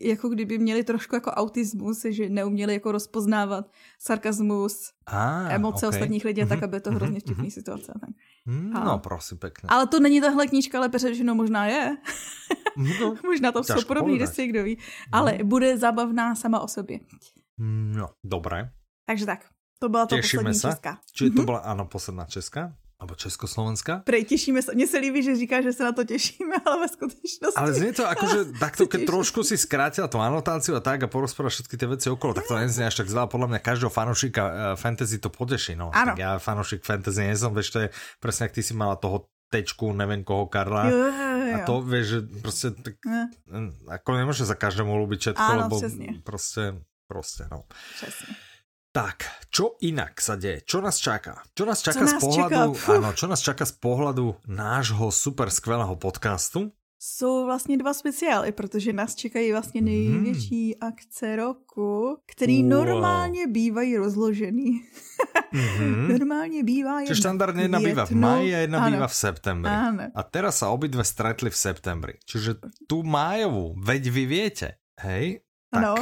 jako 0.00 0.28
kdyby 0.28 0.58
měli 0.58 0.84
trošku 0.84 1.14
jako 1.14 1.30
autismus, 1.30 2.04
že 2.08 2.28
neuměli 2.28 2.72
jako 2.72 2.92
rozpoznávat 2.92 3.70
sarkazmus, 3.98 4.90
ah, 5.06 5.54
emoce 5.54 5.86
okay. 5.86 5.96
ostatních 5.96 6.24
lidí, 6.24 6.42
mm-hmm. 6.42 6.48
tak 6.48 6.58
mhm, 6.58 6.64
aby 6.64 6.80
to 6.80 6.90
hrozně 6.90 7.12
mhm, 7.12 7.20
vtipný 7.20 7.48
mm-hmm. 7.48 7.54
situace. 7.54 7.92
Tak. 8.00 8.10
Mm, 8.46 8.76
a, 8.76 8.84
no, 8.84 8.98
prosím, 8.98 9.38
pěkně. 9.38 9.66
Ale 9.68 9.86
to 9.86 10.00
není 10.00 10.20
tahle 10.20 10.46
knížka, 10.46 10.78
ale 10.78 10.90
řečeno 10.96 11.34
možná 11.34 11.66
je. 11.66 11.96
No, 12.76 13.14
možná 13.24 13.52
to 13.52 13.64
jsou 13.64 13.84
podobný 13.86 14.18
desy, 14.18 14.46
kdo 14.46 14.64
ví. 14.64 14.78
Ale 15.12 15.32
mm. 15.32 15.48
bude 15.48 15.78
zábavná 15.78 16.34
sama 16.34 16.60
o 16.60 16.68
sobě. 16.68 17.00
No, 17.96 18.08
dobré. 18.24 18.70
Takže 19.06 19.26
tak, 19.26 19.46
to 19.78 19.88
byla 19.88 20.06
to 20.06 20.16
Těšíme 20.16 20.42
poslední 20.42 20.60
se. 20.60 20.68
Česká. 20.68 20.98
Čiže 21.12 21.30
to 21.30 21.36
mhm. 21.36 21.44
byla, 21.44 21.58
ano, 21.58 21.84
posledná 21.84 22.24
Česká? 22.24 22.74
Alebo 23.02 23.18
Československa? 23.18 24.06
Prej, 24.06 24.24
těšíme 24.24 24.62
se. 24.62 24.74
Mně 24.74 24.86
se 24.86 24.98
líbí, 24.98 25.22
že 25.22 25.36
říká, 25.36 25.58
že 25.62 25.72
se 25.72 25.82
na 25.82 25.92
to 25.92 26.04
těšíme, 26.04 26.54
ale 26.66 26.80
ve 26.80 26.88
skutečnosti... 26.88 27.58
Ale 27.58 27.74
znie 27.74 27.92
to 27.92 28.06
ako, 28.06 28.26
že 28.30 28.40
takto, 28.62 28.86
keď 28.86 29.10
trošku 29.10 29.42
si 29.42 29.58
skrátila 29.58 30.06
tú 30.06 30.22
anotáciu 30.22 30.78
a 30.78 30.80
tak 30.80 31.02
a 31.02 31.10
porozpráva 31.10 31.50
všetky 31.50 31.74
tie 31.74 31.90
veci 31.90 32.06
okolo, 32.14 32.38
tak 32.38 32.46
to 32.46 32.54
neznie 32.54 32.86
až 32.86 33.02
tak 33.02 33.10
zlá. 33.10 33.26
Podľa 33.26 33.50
mňa 33.50 33.58
každého 33.58 33.90
fanúšika 33.90 34.42
uh, 34.46 34.52
fantasy 34.78 35.18
to 35.18 35.34
poteší. 35.34 35.74
No. 35.74 35.90
Tak 35.90 36.14
ja 36.14 36.38
fanúšik 36.38 36.86
fantasy 36.86 37.26
nie 37.26 37.34
som, 37.34 37.50
vieš, 37.50 37.74
to 37.74 37.78
je 37.82 37.88
presne, 38.22 38.46
ak 38.46 38.54
ty 38.54 38.62
si 38.62 38.70
mala 38.70 38.94
toho 38.94 39.26
tečku, 39.50 39.90
neviem 39.90 40.22
koho 40.22 40.46
Karla. 40.46 40.86
Jo, 40.86 41.02
jo, 41.10 41.36
jo. 41.42 41.54
A 41.58 41.66
to 41.66 41.74
vieš, 41.82 42.06
že 42.06 42.18
proste 42.38 42.68
tak, 42.78 43.02
ako 43.90 44.08
nemôže 44.14 44.46
za 44.46 44.54
každému 44.54 44.94
ľúbiť 44.94 45.18
všetko, 45.18 45.50
lebo 45.58 45.74
přesně. 45.82 46.22
proste, 46.22 46.62
proste, 47.10 47.42
no. 47.50 47.66
Přesně. 47.98 48.51
Tak, 48.92 49.48
čo 49.48 49.80
inak 49.80 50.20
sa 50.20 50.36
deje? 50.36 50.68
Čo 50.68 50.84
nás 50.84 51.00
čaká? 51.00 51.40
Čo 51.56 51.64
nás 51.64 51.80
čaká 51.80 52.04
co 52.04 52.12
z 52.12 52.12
nás 52.12 52.20
pohľadu, 52.20 52.70
čaká? 52.76 52.92
áno, 52.92 53.08
čo 53.16 53.24
nás 53.24 53.40
čaká 53.40 53.64
z 53.64 53.74
pohľadu 53.80 54.36
nášho 54.44 55.08
super 55.08 55.48
skvelého 55.48 55.96
podcastu? 55.96 56.76
Jsou 57.00 57.44
vlastně 57.44 57.76
dva 57.76 57.94
speciály, 57.94 58.52
protože 58.52 58.92
nás 58.92 59.14
čekají 59.14 59.52
vlastně 59.52 59.80
mhm. 59.80 59.90
největší 59.90 60.66
mm. 60.68 60.88
akce 60.88 61.36
roku, 61.36 62.16
který 62.32 62.62
wow. 62.62 62.70
normálně 62.70 63.46
bývají 63.46 63.96
rozložený. 63.96 64.84
Mm-hmm. 65.52 66.08
normálně 66.18 66.62
bývá 66.62 67.00
jedna 67.00 67.08
Čiže 67.08 67.20
štandardne 67.20 67.62
jedna 67.62 67.78
býva 67.80 68.04
v 68.04 68.10
maji 68.12 68.54
a 68.54 68.58
jedna 68.58 68.78
ano. 68.78 68.96
býva 68.96 69.08
v 69.08 69.16
septembri. 69.16 69.72
Ano. 69.72 70.04
A 70.14 70.20
teraz 70.22 70.60
sa 70.60 70.68
obidve 70.68 71.04
stretli 71.04 71.48
v 71.48 71.56
septembri. 71.56 72.14
Čiže 72.28 72.60
tu 72.88 73.00
májovú, 73.04 73.72
veď 73.76 74.02
vy 74.12 74.24
viete, 74.28 74.68
hej? 75.00 75.40
Tak, 75.72 75.80
ano. 75.80 75.96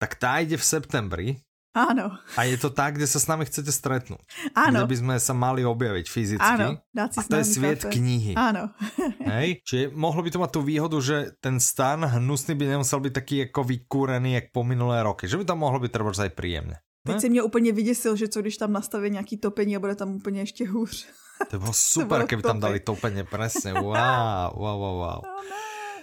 tak 0.00 0.16
tá 0.16 0.40
ide 0.40 0.56
v 0.56 0.64
septembri 0.64 1.28
Áno. 1.70 2.18
A 2.34 2.50
je 2.50 2.58
to 2.58 2.74
tak, 2.74 2.98
kde 2.98 3.06
sa 3.06 3.22
s 3.22 3.30
nami 3.30 3.46
chcete 3.46 3.70
stretnúť. 3.70 4.18
Áno. 4.58 4.82
Kde 4.82 4.90
by 4.90 4.96
sme 4.98 5.14
sa 5.22 5.34
mali 5.38 5.62
objaviť 5.62 6.06
fyzicky. 6.10 6.42
Áno. 6.58 6.82
Dať 6.90 7.10
si 7.14 7.18
a 7.18 7.22
to 7.30 7.36
je 7.38 7.46
sviet 7.46 7.82
kafe. 7.86 7.94
knihy. 7.94 8.32
Áno. 8.34 8.74
Hej? 9.22 9.62
Čiže 9.62 9.94
mohlo 9.94 10.26
by 10.26 10.30
to 10.34 10.42
mať 10.42 10.50
tú 10.50 10.60
výhodu, 10.66 10.98
že 10.98 11.16
ten 11.38 11.62
stan 11.62 12.02
hnusný 12.02 12.58
by 12.58 12.74
nemusel 12.74 12.98
byť 12.98 13.12
taký 13.14 13.36
ako 13.46 13.62
vykúrený, 13.62 14.34
jak 14.34 14.46
po 14.50 14.66
minulé 14.66 15.06
roky. 15.06 15.30
Že 15.30 15.42
by 15.42 15.44
tam 15.46 15.62
mohlo 15.62 15.78
byť 15.78 15.90
treba 15.94 16.10
aj 16.10 16.34
príjemne. 16.34 16.82
Teď 17.06 17.14
ne? 17.14 17.20
si 17.20 17.28
mě 17.30 17.42
úplně 17.42 17.72
vyděsil, 17.72 18.16
že 18.16 18.28
co 18.28 18.40
když 18.40 18.56
tam 18.56 18.72
nastaví 18.72 19.10
nějaký 19.10 19.36
topení 19.36 19.76
a 19.76 19.80
bude 19.80 19.94
tam 19.94 20.14
úplně 20.14 20.40
ještě 20.40 20.68
hůř. 20.68 21.06
To 21.50 21.58
bylo 21.58 21.72
super, 21.72 22.26
keby 22.26 22.42
tam 22.42 22.60
dali 22.60 22.80
topenie, 22.84 23.24
presne. 23.24 23.72
Wow, 23.72 24.52
wow, 24.52 24.76
wow, 24.76 24.96
wow. 25.00 25.20
Oh, 25.24 25.40
no. 25.40 25.56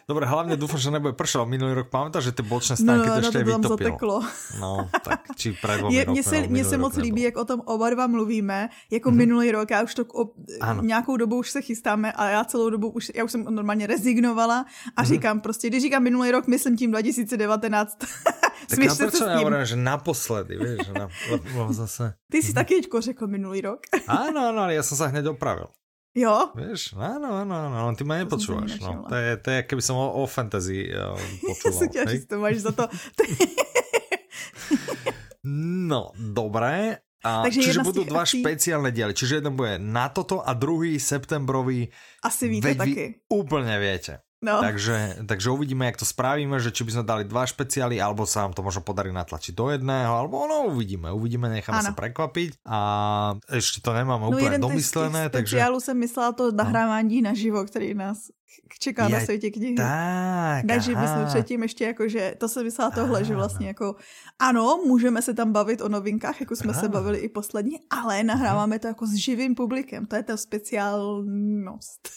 Dobre, 0.07 0.23
hlavne 0.23 0.55
dúfam, 0.55 0.79
že 0.79 0.87
nebude 0.87 1.11
pršať. 1.19 1.43
Minulý 1.51 1.83
rok 1.83 1.91
pamätáš, 1.91 2.31
že 2.31 2.39
ty 2.39 2.43
bočné 2.47 2.79
stánky 2.79 3.11
no, 3.11 3.13
to 3.13 3.19
ještě 3.19 3.43
no, 3.43 3.43
to 3.43 3.75
vytopilo. 3.75 3.75
Zateklo. 3.75 4.17
No, 4.59 4.89
tak 5.03 5.19
či 5.35 5.51
před 5.51 5.77
dvomi 5.77 6.05
Mně 6.07 6.23
se, 6.63 6.69
se 6.69 6.77
moc 6.77 6.95
líbí, 6.95 7.21
jak 7.21 7.37
o 7.37 7.45
tom 7.45 7.59
oba 7.65 7.89
dva 7.89 8.07
mluvíme, 8.07 8.69
jako 8.91 9.11
mm-hmm. 9.11 9.15
minulý 9.15 9.51
rok, 9.51 9.71
já 9.71 9.83
už 9.83 9.95
to 9.95 10.05
o, 10.05 10.31
nějakou 10.81 11.17
dobu 11.17 11.37
už 11.37 11.51
se 11.51 11.61
chystáme 11.61 12.11
a 12.11 12.29
já 12.29 12.43
celou 12.45 12.69
dobu 12.69 12.89
už, 12.89 13.11
já 13.15 13.23
už 13.23 13.31
jsem 13.31 13.43
normálně 13.43 13.87
rezignovala 13.87 14.65
a 14.95 15.03
mm-hmm. 15.03 15.07
říkám 15.07 15.41
prostě, 15.41 15.67
když 15.67 15.83
říkám 15.83 16.03
minulý 16.03 16.31
rok, 16.31 16.47
myslím 16.47 16.77
tím 16.77 16.91
2019. 16.91 17.97
tak 18.69 18.79
já 18.79 18.95
proč 18.95 19.19
já 19.19 19.37
hovorím, 19.37 19.65
že 19.65 19.75
naposledy, 19.75 20.57
víš, 20.57 20.87
na, 20.87 21.09
zase. 21.69 22.13
Ty 22.31 22.41
jsi 22.41 22.51
mm-hmm. 22.51 22.55
taky 22.55 22.81
řekl 22.99 23.27
minulý 23.27 23.61
rok. 23.61 23.79
ano, 24.07 24.47
ano, 24.49 24.61
ale 24.61 24.73
já 24.73 24.83
jsem 24.83 24.97
se 24.97 25.07
hned 25.07 25.27
opravil. 25.27 25.67
Jo? 26.17 26.49
Víš, 26.57 26.97
áno, 26.97 27.45
áno, 27.45 27.53
áno, 27.69 27.93
ty 27.93 28.01
ma 28.01 28.17
nepočúvaš. 28.17 28.81
No. 28.81 29.05
To, 29.05 29.13
je, 29.13 29.37
to 29.37 29.47
je, 29.53 29.59
keby 29.69 29.81
som 29.85 30.01
o, 30.01 30.17
o 30.17 30.25
fantasy 30.25 30.89
uh, 30.89 31.13
počúval. 31.45 31.93
ja 31.93 32.03
som 32.09 32.25
to 32.25 32.35
máš 32.41 32.65
za 32.65 32.73
to. 32.73 32.89
no, 35.91 36.11
dobré. 36.17 37.05
A, 37.25 37.43
Takže 37.43 37.59
čiže 37.59 37.79
budú 37.81 38.05
dva 38.05 38.23
akcí... 38.23 38.39
špeciálne 38.39 38.93
diely. 38.93 39.13
Čiže 39.13 39.41
jeden 39.41 39.57
bude 39.57 39.81
na 39.81 40.07
toto 40.13 40.41
a 40.41 40.53
druhý 40.53 41.01
septembrový. 41.01 41.89
Asi 42.21 42.45
víte 42.45 42.77
taky. 42.77 43.25
úplne 43.27 43.77
viete. 43.81 44.21
No. 44.37 44.61
Takže, 44.61 45.17
takže 45.25 45.49
uvidíme, 45.49 45.85
jak 45.85 45.97
to 45.97 46.05
spravíme, 46.05 46.59
že 46.61 46.69
či 46.69 46.85
by 46.85 46.91
sme 46.93 47.03
dali 47.09 47.23
dva 47.25 47.49
špeciály, 47.49 47.97
alebo 47.97 48.21
sa 48.29 48.45
nám 48.45 48.53
to 48.53 48.61
možno 48.61 48.85
podarí 48.85 49.09
natlačiť 49.09 49.57
do 49.57 49.73
jedného, 49.73 50.13
alebo 50.13 50.45
no 50.45 50.69
uvidíme, 50.69 51.09
uvidíme, 51.09 51.49
necháme 51.49 51.81
ano. 51.81 51.89
sa 51.89 51.97
prekvapiť. 51.97 52.61
A 52.69 52.79
ešte 53.49 53.81
to 53.81 53.97
nemáme 53.97 54.29
no, 54.29 54.37
úplne 54.37 54.61
domyslené. 54.61 55.33
Takže... 55.33 55.57
Já 55.57 55.73
jsem 55.79 55.97
myslela 55.97 56.31
to 56.31 56.51
nahrávání 56.51 57.21
no. 57.21 57.29
naživo, 57.29 57.65
který 57.65 57.93
nás 57.93 58.29
čeká 58.79 59.07
Je, 59.07 59.09
na 59.09 59.19
světě 59.19 59.49
knihy. 59.51 59.75
Tak, 59.75 60.65
Takže 60.67 60.95
bychom 60.95 61.25
předtím 61.25 61.63
ještě 61.63 61.83
jako, 61.85 62.09
že 62.09 62.33
to 62.37 62.49
se 62.49 62.63
myslela 62.63 62.91
tohle, 62.91 63.25
že 63.25 63.35
vlastně 63.35 63.67
jako 63.67 63.95
ano, 64.39 64.79
můžeme 64.85 65.21
se 65.21 65.33
tam 65.33 65.51
bavit 65.51 65.81
o 65.81 65.89
novinkách, 65.89 66.41
jako 66.41 66.55
jsme 66.55 66.71
aha. 66.71 66.81
se 66.81 66.89
bavili 66.89 67.17
i 67.17 67.29
poslední, 67.29 67.79
ale 67.89 68.23
nahráváme 68.23 68.79
to 68.79 68.87
jako 68.87 69.07
s 69.07 69.13
živým 69.13 69.55
publikem, 69.55 70.05
to 70.05 70.15
je 70.15 70.23
ta 70.23 70.37
speciálnost. 70.37 72.09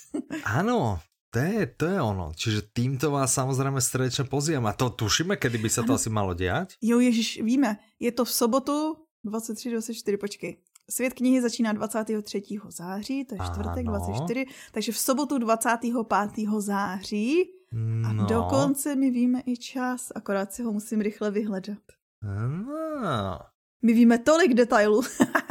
Ano, 0.45 1.01
to 1.31 1.39
je, 1.39 1.67
to 1.67 1.85
je 1.87 1.99
ono. 2.03 2.35
Čiže 2.35 2.75
týmto 2.75 3.15
vás 3.15 3.31
samozrejme 3.31 3.79
srdečne 3.79 4.27
pozývam. 4.27 4.67
A 4.67 4.75
to 4.75 4.91
tušíme, 4.91 5.39
kedy 5.39 5.63
by 5.63 5.69
sa 5.71 5.87
to 5.87 5.95
ano. 5.95 5.99
asi 6.03 6.11
malo 6.11 6.35
diať? 6.35 6.75
Jo, 6.83 6.99
ježiš, 6.99 7.39
víme. 7.47 7.79
Je 8.03 8.11
to 8.11 8.27
v 8.27 8.33
sobotu 8.35 8.77
23-24, 9.23 10.17
počkej. 10.19 10.53
Svět 10.91 11.15
knihy 11.15 11.43
začíná 11.43 11.73
23. 11.73 12.43
září, 12.69 13.25
to 13.25 13.35
je 13.35 13.41
čtvrtek 13.47 13.87
ano. 13.87 13.99
24, 13.99 14.47
takže 14.73 14.93
v 14.93 14.99
sobotu 14.99 15.39
25. 15.39 15.95
září 16.59 17.45
a 18.05 18.13
no. 18.13 18.27
dokonce 18.27 18.97
my 18.97 19.11
víme 19.11 19.43
i 19.47 19.57
čas, 19.57 20.13
akorát 20.15 20.53
si 20.53 20.63
ho 20.63 20.73
musím 20.73 21.01
rychle 21.01 21.31
vyhledat. 21.31 21.79
No. 22.23 23.39
My 23.83 23.93
víme 23.93 24.19
tolik 24.19 24.55
detailů. 24.55 25.03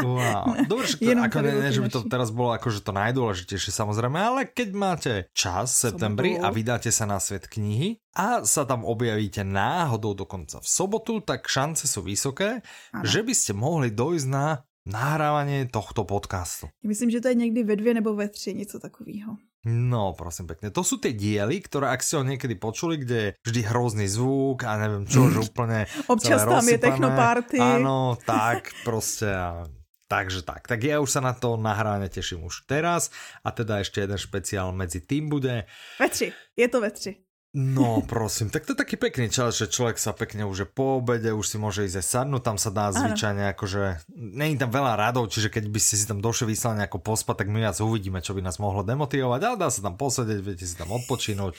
wow. 0.03 0.53
Dobre, 0.69 0.85
že 0.87 0.97
to, 1.01 1.17
ako 1.17 1.39
ne, 1.41 1.53
ne, 1.65 1.69
že 1.73 1.81
by 1.81 1.89
to 1.89 2.01
teraz 2.05 2.29
bolo 2.29 2.53
akože 2.53 2.85
to 2.85 2.93
najdôležitejšie 2.93 3.73
samozrejme, 3.73 4.21
ale 4.21 4.45
keď 4.45 4.69
máte 4.77 5.13
čas 5.33 5.73
v 5.73 5.77
septembri 5.89 6.31
a 6.37 6.53
vydáte 6.53 6.93
sa 6.93 7.09
na 7.09 7.17
svet 7.17 7.49
knihy 7.49 7.97
a 8.13 8.45
sa 8.45 8.69
tam 8.69 8.85
objavíte 8.85 9.41
náhodou 9.41 10.13
dokonca 10.13 10.61
v 10.61 10.67
sobotu, 10.69 11.25
tak 11.25 11.49
šance 11.49 11.89
sú 11.89 12.05
vysoké, 12.05 12.61
ano. 12.93 13.01
že 13.01 13.25
by 13.25 13.33
ste 13.33 13.57
mohli 13.57 13.89
dojsť 13.89 14.27
na 14.29 14.61
nahrávanie 14.85 15.65
tohto 15.69 16.05
podcastu. 16.05 16.69
Myslím, 16.85 17.09
že 17.09 17.21
to 17.21 17.27
je 17.27 17.35
někdy 17.35 17.63
ve 17.63 17.75
dvě 17.75 17.93
nebo 17.93 18.13
ve 18.13 18.29
tři, 18.29 18.53
něco 18.53 18.79
takového. 18.79 19.37
No, 19.67 20.15
prosím 20.15 20.47
pekne. 20.47 20.71
To 20.71 20.87
sú 20.87 21.03
tie 21.03 21.11
diely, 21.11 21.59
ktoré, 21.59 21.91
ak 21.91 21.99
ste 21.99 22.15
ho 22.15 22.23
niekedy 22.23 22.55
počuli, 22.55 22.95
kde 22.95 23.17
je 23.19 23.29
vždy 23.43 23.61
hrozný 23.67 24.07
zvuk 24.07 24.63
a 24.63 24.79
neviem 24.79 25.03
čo, 25.03 25.27
že 25.27 25.43
úplne 25.43 25.83
Občas 26.07 26.47
tam 26.47 26.63
rozsypané. 26.63 26.71
je 26.71 26.77
technoparty. 26.79 27.57
Áno, 27.59 28.15
tak 28.23 28.71
proste. 28.87 29.27
A, 29.27 29.67
takže 30.07 30.47
tak. 30.47 30.63
Tak 30.63 30.79
ja 30.79 31.03
už 31.03 31.11
sa 31.11 31.19
na 31.19 31.35
to 31.35 31.59
nahrávanie 31.59 32.07
teším 32.07 32.47
už 32.47 32.63
teraz 32.71 33.11
a 33.43 33.51
teda 33.51 33.83
ešte 33.83 33.99
jeden 33.99 34.15
špeciál 34.15 34.71
medzi 34.71 35.03
tým 35.03 35.27
bude. 35.27 35.67
Ve 35.99 36.07
tři. 36.07 36.31
Je 36.55 36.67
to 36.71 36.79
ve 36.79 36.91
tři. 36.91 37.28
No, 37.49 38.05
prosím, 38.05 38.53
tak 38.53 38.69
to 38.69 38.77
je 38.77 38.81
taký 38.85 38.93
pekný 38.93 39.25
čas, 39.25 39.57
že 39.57 39.65
človek 39.65 39.97
sa 39.97 40.13
pekne 40.13 40.45
už 40.45 40.69
po 40.69 41.01
obede, 41.01 41.33
už 41.33 41.49
si 41.49 41.57
môže 41.57 41.81
ísť 41.81 41.97
aj 41.97 42.05
sadnúť, 42.05 42.45
tam 42.45 42.57
sa 42.61 42.69
dá 42.69 42.93
zvyčajne 42.93 43.49
akože, 43.57 44.05
není 44.13 44.53
tam 44.53 44.69
veľa 44.69 44.93
radov, 44.93 45.33
čiže 45.33 45.49
keď 45.49 45.65
by 45.65 45.79
ste 45.81 45.97
si 45.97 46.05
tam 46.05 46.21
došli 46.21 46.53
vyslať 46.53 46.85
nejako 46.85 47.01
pospať, 47.01 47.41
tak 47.41 47.47
my 47.49 47.65
viac 47.65 47.73
uvidíme, 47.81 48.21
čo 48.21 48.37
by 48.37 48.45
nás 48.45 48.61
mohlo 48.61 48.85
demotivovať, 48.85 49.41
ale 49.41 49.57
dá 49.57 49.73
sa 49.73 49.81
tam 49.81 49.97
posedieť, 49.97 50.45
viete 50.45 50.61
si 50.61 50.77
tam 50.77 50.93
odpočinúť 50.93 51.57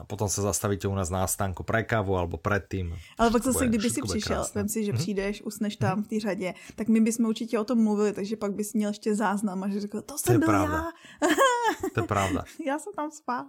a 0.00 0.04
potom 0.04 0.28
se 0.28 0.40
zastavíte 0.40 0.88
u 0.88 0.94
nás 0.94 1.10
na 1.10 1.26
stánku 1.26 1.64
pre 1.64 1.84
kávu 1.84 2.16
alebo 2.16 2.36
predtým. 2.36 2.96
Ale 3.18 3.30
pak 3.30 3.42
zase, 3.44 3.68
kdyby 3.68 3.90
si 3.90 4.00
přišel, 4.02 4.44
vem 4.54 4.68
si, 4.68 4.84
že 4.84 4.92
hmm? 4.92 5.00
přijdeš, 5.00 5.42
usneš 5.42 5.76
tam 5.76 6.04
v 6.04 6.08
té 6.08 6.20
řadě, 6.20 6.54
tak 6.76 6.88
my 6.88 7.00
bychom 7.00 7.26
určitě 7.26 7.58
o 7.58 7.64
tom 7.64 7.84
mluvili, 7.84 8.12
takže 8.12 8.36
pak 8.36 8.52
bys 8.52 8.72
měl 8.72 8.90
ještě 8.90 9.14
záznam 9.14 9.62
a 9.64 9.68
že 9.68 9.80
řekl, 9.80 10.00
to 10.00 10.18
jsem 10.18 10.34
to 10.34 10.38
byl 10.38 10.48
pravda. 10.48 10.76
já. 10.76 11.88
to 11.94 12.00
je 12.00 12.06
pravda. 12.06 12.44
já 12.66 12.78
jsem 12.78 12.92
tam 12.96 13.10
spal. 13.10 13.44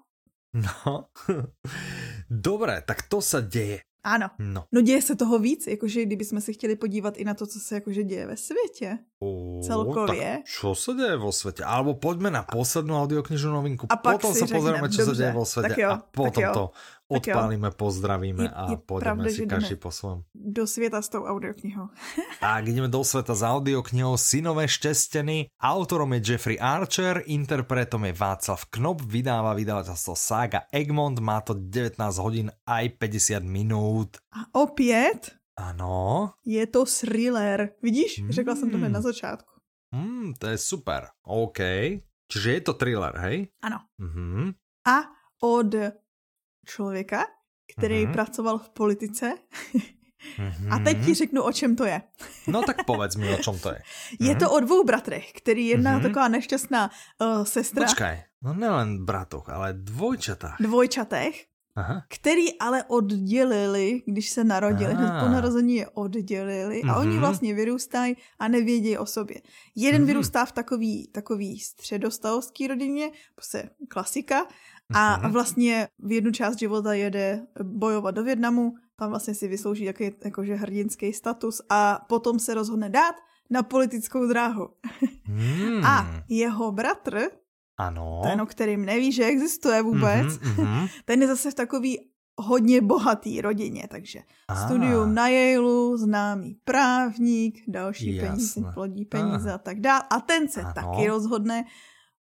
No, 0.58 1.06
dobré, 2.30 2.82
tak 2.82 3.02
to 3.02 3.22
se 3.22 3.41
děje. 3.41 3.80
Ano. 4.04 4.30
No. 4.39 4.63
no 4.72 4.82
děje 4.82 5.02
se 5.02 5.15
toho 5.15 5.39
víc, 5.39 5.67
jakože 5.67 6.06
kdybychom 6.06 6.41
se 6.41 6.54
chtěli 6.54 6.76
podívat 6.76 7.17
i 7.17 7.24
na 7.26 7.34
to, 7.34 7.48
co 7.48 7.60
se 7.60 7.76
jakože 7.76 8.04
děje 8.04 8.28
ve 8.28 8.38
světě. 8.38 8.98
O, 9.20 9.60
celkově. 9.63 10.38
Tak 10.38 10.46
čo 10.46 10.78
sa 10.78 10.93
deje 10.93 11.17
vo 11.17 11.34
svete? 11.34 11.65
Alebo 11.65 11.98
poďme 11.98 12.30
na 12.30 12.46
poslednú 12.46 13.02
audioknižnú 13.02 13.50
novinku, 13.50 13.89
a 13.89 13.98
potom 13.98 14.30
sa 14.30 14.46
pozrieme, 14.46 14.88
čo 14.93 15.10
sa 15.10 15.13
deje 15.17 15.34
vo 15.34 15.41
svete 15.41 15.82
jo, 15.82 15.89
a 15.89 15.95
potom 16.05 16.43
to 16.53 16.64
odpálíme, 17.08 17.72
pozdravíme 17.72 18.43
je, 18.43 18.51
a 18.51 18.64
pôjdeme 18.76 19.24
pravda, 19.24 19.32
si 19.32 19.43
každý 19.47 19.76
po 19.80 19.89
svojom. 19.91 20.28
Do 20.36 20.68
sveta 20.68 20.99
s 20.99 21.10
tou 21.10 21.24
audioknihou. 21.24 21.88
tak, 22.43 22.68
ideme 22.68 22.91
do 22.91 23.03
sveta 23.03 23.34
s 23.36 23.43
audioknihou 23.43 24.20
Synové 24.20 24.68
štesteny. 24.68 25.47
Autorom 25.60 26.12
je 26.20 26.20
Jeffrey 26.24 26.60
Archer, 26.60 27.24
interpretom 27.26 28.05
je 28.08 28.14
Václav 28.14 28.68
Knop, 28.68 29.01
vydáva 29.08 29.55
vydavateľstvo 29.55 30.14
Saga 30.14 30.68
Egmont, 30.70 31.18
má 31.24 31.39
to 31.39 31.55
19 31.55 31.97
hodín 32.20 32.47
aj 32.68 32.99
50 32.99 33.43
minút. 33.47 34.20
A 34.36 34.47
opět 34.60 35.38
ano. 35.58 36.34
Je 36.45 36.68
to 36.68 36.86
thriller. 36.86 37.70
Vidíš? 37.82 38.20
Mm. 38.20 38.32
Řekla 38.32 38.55
jsem 38.55 38.70
to 38.70 38.78
na 38.78 39.01
začátku. 39.01 39.51
Mm, 39.91 40.34
to 40.39 40.47
je 40.47 40.58
super. 40.58 41.08
OK. 41.26 41.58
Čiže 42.28 42.53
je 42.53 42.62
to 42.62 42.74
thriller, 42.74 43.18
hej? 43.18 43.47
Ano. 43.64 43.80
Mm-hmm. 43.99 44.53
A 44.88 44.95
od 45.41 45.72
člověka, 46.68 47.26
který 47.78 48.05
mm-hmm. 48.05 48.13
pracoval 48.13 48.57
v 48.57 48.70
politice. 48.70 49.34
mm-hmm. 50.38 50.74
A 50.76 50.80
teď 50.80 51.05
ti 51.05 51.13
řeknu, 51.13 51.41
o 51.43 51.51
čem 51.51 51.76
to 51.76 51.86
je. 51.86 52.01
no 52.47 52.61
tak 52.61 52.86
povedz 52.86 53.15
mi, 53.15 53.34
o 53.34 53.38
čem 53.38 53.59
to 53.59 53.70
je. 53.70 53.82
Je 54.20 54.34
mm-hmm. 54.34 54.39
to 54.39 54.51
o 54.51 54.59
dvou 54.59 54.84
bratrech, 54.84 55.32
který 55.32 55.68
jedna 55.68 55.99
mm-hmm. 55.99 56.01
taková 56.01 56.28
nešťastná 56.28 56.91
uh, 57.22 57.43
sestra. 57.43 57.86
Počkaj, 57.86 58.24
no 58.41 58.53
nelen 58.53 59.05
bratoch, 59.05 59.49
ale 59.49 59.74
dvojčatách. 59.74 60.57
Dvojčatech 60.59 61.45
Aha. 61.78 62.03
který 62.09 62.59
ale 62.59 62.84
oddělili, 62.84 64.01
když 64.05 64.30
se 64.30 64.43
narodili, 64.43 64.93
hned 64.93 65.11
po 65.20 65.30
narození 65.30 65.76
je 65.76 65.88
oddělili 65.88 66.82
a 66.82 66.86
mm-hmm. 66.86 66.99
oni 66.99 67.11
mhm. 67.11 67.20
vlastně 67.20 67.53
vyrůstají 67.53 68.18
a 68.39 68.47
nevědí 68.47 68.97
o 68.97 69.05
sobě. 69.05 69.41
Jeden 69.76 70.01
mm-hmm. 70.01 70.05
vyrůstá 70.05 70.45
v 70.45 70.51
takový, 70.51 71.07
takový 71.07 71.59
středostavovský 71.59 72.68
rodině, 72.68 73.11
prostě 73.36 73.70
klasika, 73.88 74.47
a 74.93 75.19
mm-hmm. 75.19 75.31
vlastně 75.31 75.88
v 75.99 76.11
jednu 76.11 76.31
část 76.31 76.59
života 76.59 76.93
jede 76.93 77.47
bojovat 77.63 78.15
do 78.15 78.23
Větnamu, 78.23 78.73
tam 78.95 79.09
vlastně 79.09 79.35
si 79.35 79.47
vyslouží 79.47 79.83
jaký 79.83 80.11
jakože 80.25 80.55
hrdinský 80.55 81.13
status 81.13 81.61
a 81.69 82.05
potom 82.09 82.39
se 82.39 82.53
rozhodne 82.53 82.89
dát 82.89 83.15
na 83.49 83.63
politickou 83.63 84.27
dráhu. 84.27 84.69
Mm. 85.27 85.85
A 85.85 86.23
jeho 86.29 86.71
bratr, 86.71 87.29
ano. 87.77 88.21
Ten, 88.23 88.41
o 88.41 88.45
kterým 88.45 88.85
neví, 88.85 89.11
že 89.11 89.25
existuje 89.25 89.81
vůbec. 89.81 90.27
Mm-hmm, 90.27 90.89
ten 91.05 91.21
je 91.21 91.27
zase 91.27 91.51
v 91.51 91.53
takový 91.53 91.99
hodně 92.38 92.81
bohatý 92.81 93.41
rodině, 93.41 93.88
takže 93.91 94.19
ah. 94.47 94.65
studium 94.65 95.13
na 95.13 95.27
Yaleu, 95.27 95.97
známý 95.97 96.55
právník, 96.63 97.63
další 97.67 98.15
Jasne. 98.15 98.29
peníze, 98.29 98.61
plodí 98.73 99.05
peníze 99.05 99.51
ah. 99.51 99.55
a 99.55 99.57
tak 99.57 99.79
dále. 99.79 100.03
A 100.09 100.19
ten 100.19 100.47
se 100.47 100.61
ano. 100.61 100.73
taky 100.73 101.07
rozhodne 101.07 101.65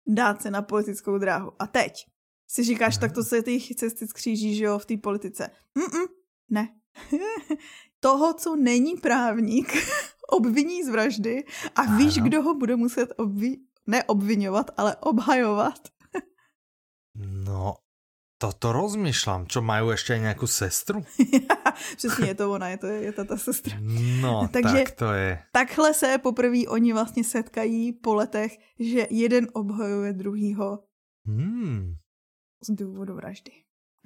dát 0.06 0.42
se 0.42 0.50
na 0.50 0.62
politickou 0.62 1.18
dráhu. 1.18 1.52
A 1.58 1.66
teď 1.66 2.06
si 2.54 2.64
říkáš, 2.64 2.96
tak 2.96 3.12
to 3.12 3.24
se 3.24 3.42
těch 3.42 3.74
cesty 3.74 4.06
skříží, 4.06 4.56
že 4.56 4.64
jo, 4.64 4.78
v 4.78 4.86
té 4.86 4.96
politice. 4.96 5.50
Mm-mm, 5.78 6.06
ne. 6.50 6.68
Toho, 8.00 8.34
co 8.34 8.56
není 8.56 8.96
právník, 8.96 9.72
obviní 10.28 10.84
z 10.84 10.88
vraždy 10.88 11.44
a 11.76 11.80
ano. 11.80 11.98
víš, 11.98 12.14
kdo 12.14 12.42
ho 12.42 12.54
bude 12.54 12.76
muset 12.76 13.12
obvi- 13.18 13.58
neobvinovat, 13.86 14.70
ale 14.76 14.96
obhajovat. 14.96 15.88
no, 17.44 17.74
toto 18.38 18.72
rozmýšlám. 18.72 19.46
Čo, 19.46 19.62
mají 19.62 19.88
ještě 19.90 20.18
nějakou 20.18 20.46
sestru? 20.46 21.04
Přesně 21.96 22.26
je 22.26 22.34
to 22.34 22.52
ona, 22.52 22.68
je 22.68 22.78
to, 22.78 22.86
je 22.86 23.12
to 23.12 23.24
ta 23.24 23.36
sestra. 23.36 23.76
No, 24.20 24.48
Takže 24.52 24.84
tak 24.84 24.90
to 24.90 25.12
je. 25.12 25.42
Takhle 25.52 25.94
se 25.94 26.18
poprvé 26.18 26.58
oni 26.68 26.92
vlastně 26.92 27.24
setkají 27.24 27.92
po 27.92 28.14
letech, 28.14 28.58
že 28.78 29.06
jeden 29.10 29.48
obhajuje 29.52 30.12
druhýho 30.12 30.78
hmm. 31.26 31.94
Z 32.64 32.70
důvodu 32.70 33.14
vraždy. 33.14 33.52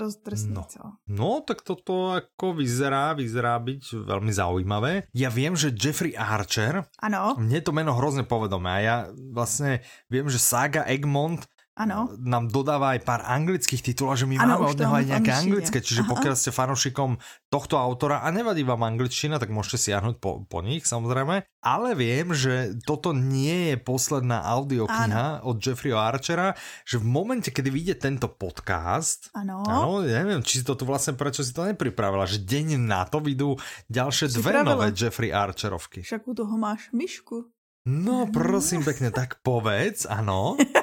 Dost 0.01 0.25
drsný, 0.25 0.55
no. 0.55 0.65
co? 0.69 0.81
No, 1.09 1.41
tak 1.47 1.63
toto 1.63 2.15
jako 2.15 2.55
vyzerá, 2.55 3.13
vyzerá 3.13 3.59
být 3.59 3.93
velmi 3.93 4.33
zaujímavé. 4.33 5.03
Já 5.15 5.31
vím, 5.31 5.57
že 5.57 5.73
Jeffrey 5.85 6.15
Archer, 6.19 6.85
ano. 7.03 7.35
mně 7.39 7.61
to 7.61 7.73
jméno 7.73 7.95
hrozně 7.95 8.23
povedomé 8.23 8.71
a 8.71 8.79
já 8.79 9.07
vlastně 9.33 9.81
vím, 10.11 10.31
že 10.31 10.39
Saga 10.39 10.85
Egmont 10.85 11.47
Ano. 11.79 12.11
nám 12.19 12.51
dodává 12.51 12.99
aj 12.99 13.07
pár 13.07 13.23
anglických 13.23 13.87
titulov, 13.87 14.19
že 14.19 14.27
my 14.27 14.35
ano, 14.35 14.59
máme 14.59 14.67
od 14.75 14.79
neho 14.83 14.95
aj 14.99 15.07
nejaké 15.15 15.31
anglické, 15.31 15.79
čiže 15.79 16.03
Aha. 16.03 16.11
pokiaľ 16.11 16.35
ste 16.35 16.51
fanúšikom 16.51 17.23
tohto 17.47 17.79
autora 17.79 18.27
a 18.27 18.35
nevadí 18.35 18.67
vám 18.67 18.83
angličtina, 18.83 19.39
tak 19.39 19.55
môžete 19.55 19.87
siahnuť 19.87 20.19
po, 20.19 20.43
po 20.43 20.59
nich 20.59 20.83
samozrejme. 20.91 21.47
Ale 21.63 21.95
viem, 21.95 22.35
že 22.35 22.75
toto 22.83 23.15
nie 23.15 23.75
je 23.75 23.77
posledná 23.79 24.43
audiokniha 24.43 25.47
od 25.47 25.63
Jeffreyho 25.63 26.03
Archera, 26.03 26.59
že 26.83 26.99
v 26.99 27.07
momente, 27.07 27.55
kedy 27.55 27.71
vyjde 27.71 27.95
tento 28.03 28.27
podcast, 28.27 29.31
ano. 29.39 29.63
ano, 29.63 30.03
neviem, 30.03 30.43
či 30.43 30.59
si 30.61 30.65
to 30.67 30.75
tu 30.75 30.83
vlastne, 30.83 31.15
prečo 31.15 31.47
si 31.47 31.55
to 31.55 31.63
nepripravila, 31.63 32.27
že 32.27 32.43
deň 32.43 32.75
na 32.83 33.07
to 33.07 33.23
vyjdú 33.23 33.55
ďalšie 33.87 34.35
dve 34.35 34.67
nové 34.67 34.91
Jeffrey 34.91 35.31
Archerovky. 35.31 36.03
Však 36.03 36.27
u 36.27 36.35
toho 36.35 36.59
máš 36.59 36.91
myšku. 36.91 37.47
No, 37.89 38.29
prosím 38.29 38.85
pekne, 38.85 39.09
tak 39.09 39.41
povedz, 39.41 40.05
ano. 40.05 40.61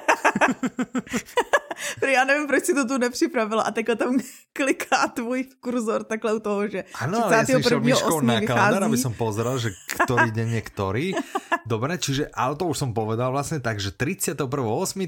já 2.13 2.23
nevím, 2.25 2.47
proč 2.47 2.65
si 2.65 2.73
to 2.73 2.85
tu 2.85 2.97
nepřipravila 2.97 3.63
a 3.63 3.71
takhle 3.71 3.95
tam 3.95 4.19
kliká 4.53 5.07
tvůj 5.07 5.43
kurzor 5.59 6.03
takhle 6.03 6.33
u 6.33 6.39
toho, 6.39 6.67
že 6.67 6.83
Ano, 7.01 7.25
ale 7.25 7.35
ja 7.35 7.45
som 7.45 7.59
išiel 7.59 7.81
myškou 7.83 8.19
na 8.23 8.39
kalendár, 8.41 8.87
aby 8.87 8.99
som 8.99 9.13
pozeral, 9.13 9.59
že 9.59 9.75
ktorý 9.91 10.31
deň 10.31 10.49
je 10.59 10.61
ktorý. 10.63 11.05
Dobre, 11.71 11.97
čiže, 11.97 12.29
ale 12.31 12.55
to 12.55 12.69
už 12.69 12.77
som 12.77 12.91
povedal 12.93 13.33
vlastne 13.33 13.59
tak, 13.59 13.81
že 13.81 13.91
31.8. 13.91 14.45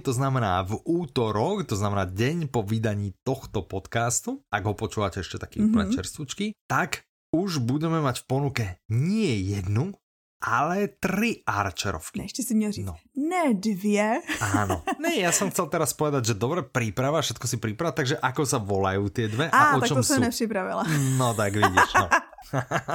to 0.02 0.12
znamená 0.12 0.66
v 0.66 0.82
útorok, 0.84 1.70
to 1.70 1.78
znamená 1.78 2.10
deň 2.10 2.50
po 2.50 2.66
vydaní 2.66 3.14
tohto 3.22 3.64
podcastu, 3.64 4.42
ak 4.50 4.64
ho 4.66 4.74
počúvate 4.74 5.22
ešte 5.22 5.38
taký 5.38 5.62
mm 5.62 5.72
-hmm. 5.72 5.94
čerstvúčky, 5.94 6.58
tak 6.68 7.08
už 7.36 7.60
budeme 7.60 8.00
mať 8.02 8.24
v 8.24 8.26
ponuke 8.26 8.66
nie 8.90 9.52
jednu, 9.52 9.94
ale 10.42 10.88
tři 11.00 11.42
Archerovky. 11.48 12.20
Ne, 12.20 12.26
ještě 12.26 12.44
si 12.44 12.56
měl 12.56 12.72
říct, 12.72 12.86
no. 12.86 12.96
ne 13.16 13.54
dvě. 13.54 14.22
Áno. 14.42 14.82
Ne, 15.02 15.18
ja 15.22 15.32
som 15.32 15.50
chcel 15.50 15.70
teraz 15.70 15.94
povedať, 15.94 16.34
že 16.34 16.36
dobre 16.36 16.66
príprava, 16.66 17.22
všetko 17.22 17.46
si 17.48 17.58
príprava, 17.58 17.94
takže 17.94 18.18
ako 18.18 18.44
sa 18.46 18.58
volajú 18.58 19.08
tie 19.14 19.30
dve 19.30 19.48
a, 19.50 19.74
a 19.74 19.78
o 19.78 19.82
čom 19.82 20.02
to 20.02 20.04
sú? 20.04 20.20
nepřipravila. 20.20 20.84
No 21.18 21.34
tak 21.38 21.54
vidíš, 21.56 21.90
no. 21.96 22.08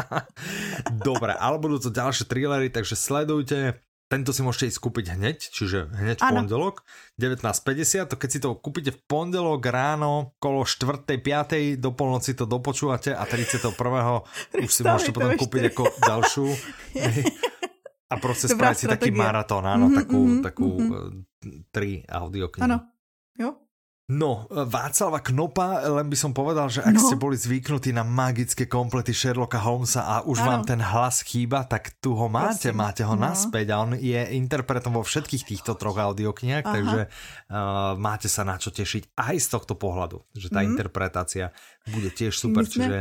dobre, 1.08 1.32
ale 1.38 1.56
budú 1.58 1.78
to 1.78 1.90
ďalšie 1.90 2.26
thrillery, 2.26 2.68
takže 2.70 2.98
sledujte 2.98 3.78
tento 4.12 4.36
si 4.36 4.44
môžete 4.44 4.68
ísť 4.68 4.80
kúpiť 4.84 5.16
hneď, 5.16 5.38
čiže 5.40 5.88
hneď 5.88 6.20
v 6.20 6.28
pondelok, 6.36 6.84
19.50, 7.16 8.12
to 8.12 8.16
keď 8.20 8.28
si 8.28 8.38
to 8.44 8.52
kúpite 8.52 8.92
v 8.92 9.00
pondelok 9.08 9.64
ráno, 9.72 10.36
kolo 10.36 10.68
4. 10.68 11.08
5. 11.08 11.80
do 11.80 11.90
polnoci 11.96 12.36
to 12.36 12.44
dopočúvate 12.44 13.16
a 13.16 13.24
31. 13.24 13.72
už 14.60 14.68
si 14.68 14.84
môžete 14.84 15.16
potom 15.16 15.32
kúpiť 15.40 15.72
ako 15.72 15.84
ďalšiu. 16.04 16.44
a 18.12 18.14
proste 18.20 18.52
spraviť 18.52 18.76
si 18.76 18.86
taký 18.92 19.08
maratón, 19.08 19.64
áno, 19.64 19.88
mm 19.88 19.92
-hmm, 19.96 20.00
takú, 20.04 20.20
mm 20.20 20.28
-hmm, 20.28 20.42
takú 20.44 20.68
mm 20.68 20.88
-hmm. 20.92 21.64
tri 21.72 22.04
audioknihy. 22.04 22.64
Áno, 22.68 22.78
jo. 23.40 23.56
No, 24.12 24.44
Václava 24.52 25.24
Knopa, 25.24 25.88
len 25.88 26.12
by 26.12 26.16
som 26.20 26.36
povedal, 26.36 26.68
že 26.68 26.84
ak 26.84 27.00
no. 27.00 27.00
ste 27.00 27.16
boli 27.16 27.40
zvyknutí 27.40 27.96
na 27.96 28.04
magické 28.04 28.68
komplety 28.68 29.16
Sherlocka 29.16 29.56
Holmesa 29.56 30.04
a 30.04 30.16
už 30.28 30.44
ano. 30.44 30.48
vám 30.52 30.62
ten 30.68 30.80
hlas 30.84 31.24
chýba, 31.24 31.64
tak 31.64 31.96
tu 31.96 32.12
ho 32.12 32.28
máte, 32.28 32.68
Prosím. 32.68 32.76
máte 32.76 33.02
ho 33.08 33.16
no. 33.16 33.24
naspäť 33.24 33.72
a 33.72 33.80
on 33.80 33.96
je 33.96 34.20
interpretom 34.36 34.92
vo 34.92 35.00
všetkých 35.00 35.48
týchto 35.48 35.80
troch 35.80 35.96
audioknihách, 35.96 36.66
takže 36.66 37.00
uh, 37.08 37.96
máte 37.96 38.28
sa 38.28 38.44
na 38.44 38.60
čo 38.60 38.68
tešiť 38.68 39.16
aj 39.16 39.36
z 39.40 39.48
tohto 39.48 39.80
pohľadu, 39.80 40.20
že 40.36 40.52
tá 40.52 40.60
mm. 40.60 40.76
interpretácia 40.76 41.48
bude 41.88 42.12
tiež 42.12 42.36
super, 42.36 42.68
sme... 42.68 42.72
čiže 42.72 42.98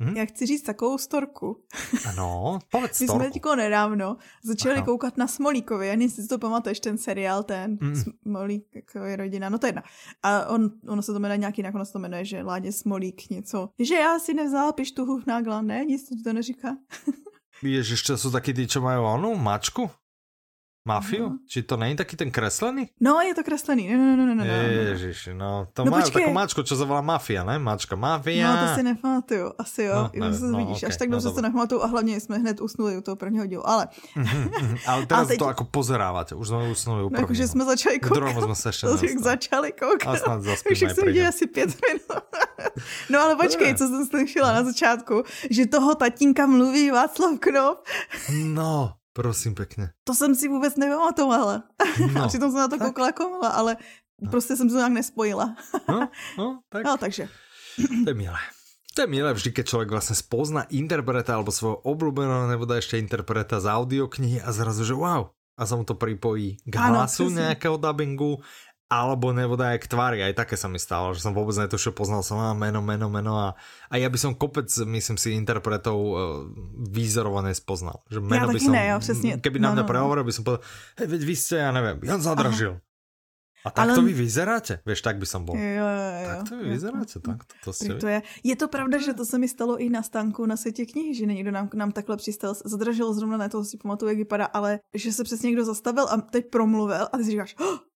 Hmm? 0.00 0.16
Já 0.16 0.24
chci 0.24 0.46
říct 0.46 0.62
takovou 0.62 0.98
storku. 0.98 1.64
Ano, 2.08 2.58
povedz 2.70 2.94
storku. 2.94 3.14
My 3.14 3.24
jsme 3.24 3.32
teďko 3.32 3.56
nedávno 3.56 4.16
začali 4.44 4.76
Aha. 4.76 4.84
koukat 4.84 5.16
na 5.16 5.26
Smolíkovi, 5.26 5.86
já 5.86 5.92
nevím, 5.92 6.10
si 6.10 6.28
to 6.28 6.38
pamatuješ, 6.38 6.80
ten 6.80 6.98
seriál, 6.98 7.42
ten 7.42 7.78
mm. 7.80 7.94
Smolík, 7.96 8.64
jako 8.74 8.98
je 8.98 9.16
rodina, 9.16 9.48
no 9.48 9.58
to 9.58 9.66
je 9.66 9.68
jedna. 9.68 9.82
A 10.22 10.46
on, 10.46 10.70
ono 10.88 11.02
se 11.02 11.12
to 11.12 11.18
jmenuje 11.18 11.38
nějaký, 11.38 11.62
nakonec 11.62 11.92
to 11.92 11.98
jmenuje, 11.98 12.24
že 12.24 12.42
Ládě 12.42 12.72
Smolík 12.72 13.30
něco. 13.30 13.68
Že 13.78 13.94
já 13.94 14.18
si 14.18 14.34
nevzal 14.34 14.72
pištuhu 14.72 15.20
nágla, 15.26 15.62
ne, 15.62 15.84
nic 15.84 16.08
to 16.24 16.32
neříká. 16.32 16.76
Ježiš, 17.62 18.02
to 18.02 18.18
jsou 18.18 18.30
taky 18.30 18.54
ty, 18.54 18.66
čo 18.66 18.80
mají 18.80 18.98
onu, 18.98 19.34
mačku? 19.34 19.90
Mafiu? 20.84 21.28
No. 21.28 21.38
Či 21.48 21.62
to 21.62 21.76
není 21.76 21.96
taky 21.96 22.16
ten 22.16 22.30
kreslený? 22.30 22.88
No, 23.00 23.20
je 23.20 23.34
to 23.34 23.44
kreslený. 23.44 23.92
No, 23.92 23.98
no, 23.98 24.16
no, 24.16 24.34
no, 24.34 24.34
no. 24.34 24.44
Ježiš, 24.44 25.28
no. 25.32 25.68
To 25.72 25.84
no, 25.84 25.90
má 25.90 26.00
takovou 26.00 26.32
mačku, 26.32 26.62
čo 26.62 26.76
zavolá 26.76 27.00
Mafia, 27.00 27.44
ne? 27.44 27.58
Mačka, 27.58 27.96
Mafia. 27.96 28.48
No, 28.48 28.68
to 28.68 28.74
si 28.74 28.82
nepamatuju. 28.82 29.52
Asi 29.58 29.82
jo. 29.82 30.10
No, 30.16 30.28
ne, 30.28 30.34
se 30.34 30.44
no, 30.44 30.58
vidíš, 30.58 30.76
okay, 30.76 30.88
až 30.88 30.96
tak 30.96 31.08
dobře 31.10 31.28
no, 31.28 31.34
se 31.34 31.42
nepamatuju 31.42 31.82
a 31.82 31.86
hlavně 31.86 32.20
jsme 32.20 32.38
hned 32.38 32.60
usnuli 32.60 32.96
u 32.96 33.00
toho 33.00 33.16
prvního 33.16 33.46
dílu, 33.46 33.68
ale... 33.68 33.88
ale 34.86 35.06
teraz 35.06 35.28
teď... 35.28 35.38
to 35.38 35.48
jako 35.48 35.64
pozerávate, 35.64 36.34
už 36.34 36.48
jsme 36.48 36.70
usnuli 36.70 37.04
u 37.04 37.08
prvního. 37.08 37.20
No, 37.20 37.24
jakože 37.24 37.48
jsme 37.48 37.64
začali 37.64 38.00
koukat. 38.00 38.16
Druhou 38.16 38.42
jsme 38.42 38.54
se 38.54 38.68
ještě 38.88 39.18
začali 39.18 39.72
koukat. 39.72 40.14
A 40.14 40.16
snad 40.16 40.42
zaspíme. 40.42 40.72
Už 40.72 40.78
jsem 40.78 41.06
viděli 41.06 41.26
asi 41.26 41.46
pět 41.46 41.70
minut. 41.88 42.24
no 43.10 43.20
ale 43.20 43.36
počkej, 43.36 43.74
co 43.74 43.86
jsem 43.86 44.06
slyšela 44.06 44.52
na 44.52 44.64
začátku, 44.64 45.22
že 45.50 45.66
toho 45.66 45.94
tatínka 45.94 46.46
mluví 46.46 46.90
Václav 46.90 47.38
Knop. 47.38 47.78
no, 48.44 48.92
Prosím 49.20 49.54
pěkně. 49.54 49.90
To 50.04 50.14
jsem 50.14 50.34
si 50.34 50.48
vůbec 50.48 50.76
nepamatovala. 50.76 51.62
No, 52.14 52.28
Přitom 52.28 52.50
jsem 52.50 52.60
na 52.60 52.68
to 52.68 52.78
tak. 52.78 52.88
koukala 52.88 53.08
jako 53.08 53.40
ale 53.52 53.76
no. 54.20 54.30
prostě 54.30 54.56
jsem 54.56 54.68
to 54.68 54.76
nějak 54.76 54.92
nespojila. 54.92 55.56
no, 55.88 56.08
no, 56.38 56.60
tak. 56.68 56.84
No, 56.84 56.96
takže. 56.96 57.28
To 58.04 58.10
je 58.10 58.14
milé. 58.14 58.40
To 58.94 59.00
je 59.02 59.06
milé 59.06 59.32
vždy, 59.32 59.52
keď 59.52 59.66
člověk 59.66 59.90
vlastně 59.90 60.16
spozná 60.16 60.62
interpreta 60.62 61.34
alebo 61.34 61.52
svojho 61.52 61.84
obľúbeného 61.84 62.48
nebo 62.48 62.64
dá 62.64 62.80
ešte 62.80 62.98
interpreta 62.98 63.60
z 63.60 63.70
audioknihy 63.70 64.42
a 64.42 64.50
zrazu, 64.52 64.84
že 64.84 64.96
wow, 64.96 65.30
a 65.60 65.62
sa 65.68 65.76
mu 65.76 65.84
to 65.84 65.94
pripojí 65.94 66.56
k 66.64 66.74
hlasu 66.74 67.28
nejakého 67.28 67.76
dubbingu 67.76 68.40
alebo 68.90 69.30
nebo 69.30 69.54
dá 69.54 69.78
aj 69.78 69.86
k 69.86 69.90
tvári, 69.94 70.18
aj 70.18 70.34
také 70.34 70.58
sa 70.58 70.66
mi 70.66 70.82
stalo, 70.82 71.14
že 71.14 71.22
som 71.22 71.30
vôbec 71.30 71.54
netušil, 71.54 71.94
poznal 71.94 72.26
som 72.26 72.42
a 72.42 72.50
meno, 72.58 72.82
meno, 72.82 73.06
meno 73.06 73.38
a, 73.38 73.48
a 73.86 73.94
ja 73.94 74.10
by 74.10 74.18
som 74.18 74.34
kopec, 74.34 74.66
myslím 74.66 75.14
si, 75.14 75.30
interpretov 75.30 75.94
uh, 75.94 76.18
výzorované 76.90 77.54
spoznal. 77.54 78.02
Že 78.10 78.18
meno 78.18 78.50
ja 78.50 78.50
by 78.50 78.58
som, 78.58 78.74
ne, 78.74 78.84
ja, 78.90 78.98
přesně. 78.98 79.38
keby 79.38 79.62
na 79.62 79.70
no, 79.70 79.74
mňa 79.78 79.82
no, 79.82 79.86
no. 79.86 79.90
prehovoril, 79.94 80.24
by 80.26 80.34
som 80.34 80.42
povedal, 80.42 80.66
hej, 80.98 81.06
veď 81.06 81.22
vy 81.22 81.34
ste, 81.38 81.56
ja 81.62 81.70
neviem, 81.70 82.02
Jan 82.02 82.18
Zadražil. 82.18 82.74
Aha. 82.82 82.88
A 83.60 83.68
tak 83.68 83.92
Ale... 83.92 83.94
to 83.94 84.02
vy 84.02 84.16
vyzeráte? 84.16 84.80
Víš, 84.88 85.04
tak 85.04 85.20
by 85.20 85.26
som 85.28 85.44
bol. 85.44 85.52
Jo, 85.52 85.84
jo, 85.84 85.84
jo. 85.84 86.28
Tak 86.32 86.48
to 86.48 86.54
vy 86.56 86.64
vyzeráte, 86.64 87.16
tak 87.20 87.44
to, 87.44 87.54
to 87.64 87.70
ste 87.76 87.92
to 88.00 88.08
je. 88.08 88.18
je 88.40 88.56
to 88.56 88.72
pravda, 88.72 88.96
že 88.96 89.12
to 89.12 89.24
se 89.28 89.36
mi 89.36 89.48
stalo 89.48 89.76
i 89.76 89.92
na 89.92 90.02
stánku 90.02 90.46
na 90.48 90.56
světě 90.56 90.86
knihy, 90.86 91.14
že 91.14 91.26
někdo 91.26 91.50
nám, 91.50 91.68
nám 91.74 91.92
takhle 91.92 92.16
přistal, 92.16 92.56
zadražil 92.64 93.12
zrovna 93.12 93.36
na 93.36 93.48
toho 93.48 93.64
si 93.64 93.76
pamatuju, 93.76 94.08
jak 94.08 94.18
vypadá, 94.18 94.44
ale 94.44 94.80
že 94.94 95.12
se 95.12 95.24
přesně 95.24 95.46
někdo 95.46 95.64
zastavil 95.64 96.08
a 96.08 96.16
teď 96.16 96.50
promluvil 96.50 97.08
a 97.12 97.16
ty 97.16 97.24
si 97.24 97.30
říkáš, 97.30 97.56
oh! 97.60 97.89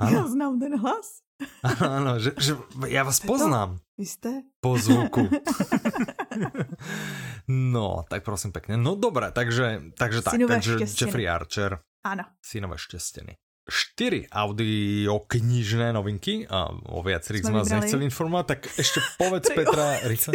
Ano. 0.00 0.16
Já 0.18 0.26
znám 0.26 0.60
ten 0.60 0.80
hlas. 0.80 1.20
Ano, 1.88 2.18
že, 2.18 2.32
že 2.40 2.56
já 2.86 3.02
vás 3.02 3.20
poznám. 3.20 3.78
Vy 3.98 4.06
jste? 4.06 4.42
Po 4.60 4.78
zvuku. 4.78 5.28
no, 7.48 8.04
tak 8.08 8.24
prosím 8.24 8.52
pěkně. 8.52 8.76
No 8.76 8.94
dobré, 8.94 9.32
takže, 9.32 9.82
takže 9.98 10.22
tak, 10.22 10.34
takže 10.48 10.76
Jeffrey 11.00 11.28
Archer. 11.28 11.78
Ano. 12.04 12.24
Synové 12.42 12.78
štěstěny 12.78 13.36
štyri 13.68 14.26
audioknižné 14.30 15.92
novinky 15.92 16.48
a 16.50 16.72
o 16.90 17.00
viacerých 17.04 17.46
sme 17.46 17.60
vás 17.62 17.70
nechceli 17.70 18.08
informovať, 18.08 18.44
tak 18.46 18.60
ešte 18.80 18.98
povedz 19.20 19.46
Petra 19.52 20.00
rýchle. 20.08 20.32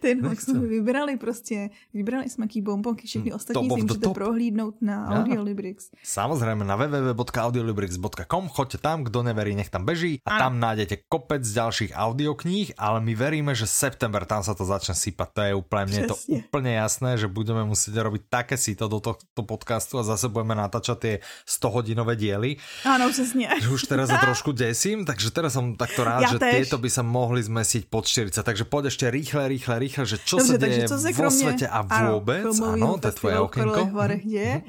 Ten 0.00 0.36
jsme 0.36 0.60
vybrali 0.60 1.16
prostě, 1.16 1.70
vybrali 1.94 2.28
jsme 2.28 2.46
ký 2.46 2.60
bonbonky, 2.62 3.06
všechny 3.06 3.30
hmm, 3.30 3.36
ostatní 3.36 3.68
si 3.70 3.82
můžete 3.82 4.00
top. 4.00 4.14
prohlídnout 4.14 4.74
na 4.80 5.20
Audiolibrix. 5.20 5.90
Samozrejme 6.02 6.64
na 6.64 6.76
www.audiolibrix.com, 6.76 8.48
choďte 8.48 8.78
tam, 8.78 9.04
kdo 9.04 9.22
neverí, 9.22 9.54
nech 9.54 9.70
tam 9.70 9.84
beží 9.84 10.18
a 10.24 10.30
ano. 10.30 10.38
tam 10.38 10.52
nájdete 10.60 10.96
kopec 11.08 11.42
ďalších 11.42 11.92
audiokníh, 11.92 12.78
ale 12.78 13.00
my 13.00 13.12
veríme, 13.14 13.52
že 13.54 13.66
september 13.66 14.24
tam 14.24 14.40
sa 14.46 14.54
to 14.54 14.64
začne 14.64 14.94
sypať, 14.94 15.28
to 15.34 15.40
je 15.42 15.52
úplne, 15.54 15.84
mne 15.90 15.98
je 15.98 16.08
to 16.08 16.18
úplne 16.30 16.72
jasné, 16.72 17.18
že 17.18 17.26
budeme 17.28 17.66
musieť 17.66 18.00
robiť 18.00 18.22
také 18.30 18.56
to 18.56 18.86
do 18.88 18.98
tohto 19.02 19.42
podcastu 19.42 19.98
a 19.98 20.06
zase 20.06 20.30
budeme 20.30 20.54
natáčať 20.54 20.96
tie 20.98 21.14
100 21.44 21.71
hodinové 21.72 22.16
diely. 22.16 22.56
Áno, 22.84 23.08
přesně. 23.10 23.48
Už 23.72 23.82
teraz 23.88 24.12
sa 24.12 24.20
trošku 24.20 24.52
desím, 24.52 25.04
takže 25.08 25.32
teraz 25.32 25.56
som 25.56 25.72
takto 25.76 26.04
rád, 26.04 26.28
ja 26.28 26.30
že 26.36 26.38
tež. 26.38 26.52
tieto 26.52 26.76
by 26.76 26.90
sa 26.92 27.00
mohli 27.00 27.40
zmesiť 27.40 27.88
pod 27.88 28.04
40. 28.04 28.44
Takže 28.44 28.64
poď 28.68 28.92
ešte 28.92 29.08
rýchle, 29.08 29.48
rýchle, 29.48 29.74
rýchle, 29.78 30.04
že 30.04 30.16
čo 30.20 30.36
Dobře, 30.36 30.52
sa 30.52 30.56
deje 30.60 30.84
co 30.88 30.98
se 30.98 31.10
vo 31.12 31.30
svete 31.30 31.66
a 31.68 31.80
vôbec. 31.82 32.52
Áno, 32.52 33.00
to 33.00 33.08
je 33.08 33.14
tvoje 33.16 33.36
okénko. 33.40 33.80
děje. 34.24 34.62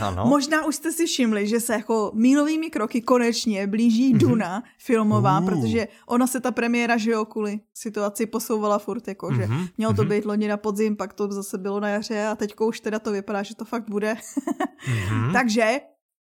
ano. 0.00 0.26
Možná 0.34 0.64
už 0.64 0.74
jste 0.76 0.92
si 0.92 1.04
všimli, 1.06 1.48
že 1.48 1.60
se 1.60 1.72
jako 1.72 2.12
mílovými 2.14 2.70
kroky 2.70 3.00
konečně 3.00 3.66
blíží 3.66 4.10
mhm. 4.10 4.18
Duna 4.18 4.62
filmová, 4.78 5.38
uh. 5.40 5.46
protože 5.46 5.88
ona 6.06 6.26
se 6.26 6.40
ta 6.40 6.50
premiéra, 6.50 6.96
že 6.96 7.10
jo, 7.10 7.24
kvůli 7.24 7.60
situaci 7.74 8.26
posouvala 8.26 8.78
furt, 8.78 9.08
jako, 9.08 9.34
že 9.34 9.42
uh-huh. 9.42 9.68
mělo 9.78 9.92
to 9.92 10.02
mhm. 10.02 10.08
být 10.10 10.24
loni 10.24 10.48
na 10.48 10.56
podzim, 10.56 10.96
pak 10.96 11.12
to 11.12 11.32
zase 11.32 11.58
bylo 11.58 11.80
na 11.80 11.88
jaře 11.88 12.26
a 12.26 12.36
teďko 12.36 12.66
už 12.66 12.80
teda 12.80 12.98
to 12.98 13.12
vypadá, 13.12 13.42
že 13.42 13.54
to 13.54 13.64
fakt 13.64 13.88
bude. 13.88 14.16
uh-huh. 14.88 15.32
Takže 15.40 15.80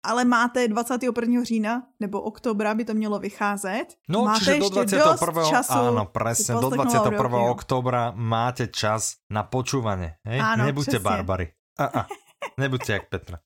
ale 0.03 0.25
máte 0.25 0.67
21. 0.67 1.43
října 1.43 1.83
nebo 1.99 2.21
oktobra 2.21 2.73
by 2.73 2.85
to 2.85 2.93
mělo 2.93 3.19
vycházet. 3.19 3.85
No, 4.09 4.25
máte 4.25 4.39
čiže 4.39 4.59
do 4.59 4.69
21. 4.69 5.49
Času 5.49 5.73
áno, 5.73 6.03
presne, 6.11 6.59
do 6.59 6.69
21. 6.69 7.55
oktobra 7.55 8.11
máte 8.11 8.67
čas 8.67 9.23
na 9.31 9.47
počúvanie. 9.47 10.19
Hej? 10.27 10.39
Áno, 10.43 10.65
Nebuďte 10.65 10.99
přesně. 10.99 11.03
barbary. 11.03 11.47
A, 11.79 11.85
a. 11.85 12.01
Nebuďte 12.59 12.93
jak 12.93 13.09
Petra. 13.09 13.39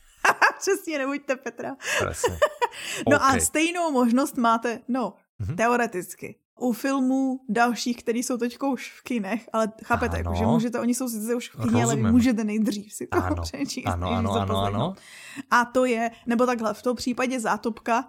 Přesně, 0.60 0.98
nebuďte 0.98 1.36
Petra. 1.36 1.76
Presne. 1.98 2.38
no 3.10 3.16
okay. 3.16 3.38
a 3.38 3.40
stejnou 3.40 3.90
možnost 3.92 4.36
máte, 4.36 4.78
no, 4.88 5.14
mm-hmm. 5.40 5.56
teoreticky 5.56 6.41
u 6.60 6.72
filmů 6.72 7.40
dalších, 7.48 7.96
které 7.96 8.18
jsou 8.18 8.36
teď 8.36 8.58
už 8.72 8.92
v 8.92 9.02
kinech, 9.02 9.48
ale 9.52 9.72
chápete, 9.84 10.18
jako, 10.18 10.34
že 10.34 10.46
můžete, 10.46 10.80
oni 10.80 10.94
jsou 10.94 11.08
sice 11.08 11.34
už 11.34 11.50
v 11.50 11.52
kině, 11.52 11.64
Rozumím. 11.64 11.84
ale 11.84 11.96
vy 11.96 12.02
můžete 12.02 12.44
nejdřív 12.44 12.92
si 12.92 13.06
to 13.06 13.24
ano. 13.24 13.42
přečíst. 13.42 13.86
Ano, 13.86 14.10
ano, 14.10 14.32
ano, 14.32 14.56
ano. 14.56 14.94
A 15.50 15.64
to 15.64 15.84
je, 15.84 16.10
nebo 16.26 16.46
takhle, 16.46 16.74
v 16.74 16.82
tom 16.82 16.96
případě 16.96 17.40
Zátopka, 17.40 18.04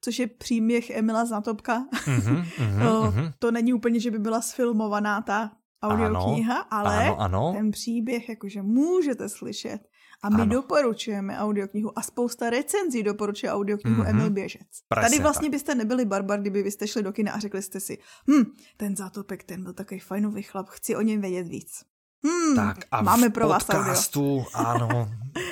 což 0.00 0.18
je 0.18 0.26
příběh 0.26 0.90
Emila 0.90 1.24
Zátopka, 1.24 1.86
mm-hmm, 1.92 2.44
mm-hmm, 2.44 2.82
to, 2.88 3.02
mm-hmm. 3.02 3.32
to 3.38 3.50
není 3.50 3.72
úplně, 3.72 4.00
že 4.00 4.10
by 4.10 4.18
byla 4.18 4.40
sfilmovaná 4.40 5.22
ta 5.22 5.50
audiokniha, 5.82 6.58
ale 6.58 7.06
ano, 7.06 7.20
ano. 7.20 7.52
ten 7.56 7.70
příběh, 7.70 8.28
jakože 8.28 8.62
můžete 8.62 9.28
slyšet 9.28 9.78
a 10.22 10.28
my 10.28 10.42
ano. 10.42 10.46
doporučujeme 10.46 11.38
audioknihu 11.38 11.98
a 11.98 12.02
spousta 12.02 12.50
recenzí 12.50 13.02
doporučuje 13.02 13.52
audioknihu 13.52 14.02
mm-hmm. 14.02 14.08
Emil 14.08 14.30
Běžec. 14.30 14.68
Presne 14.88 15.10
Tady 15.10 15.22
vlastně 15.22 15.48
tak. 15.48 15.50
byste 15.50 15.74
nebyli 15.74 16.04
barbar, 16.04 16.40
kdyby 16.40 16.62
byste 16.62 16.86
šli 16.88 17.02
do 17.02 17.12
kina 17.12 17.32
a 17.32 17.38
řekli 17.38 17.62
jste 17.62 17.80
si, 17.80 17.98
hm, 18.30 18.44
ten 18.76 18.96
zátopek, 18.96 19.44
ten 19.44 19.62
byl 19.62 19.72
takový 19.72 20.00
fajnový 20.00 20.42
chlap, 20.42 20.68
chci 20.68 20.96
o 20.96 21.00
něm 21.00 21.20
vědět 21.20 21.48
víc. 21.48 21.84
Hmm, 22.24 22.56
tak 22.56 22.78
a 22.90 23.02
máme 23.02 23.30
pro 23.30 23.48
vás 23.48 23.64
podcastu, 23.64 24.44
ano, 24.54 25.10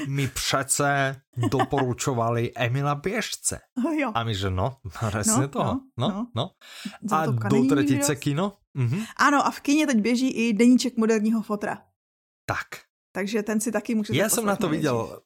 my 0.08 0.28
přece 0.28 1.16
doporučovali 1.50 2.52
Emila 2.56 2.94
Běžce. 2.94 3.60
Jo. 3.98 4.12
A 4.14 4.24
my, 4.24 4.34
že 4.34 4.50
no, 4.50 4.76
presne 5.10 5.42
no, 5.42 5.48
to. 5.48 5.64
No, 5.64 5.80
no. 5.98 6.28
no. 6.36 6.50
no. 7.10 7.16
A 7.16 7.26
do 7.26 7.64
tretice 7.68 8.16
kino? 8.16 8.56
Mhm. 8.74 9.04
Ano, 9.16 9.46
a 9.46 9.50
v 9.50 9.60
kině 9.60 9.86
teď 9.86 10.00
běží 10.00 10.30
i 10.30 10.52
deníček 10.52 10.96
moderního 10.96 11.42
fotra. 11.42 11.82
Tak. 12.46 12.89
Takže 13.12 13.42
ten 13.42 13.60
si 13.60 13.72
taky 13.72 13.94
můžete 13.94 14.18
Já 14.18 14.28
jsem 14.28 14.46
na 14.46 14.56
to 14.56 14.68
viděl 14.68 15.20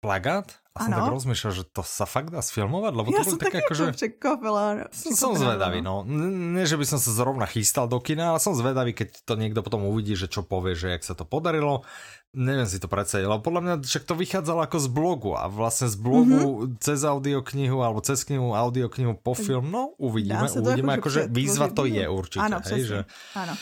plagát 0.00 0.52
a 0.74 0.84
jsem 0.84 0.92
tak 0.92 1.12
rozmýšlel, 1.12 1.52
že 1.52 1.64
to 1.76 1.82
sa 1.84 2.06
fakt 2.08 2.30
dá 2.30 2.40
sfilmovat, 2.40 2.96
lebo 2.96 3.12
to 3.12 3.20
bylo 3.20 3.36
také 3.36 3.60
jako, 3.60 3.74
že... 3.74 3.84
překvapila. 3.92 4.88
Som, 4.94 5.12
som 5.12 5.32
zvedavý, 5.36 5.82
no. 5.82 6.06
Ne, 6.06 6.64
že 6.64 6.80
by 6.80 6.86
som 6.86 6.96
sa 6.96 7.10
zrovna 7.12 7.44
chystal 7.44 7.84
do 7.90 8.00
kina, 8.00 8.32
ale 8.32 8.40
som 8.40 8.56
zvedavý, 8.56 8.96
keď 8.96 9.28
to 9.28 9.34
niekto 9.36 9.60
potom 9.60 9.84
uvidí, 9.84 10.16
že 10.16 10.30
čo 10.30 10.40
povie, 10.40 10.78
že 10.78 10.94
jak 10.96 11.02
sa 11.04 11.12
to 11.12 11.28
podarilo. 11.28 11.84
Neviem 12.32 12.64
si 12.70 12.78
to 12.78 12.86
predstaviť, 12.86 13.26
ale 13.26 13.42
podľa 13.42 13.60
mňa 13.60 13.74
však 13.82 14.06
to 14.06 14.14
vychádzalo 14.14 14.62
ako 14.62 14.78
z 14.78 14.88
blogu 14.88 15.30
a 15.34 15.50
vlastne 15.50 15.90
z 15.90 15.98
blogu 15.98 16.38
mm-hmm. 16.38 16.78
cez 16.78 17.02
audioknihu 17.02 17.82
alebo 17.82 17.98
cez 18.00 18.22
knihu, 18.22 18.54
audioknihu 18.54 19.18
po 19.18 19.34
film, 19.34 19.68
no 19.74 19.98
uvidíme, 19.98 20.46
uvidíme, 20.54 20.96
akože 21.02 21.26
výzva 21.26 21.68
to 21.74 21.90
je 21.90 22.06
určite. 22.06 22.46
Áno, 22.46 22.62
hej, 22.62 22.82
že... 22.86 22.98
Áno. 23.34 23.58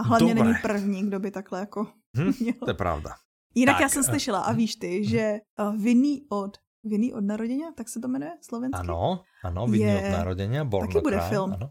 A 0.00 0.02
hlavně 0.02 0.34
Dobre. 0.34 0.44
není 0.44 0.58
první, 0.62 1.06
kdo 1.06 1.20
by 1.20 1.30
takhle 1.30 1.60
jako 1.60 1.84
hm, 2.16 2.32
To 2.64 2.70
je 2.70 2.74
pravda. 2.74 3.14
Jinak 3.54 3.74
tak, 3.76 3.82
já 3.82 3.88
jsem 3.88 4.04
slyšela, 4.04 4.40
a 4.40 4.52
víš 4.52 4.76
ty, 4.76 5.04
že 5.04 5.38
uh, 5.60 5.76
vinný 5.76 6.26
od 6.28 6.56
Vinný 6.84 7.12
od 7.12 7.24
narodenia, 7.24 7.68
tak 7.76 7.88
se 7.88 8.00
to 8.00 8.08
jmenuje 8.08 8.32
slovensky? 8.40 8.80
Ano, 8.80 9.22
ano, 9.44 9.66
Vinný 9.66 9.92
je... 9.92 10.04
od 10.04 10.12
narodenia, 10.12 10.64
Born 10.64 10.88
Taky 10.88 11.00
bude 11.00 11.16
crime, 11.16 11.28
film. 11.28 11.52
Ano. 11.52 11.70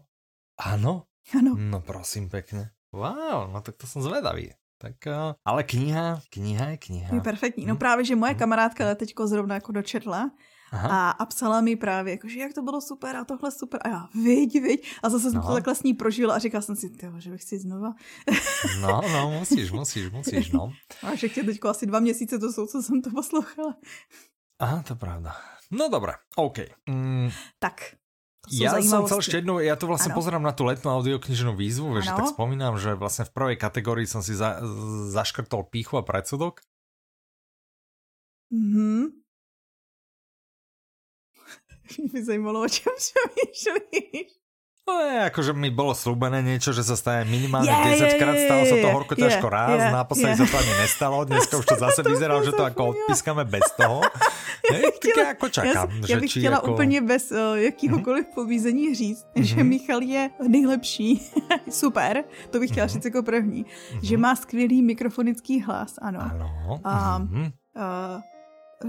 ano. 0.58 1.04
Ano. 1.38 1.56
No 1.58 1.80
prosím 1.80 2.30
pěkně. 2.30 2.70
Wow, 2.92 3.52
no 3.52 3.60
tak 3.60 3.76
to 3.76 3.86
jsem 3.86 4.02
zvedavý. 4.02 4.52
Tak, 4.78 4.94
uh, 5.06 5.34
ale 5.44 5.62
kniha, 5.62 6.20
kniha 6.30 6.66
je 6.68 6.76
kniha. 6.76 7.14
Je 7.14 7.20
perfektní. 7.20 7.66
No 7.66 7.74
hm? 7.74 7.78
právě, 7.78 8.04
že 8.04 8.16
moje 8.16 8.34
hm? 8.34 8.38
kamarádka 8.38 8.94
teďko 8.94 9.26
zrovna 9.26 9.54
jako 9.54 9.72
dočetla 9.72 10.30
a, 10.72 11.10
a 11.10 11.26
psala 11.26 11.60
mi 11.60 11.76
právě, 11.76 12.12
jako, 12.12 12.28
že 12.28 12.38
jak 12.38 12.54
to 12.54 12.62
bylo 12.62 12.80
super 12.80 13.16
a 13.16 13.24
tohle 13.24 13.50
super. 13.50 13.80
A 13.84 13.88
já, 13.88 14.08
viď, 14.14 14.62
viď. 14.62 14.92
A 15.02 15.08
zase 15.08 15.30
jsem 15.30 15.40
no. 15.40 15.46
to 15.46 15.52
takhle 15.52 15.74
s 15.74 15.82
ní 15.82 15.94
prožila 15.94 16.34
a 16.34 16.38
říkala 16.38 16.62
jsem 16.62 16.76
si, 16.76 16.90
tyjo, 16.90 17.12
že 17.18 17.30
bych 17.30 17.42
si 17.42 17.58
znova. 17.58 17.94
no, 18.80 19.00
no, 19.12 19.30
musíš, 19.30 19.70
musíš, 19.70 20.10
musíš, 20.10 20.52
no. 20.52 20.72
A 21.02 21.14
že 21.14 21.28
tě 21.28 21.42
teďko 21.42 21.68
asi 21.68 21.86
dva 21.86 22.00
měsíce 22.00 22.38
to 22.38 22.52
jsou, 22.52 22.66
co 22.66 22.82
jsem 22.82 23.02
to 23.02 23.10
poslouchala. 23.10 23.76
Aha, 24.58 24.82
to 24.82 24.96
pravda. 24.96 25.36
No 25.70 25.88
dobré, 25.88 26.12
OK. 26.36 26.58
Mm. 26.88 27.30
Tak, 27.58 27.94
ja 28.48 28.74
som 28.82 29.06
chcel 29.06 29.20
ešte 29.22 29.36
jednu, 29.44 29.60
ja 29.60 29.76
tu 29.76 29.86
vlastne 29.86 30.10
ano. 30.10 30.18
pozerám 30.18 30.42
na 30.42 30.56
tú 30.56 30.64
letnú 30.64 30.90
audioknižnú 30.96 31.54
výzvu, 31.54 31.94
vieš, 31.94 32.10
tak 32.10 32.32
spomínam, 32.32 32.80
že 32.80 32.98
vlastne 32.98 33.28
v 33.28 33.32
prvej 33.36 33.56
kategórii 33.60 34.08
som 34.08 34.24
si 34.24 34.32
za, 34.32 34.58
zaškrtol 35.12 35.68
píchu 35.68 36.00
a 36.00 36.02
predsudok. 36.02 36.64
Mhm. 38.50 39.19
By 42.12 42.24
zajímalo, 42.24 42.62
o 42.62 42.68
čem 42.68 42.92
přemýšlíš. 42.96 44.40
No 44.90 44.98
je, 45.06 45.18
akože 45.30 45.52
mi 45.54 45.70
bolo 45.70 45.94
slúbené 45.94 46.42
niečo, 46.42 46.74
že 46.74 46.82
sa 46.82 46.98
stane 46.98 47.22
minimálne 47.30 47.70
yeah, 47.70 48.10
10 48.10 48.18
krát, 48.18 48.34
stalo 48.34 48.62
sa 48.66 48.76
to 48.80 48.88
horko 48.90 49.14
ťažko 49.14 49.46
yeah, 49.46 49.54
raz, 49.54 49.78
yeah, 49.78 49.92
naposledy 49.94 50.34
yeah. 50.34 50.40
sa 50.42 50.46
to 50.50 50.56
ani 50.58 50.72
nestalo, 50.82 51.16
dneska 51.22 51.54
už 51.62 51.66
to 51.68 51.76
zase 51.86 52.00
vyzeralo, 52.02 52.40
že 52.42 52.52
to 52.56 52.64
ako 52.66 52.82
odpískame 52.96 53.44
bez 53.46 53.66
toho. 53.78 54.02
Já 54.70 54.90
chtěla, 54.94 55.28
jako 55.28 55.48
čakám, 55.48 55.90
já, 55.90 56.06
já 56.08 56.20
bych 56.20 56.30
chtěla 56.30 56.56
jako... 56.56 56.72
úplně 56.72 57.00
bez 57.00 57.32
uh, 57.32 57.58
jakýhokoliv 57.58 58.26
mm-hmm. 58.26 58.34
povízení 58.34 58.94
říct, 58.94 59.26
mm-hmm. 59.34 59.42
že 59.42 59.64
Michal 59.64 60.02
je 60.02 60.30
nejlepší, 60.48 61.32
super, 61.70 62.24
to 62.50 62.60
bych 62.60 62.70
chtěla 62.70 62.86
mm-hmm. 62.86 62.90
říct 62.90 63.04
jako 63.04 63.22
první, 63.22 63.64
mm-hmm. 63.64 64.00
že 64.02 64.16
má 64.16 64.36
skvělý 64.36 64.82
mikrofonický 64.82 65.60
hlas, 65.60 65.94
ano. 66.02 66.20
Ano. 66.20 66.80
A, 66.84 67.18
mm-hmm. 67.18 67.52
uh, 67.76 68.20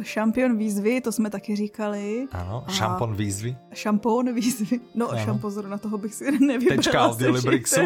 Šampion 0.02 0.58
výzvy, 0.58 1.02
to 1.02 1.12
jsme 1.12 1.30
taky 1.30 1.56
říkali. 1.56 2.28
Ano, 2.32 2.66
šampon 2.70 3.16
výzvy. 3.16 3.56
Šampon 3.74 4.34
výzvy. 4.34 4.80
No, 4.96 5.10
ano. 5.10 5.26
šampon 5.26 5.70
na 5.70 5.78
toho 5.78 5.98
bych 5.98 6.14
si 6.14 6.32
nevybrala. 6.39 6.76
Tečka 6.84 7.02
Audiolibrixu. 7.02 7.82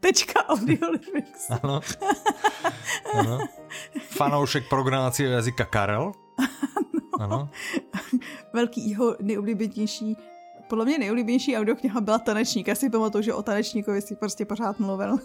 Tečka 0.00 0.48
Audiolibrixu. 0.48 1.52
ano. 1.62 1.80
ano. 3.14 3.38
Fanoušek 4.08 4.68
programovacího 4.68 5.30
jazyka 5.30 5.64
Karel. 5.64 6.12
Ano. 7.18 7.32
ano. 7.32 7.48
Velký 8.52 8.90
jeho 8.90 9.16
nejoblíbenější 9.20 10.16
podle 10.68 10.84
mě 10.84 10.98
nejoblíbenější 10.98 11.56
audiokniha 11.56 12.00
byla 12.00 12.18
Tanečník. 12.18 12.68
Já 12.68 12.74
si 12.74 12.90
pamatuju, 12.90 13.22
že 13.22 13.34
o 13.34 13.42
Tanečníkovi 13.42 14.02
si 14.02 14.16
prostě 14.16 14.44
pořád 14.44 14.78
mluvil. 14.78 15.16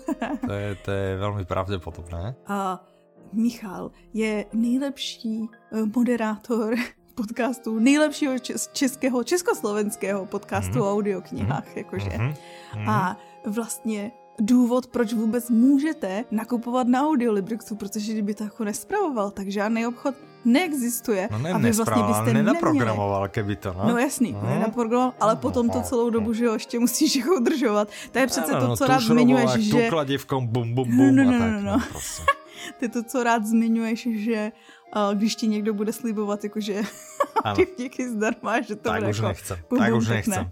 to, 0.46 0.54
je, 0.54 0.76
to 0.76 0.92
je 0.92 1.18
velmi 1.18 1.46
pravděpodobné. 1.46 2.36
A 2.48 2.86
Michal 3.34 3.92
je 4.14 4.46
nejlepší 4.54 5.50
eh, 5.72 5.86
moderátor 5.96 6.76
podcastu, 7.16 7.80
nejlepšího 7.80 8.34
českého, 8.74 9.24
československého 9.24 10.26
podcastu 10.26 10.76
mm. 10.76 10.82
o 10.82 10.92
audioknihách, 10.92 11.68
mm. 11.68 11.78
jakože. 11.78 12.10
Mm. 12.18 12.34
A 12.90 13.18
vlastně 13.46 14.12
důvod, 14.40 14.88
proč 14.88 15.14
vůbec 15.14 15.50
můžete 15.50 16.24
nakupovat 16.32 16.88
na 16.88 17.08
Audiolibrixu, 17.08 17.76
protože 17.76 18.12
kdyby 18.12 18.34
to 18.34 18.44
jako 18.44 18.64
nespravoval, 18.64 19.32
tak 19.32 19.48
žádný 19.48 19.88
obchod 19.88 20.16
neexistuje. 20.46 21.30
No 21.32 21.38
ne, 21.38 21.52
a 21.52 21.58
vy 21.58 21.72
vlastně 21.72 22.04
byste 22.04 22.34
nenaprogramoval, 22.34 23.28
keby 23.28 23.56
to, 23.56 23.74
no. 23.74 23.86
No 23.88 23.98
jasný, 23.98 24.32
no. 24.32 24.50
nenaprogramoval, 24.50 25.14
ale 25.20 25.34
no, 25.34 25.40
potom 25.40 25.70
to 25.70 25.82
celou 25.82 26.10
dobu, 26.10 26.34
že 26.34 26.46
jo, 26.46 26.54
ještě 26.54 26.80
musíš 26.80 27.16
jako 27.22 27.36
udržovat. 27.36 27.88
To 28.12 28.20
je 28.20 28.28
přece 28.28 28.52
no, 28.52 28.68
to, 28.68 28.78
co 28.78 28.88
rád 28.88 29.00
zmiňuješ, 29.00 29.52
že... 29.52 29.72
Tu 29.72 29.90
kladivkom 29.90 30.48
bum, 30.48 30.74
bum, 30.74 30.88
bum 30.98 31.16
no, 31.16 31.24
no, 31.24 31.32
no, 31.32 31.38
a 31.38 31.40
tak, 31.40 31.52
no, 31.52 31.62
no. 31.62 31.72
no 31.72 31.80
prostě. 31.92 32.24
Ty 32.80 32.90
to, 32.90 33.04
co 33.04 33.24
rád 33.24 33.46
zmiňuješ, 33.46 34.08
že 34.16 34.52
uh, 34.96 35.14
když 35.18 35.36
ti 35.36 35.48
někdo 35.48 35.74
bude 35.74 35.94
slibovat, 35.94 36.44
jakože 36.44 36.82
díky 37.78 38.10
zdarma, 38.10 38.62
že 38.62 38.76
to 38.76 38.90
tak 38.90 39.00
bude 39.00 39.10
už 39.10 39.18
jako 39.18 39.28
nechcem, 39.28 39.58
tak 39.80 39.94
už 39.94 40.08
nechcem. 40.08 40.52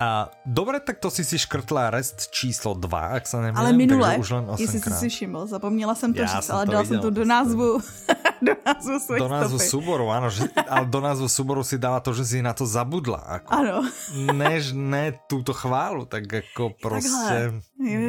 A 0.00 0.32
dobre, 0.48 0.80
tak 0.80 0.96
to 0.96 1.12
si 1.12 1.20
si 1.28 1.36
škrtla 1.36 1.92
rest 1.92 2.32
číslo 2.32 2.72
2, 2.72 3.20
ak 3.20 3.28
sa 3.28 3.44
nemýlim. 3.44 3.60
Ale 3.60 3.70
minule, 3.76 4.16
už 4.16 4.32
len 4.32 4.44
jestli 4.56 4.80
si 4.80 4.90
si 4.96 5.08
všiml, 5.12 5.44
zapomněla 5.44 5.92
jsem 5.92 6.16
to 6.16 6.24
říct, 6.24 6.48
ale 6.50 6.64
dal 6.66 6.86
jsem 6.88 7.00
to 7.04 7.10
do 7.12 7.24
názvu, 7.24 7.84
do 8.42 8.52
názvu 8.64 8.96
Do 9.20 9.28
názvu 9.28 9.58
stopy. 9.60 9.68
súboru, 9.68 10.08
áno, 10.08 10.32
že, 10.32 10.48
ale 10.56 10.88
do 10.88 11.04
názvu 11.04 11.28
súboru 11.28 11.60
si 11.60 11.76
dala 11.76 12.00
to, 12.00 12.16
že 12.16 12.24
si 12.24 12.40
na 12.40 12.56
to 12.56 12.64
zabudla. 12.64 13.44
Ako, 13.44 13.52
ano. 13.52 13.76
Než 14.32 14.72
ne 14.72 15.20
túto 15.28 15.52
chválu, 15.52 16.08
tak 16.08 16.32
jako 16.32 16.72
prostě, 16.80 17.52
jo. 17.76 18.00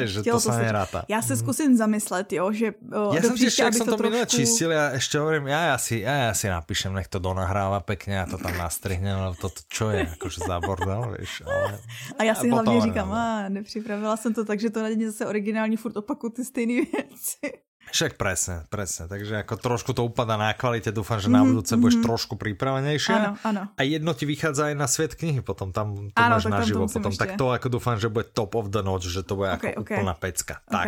Ne, 0.00 0.06
že 0.06 0.22
to, 0.22 0.30
to 0.30 0.40
sa 0.40 0.58
neráta. 0.58 1.04
Já 1.08 1.22
se 1.22 1.36
zkusím 1.36 1.76
zamyslet, 1.76 2.32
jo, 2.32 2.52
že 2.52 2.72
o, 2.92 3.14
Já 3.14 3.22
jsem 3.22 3.36
si 3.38 3.44
ještě, 3.44 3.62
jak 3.62 3.74
jsem 3.74 3.86
to, 3.86 3.96
to 3.96 4.02
minule 4.02 4.26
trošku... 4.26 4.36
čistil, 4.36 4.70
já 4.72 4.90
ještě 4.90 5.18
hovorím, 5.18 5.46
já, 5.46 5.66
já, 5.66 5.78
si, 5.78 5.98
já, 5.98 6.14
já 6.14 6.34
si 6.34 6.48
napíšem, 6.48 6.94
nech 6.94 7.08
to 7.08 7.18
donahráva 7.18 7.80
pekně, 7.80 8.14
já 8.14 8.26
to 8.26 8.38
tam 8.38 8.58
nastrihnem, 8.58 9.18
ale 9.18 9.34
to, 9.40 9.48
to 9.48 9.60
čo 9.68 9.90
je, 9.90 10.06
jakože 10.10 10.40
za 10.46 10.60
bordel, 10.60 11.16
víš, 11.18 11.42
ale... 11.46 11.78
A 12.18 12.22
já 12.22 12.34
si 12.34 12.50
a 12.50 12.54
hlavně 12.54 12.80
říkám, 12.80 13.12
a 13.12 13.48
nepřipravila 13.48 14.16
jsem 14.16 14.34
to 14.34 14.44
tak, 14.44 14.60
že 14.60 14.70
to 14.70 14.82
na 14.82 14.88
zase 15.06 15.26
originální 15.26 15.76
furt 15.76 15.96
opakuju 15.96 16.30
ty 16.30 16.44
stejné 16.44 16.72
věci. 16.92 17.66
Však 17.86 18.18
presne, 18.18 18.66
presne. 18.66 19.06
Takže 19.06 19.46
ako 19.46 19.54
trošku 19.62 19.90
to 19.94 20.02
upadá 20.02 20.34
na 20.34 20.50
kvalite. 20.52 20.90
Dúfam, 20.90 21.22
že 21.22 21.30
na 21.30 21.42
mhm, 21.42 21.46
budúce 21.54 21.72
mm 21.72 21.78
-hmm. 21.78 21.82
budeš 21.82 21.98
trošku 22.02 22.34
pripravenejšia. 22.34 23.14
Áno, 23.14 23.30
áno. 23.46 23.62
A 23.78 23.80
jedno 23.86 24.10
ti 24.14 24.26
vychádza 24.26 24.72
aj 24.72 24.74
na 24.74 24.86
svet 24.90 25.14
knihy, 25.14 25.40
potom 25.40 25.70
tam 25.70 26.10
to 26.10 26.18
áno, 26.18 26.34
máš 26.36 26.46
naživo. 26.50 26.86
Potom, 26.90 27.12
ešte. 27.14 27.22
tak 27.22 27.30
to 27.38 27.54
ako 27.54 27.68
dúfam, 27.78 27.96
že 27.98 28.08
bude 28.10 28.26
top 28.34 28.58
of 28.58 28.70
the 28.74 28.82
notch, 28.82 29.06
že 29.06 29.22
to 29.22 29.38
bude 29.38 29.54
okay, 29.54 29.74
ako 29.74 29.86
okay. 29.86 29.96
úplná 29.98 30.14
pecka. 30.18 30.54
Okay. 30.66 30.74
Tak, 30.74 30.86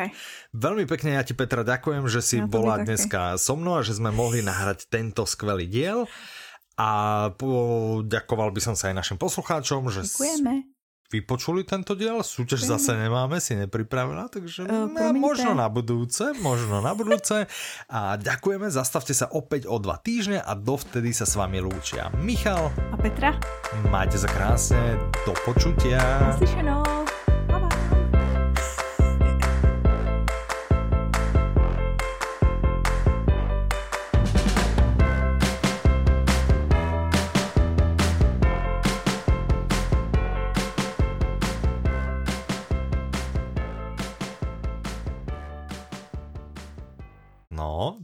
veľmi 0.52 0.84
pekne 0.86 1.10
ja 1.14 1.22
ti 1.22 1.34
Petra 1.38 1.62
ďakujem, 1.62 2.04
že 2.10 2.20
si 2.22 2.36
ja 2.42 2.46
bola 2.46 2.82
dneska 2.82 3.38
so 3.38 3.54
mnou 3.54 3.78
a 3.78 3.82
že 3.86 3.94
sme 3.94 4.10
mohli 4.10 4.42
nahrať 4.42 4.90
tento 4.90 5.22
skvelý 5.22 5.70
diel. 5.70 6.06
A 6.78 6.90
poďakoval 7.34 8.54
by 8.54 8.60
som 8.62 8.74
sa 8.78 8.90
aj 8.90 8.94
našim 8.94 9.18
poslucháčom, 9.18 9.90
že 9.90 10.06
Ďakujeme 10.06 10.77
vypočuli 11.08 11.64
tento 11.64 11.96
diel. 11.96 12.20
Súťaž 12.20 12.68
zase 12.76 12.94
nemáme, 12.94 13.40
si 13.40 13.56
nepripravila, 13.56 14.28
takže 14.28 14.68
uh, 14.68 14.88
možno 15.16 15.56
na 15.56 15.66
budúce, 15.72 16.36
možno 16.38 16.84
na 16.84 16.92
budúce. 16.92 17.48
A 17.88 18.20
ďakujeme, 18.20 18.68
zastavte 18.68 19.16
sa 19.16 19.26
opäť 19.32 19.66
o 19.66 19.80
dva 19.80 19.96
týždne 19.98 20.38
a 20.44 20.52
dovtedy 20.52 21.10
sa 21.16 21.24
s 21.24 21.34
vami 21.34 21.58
lúčia 21.64 22.12
Michal 22.20 22.70
a 22.92 22.96
Petra. 23.00 23.34
Majte 23.88 24.20
sa 24.20 24.28
krásne, 24.28 25.00
do 25.24 25.32
počutia. 25.42 26.00
Naslyšenou. 26.32 27.17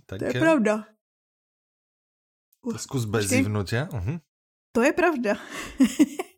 Tak... 0.06 0.18
To 0.20 0.24
je 0.24 0.32
pravda. 0.32 0.74
To 2.64 2.78
zkus 2.78 3.04
bez 3.04 3.28
zivnutia. 3.28 3.88
Uh-huh. 3.92 4.20
To 4.72 4.80
je 4.82 4.92
pravda. 4.92 5.36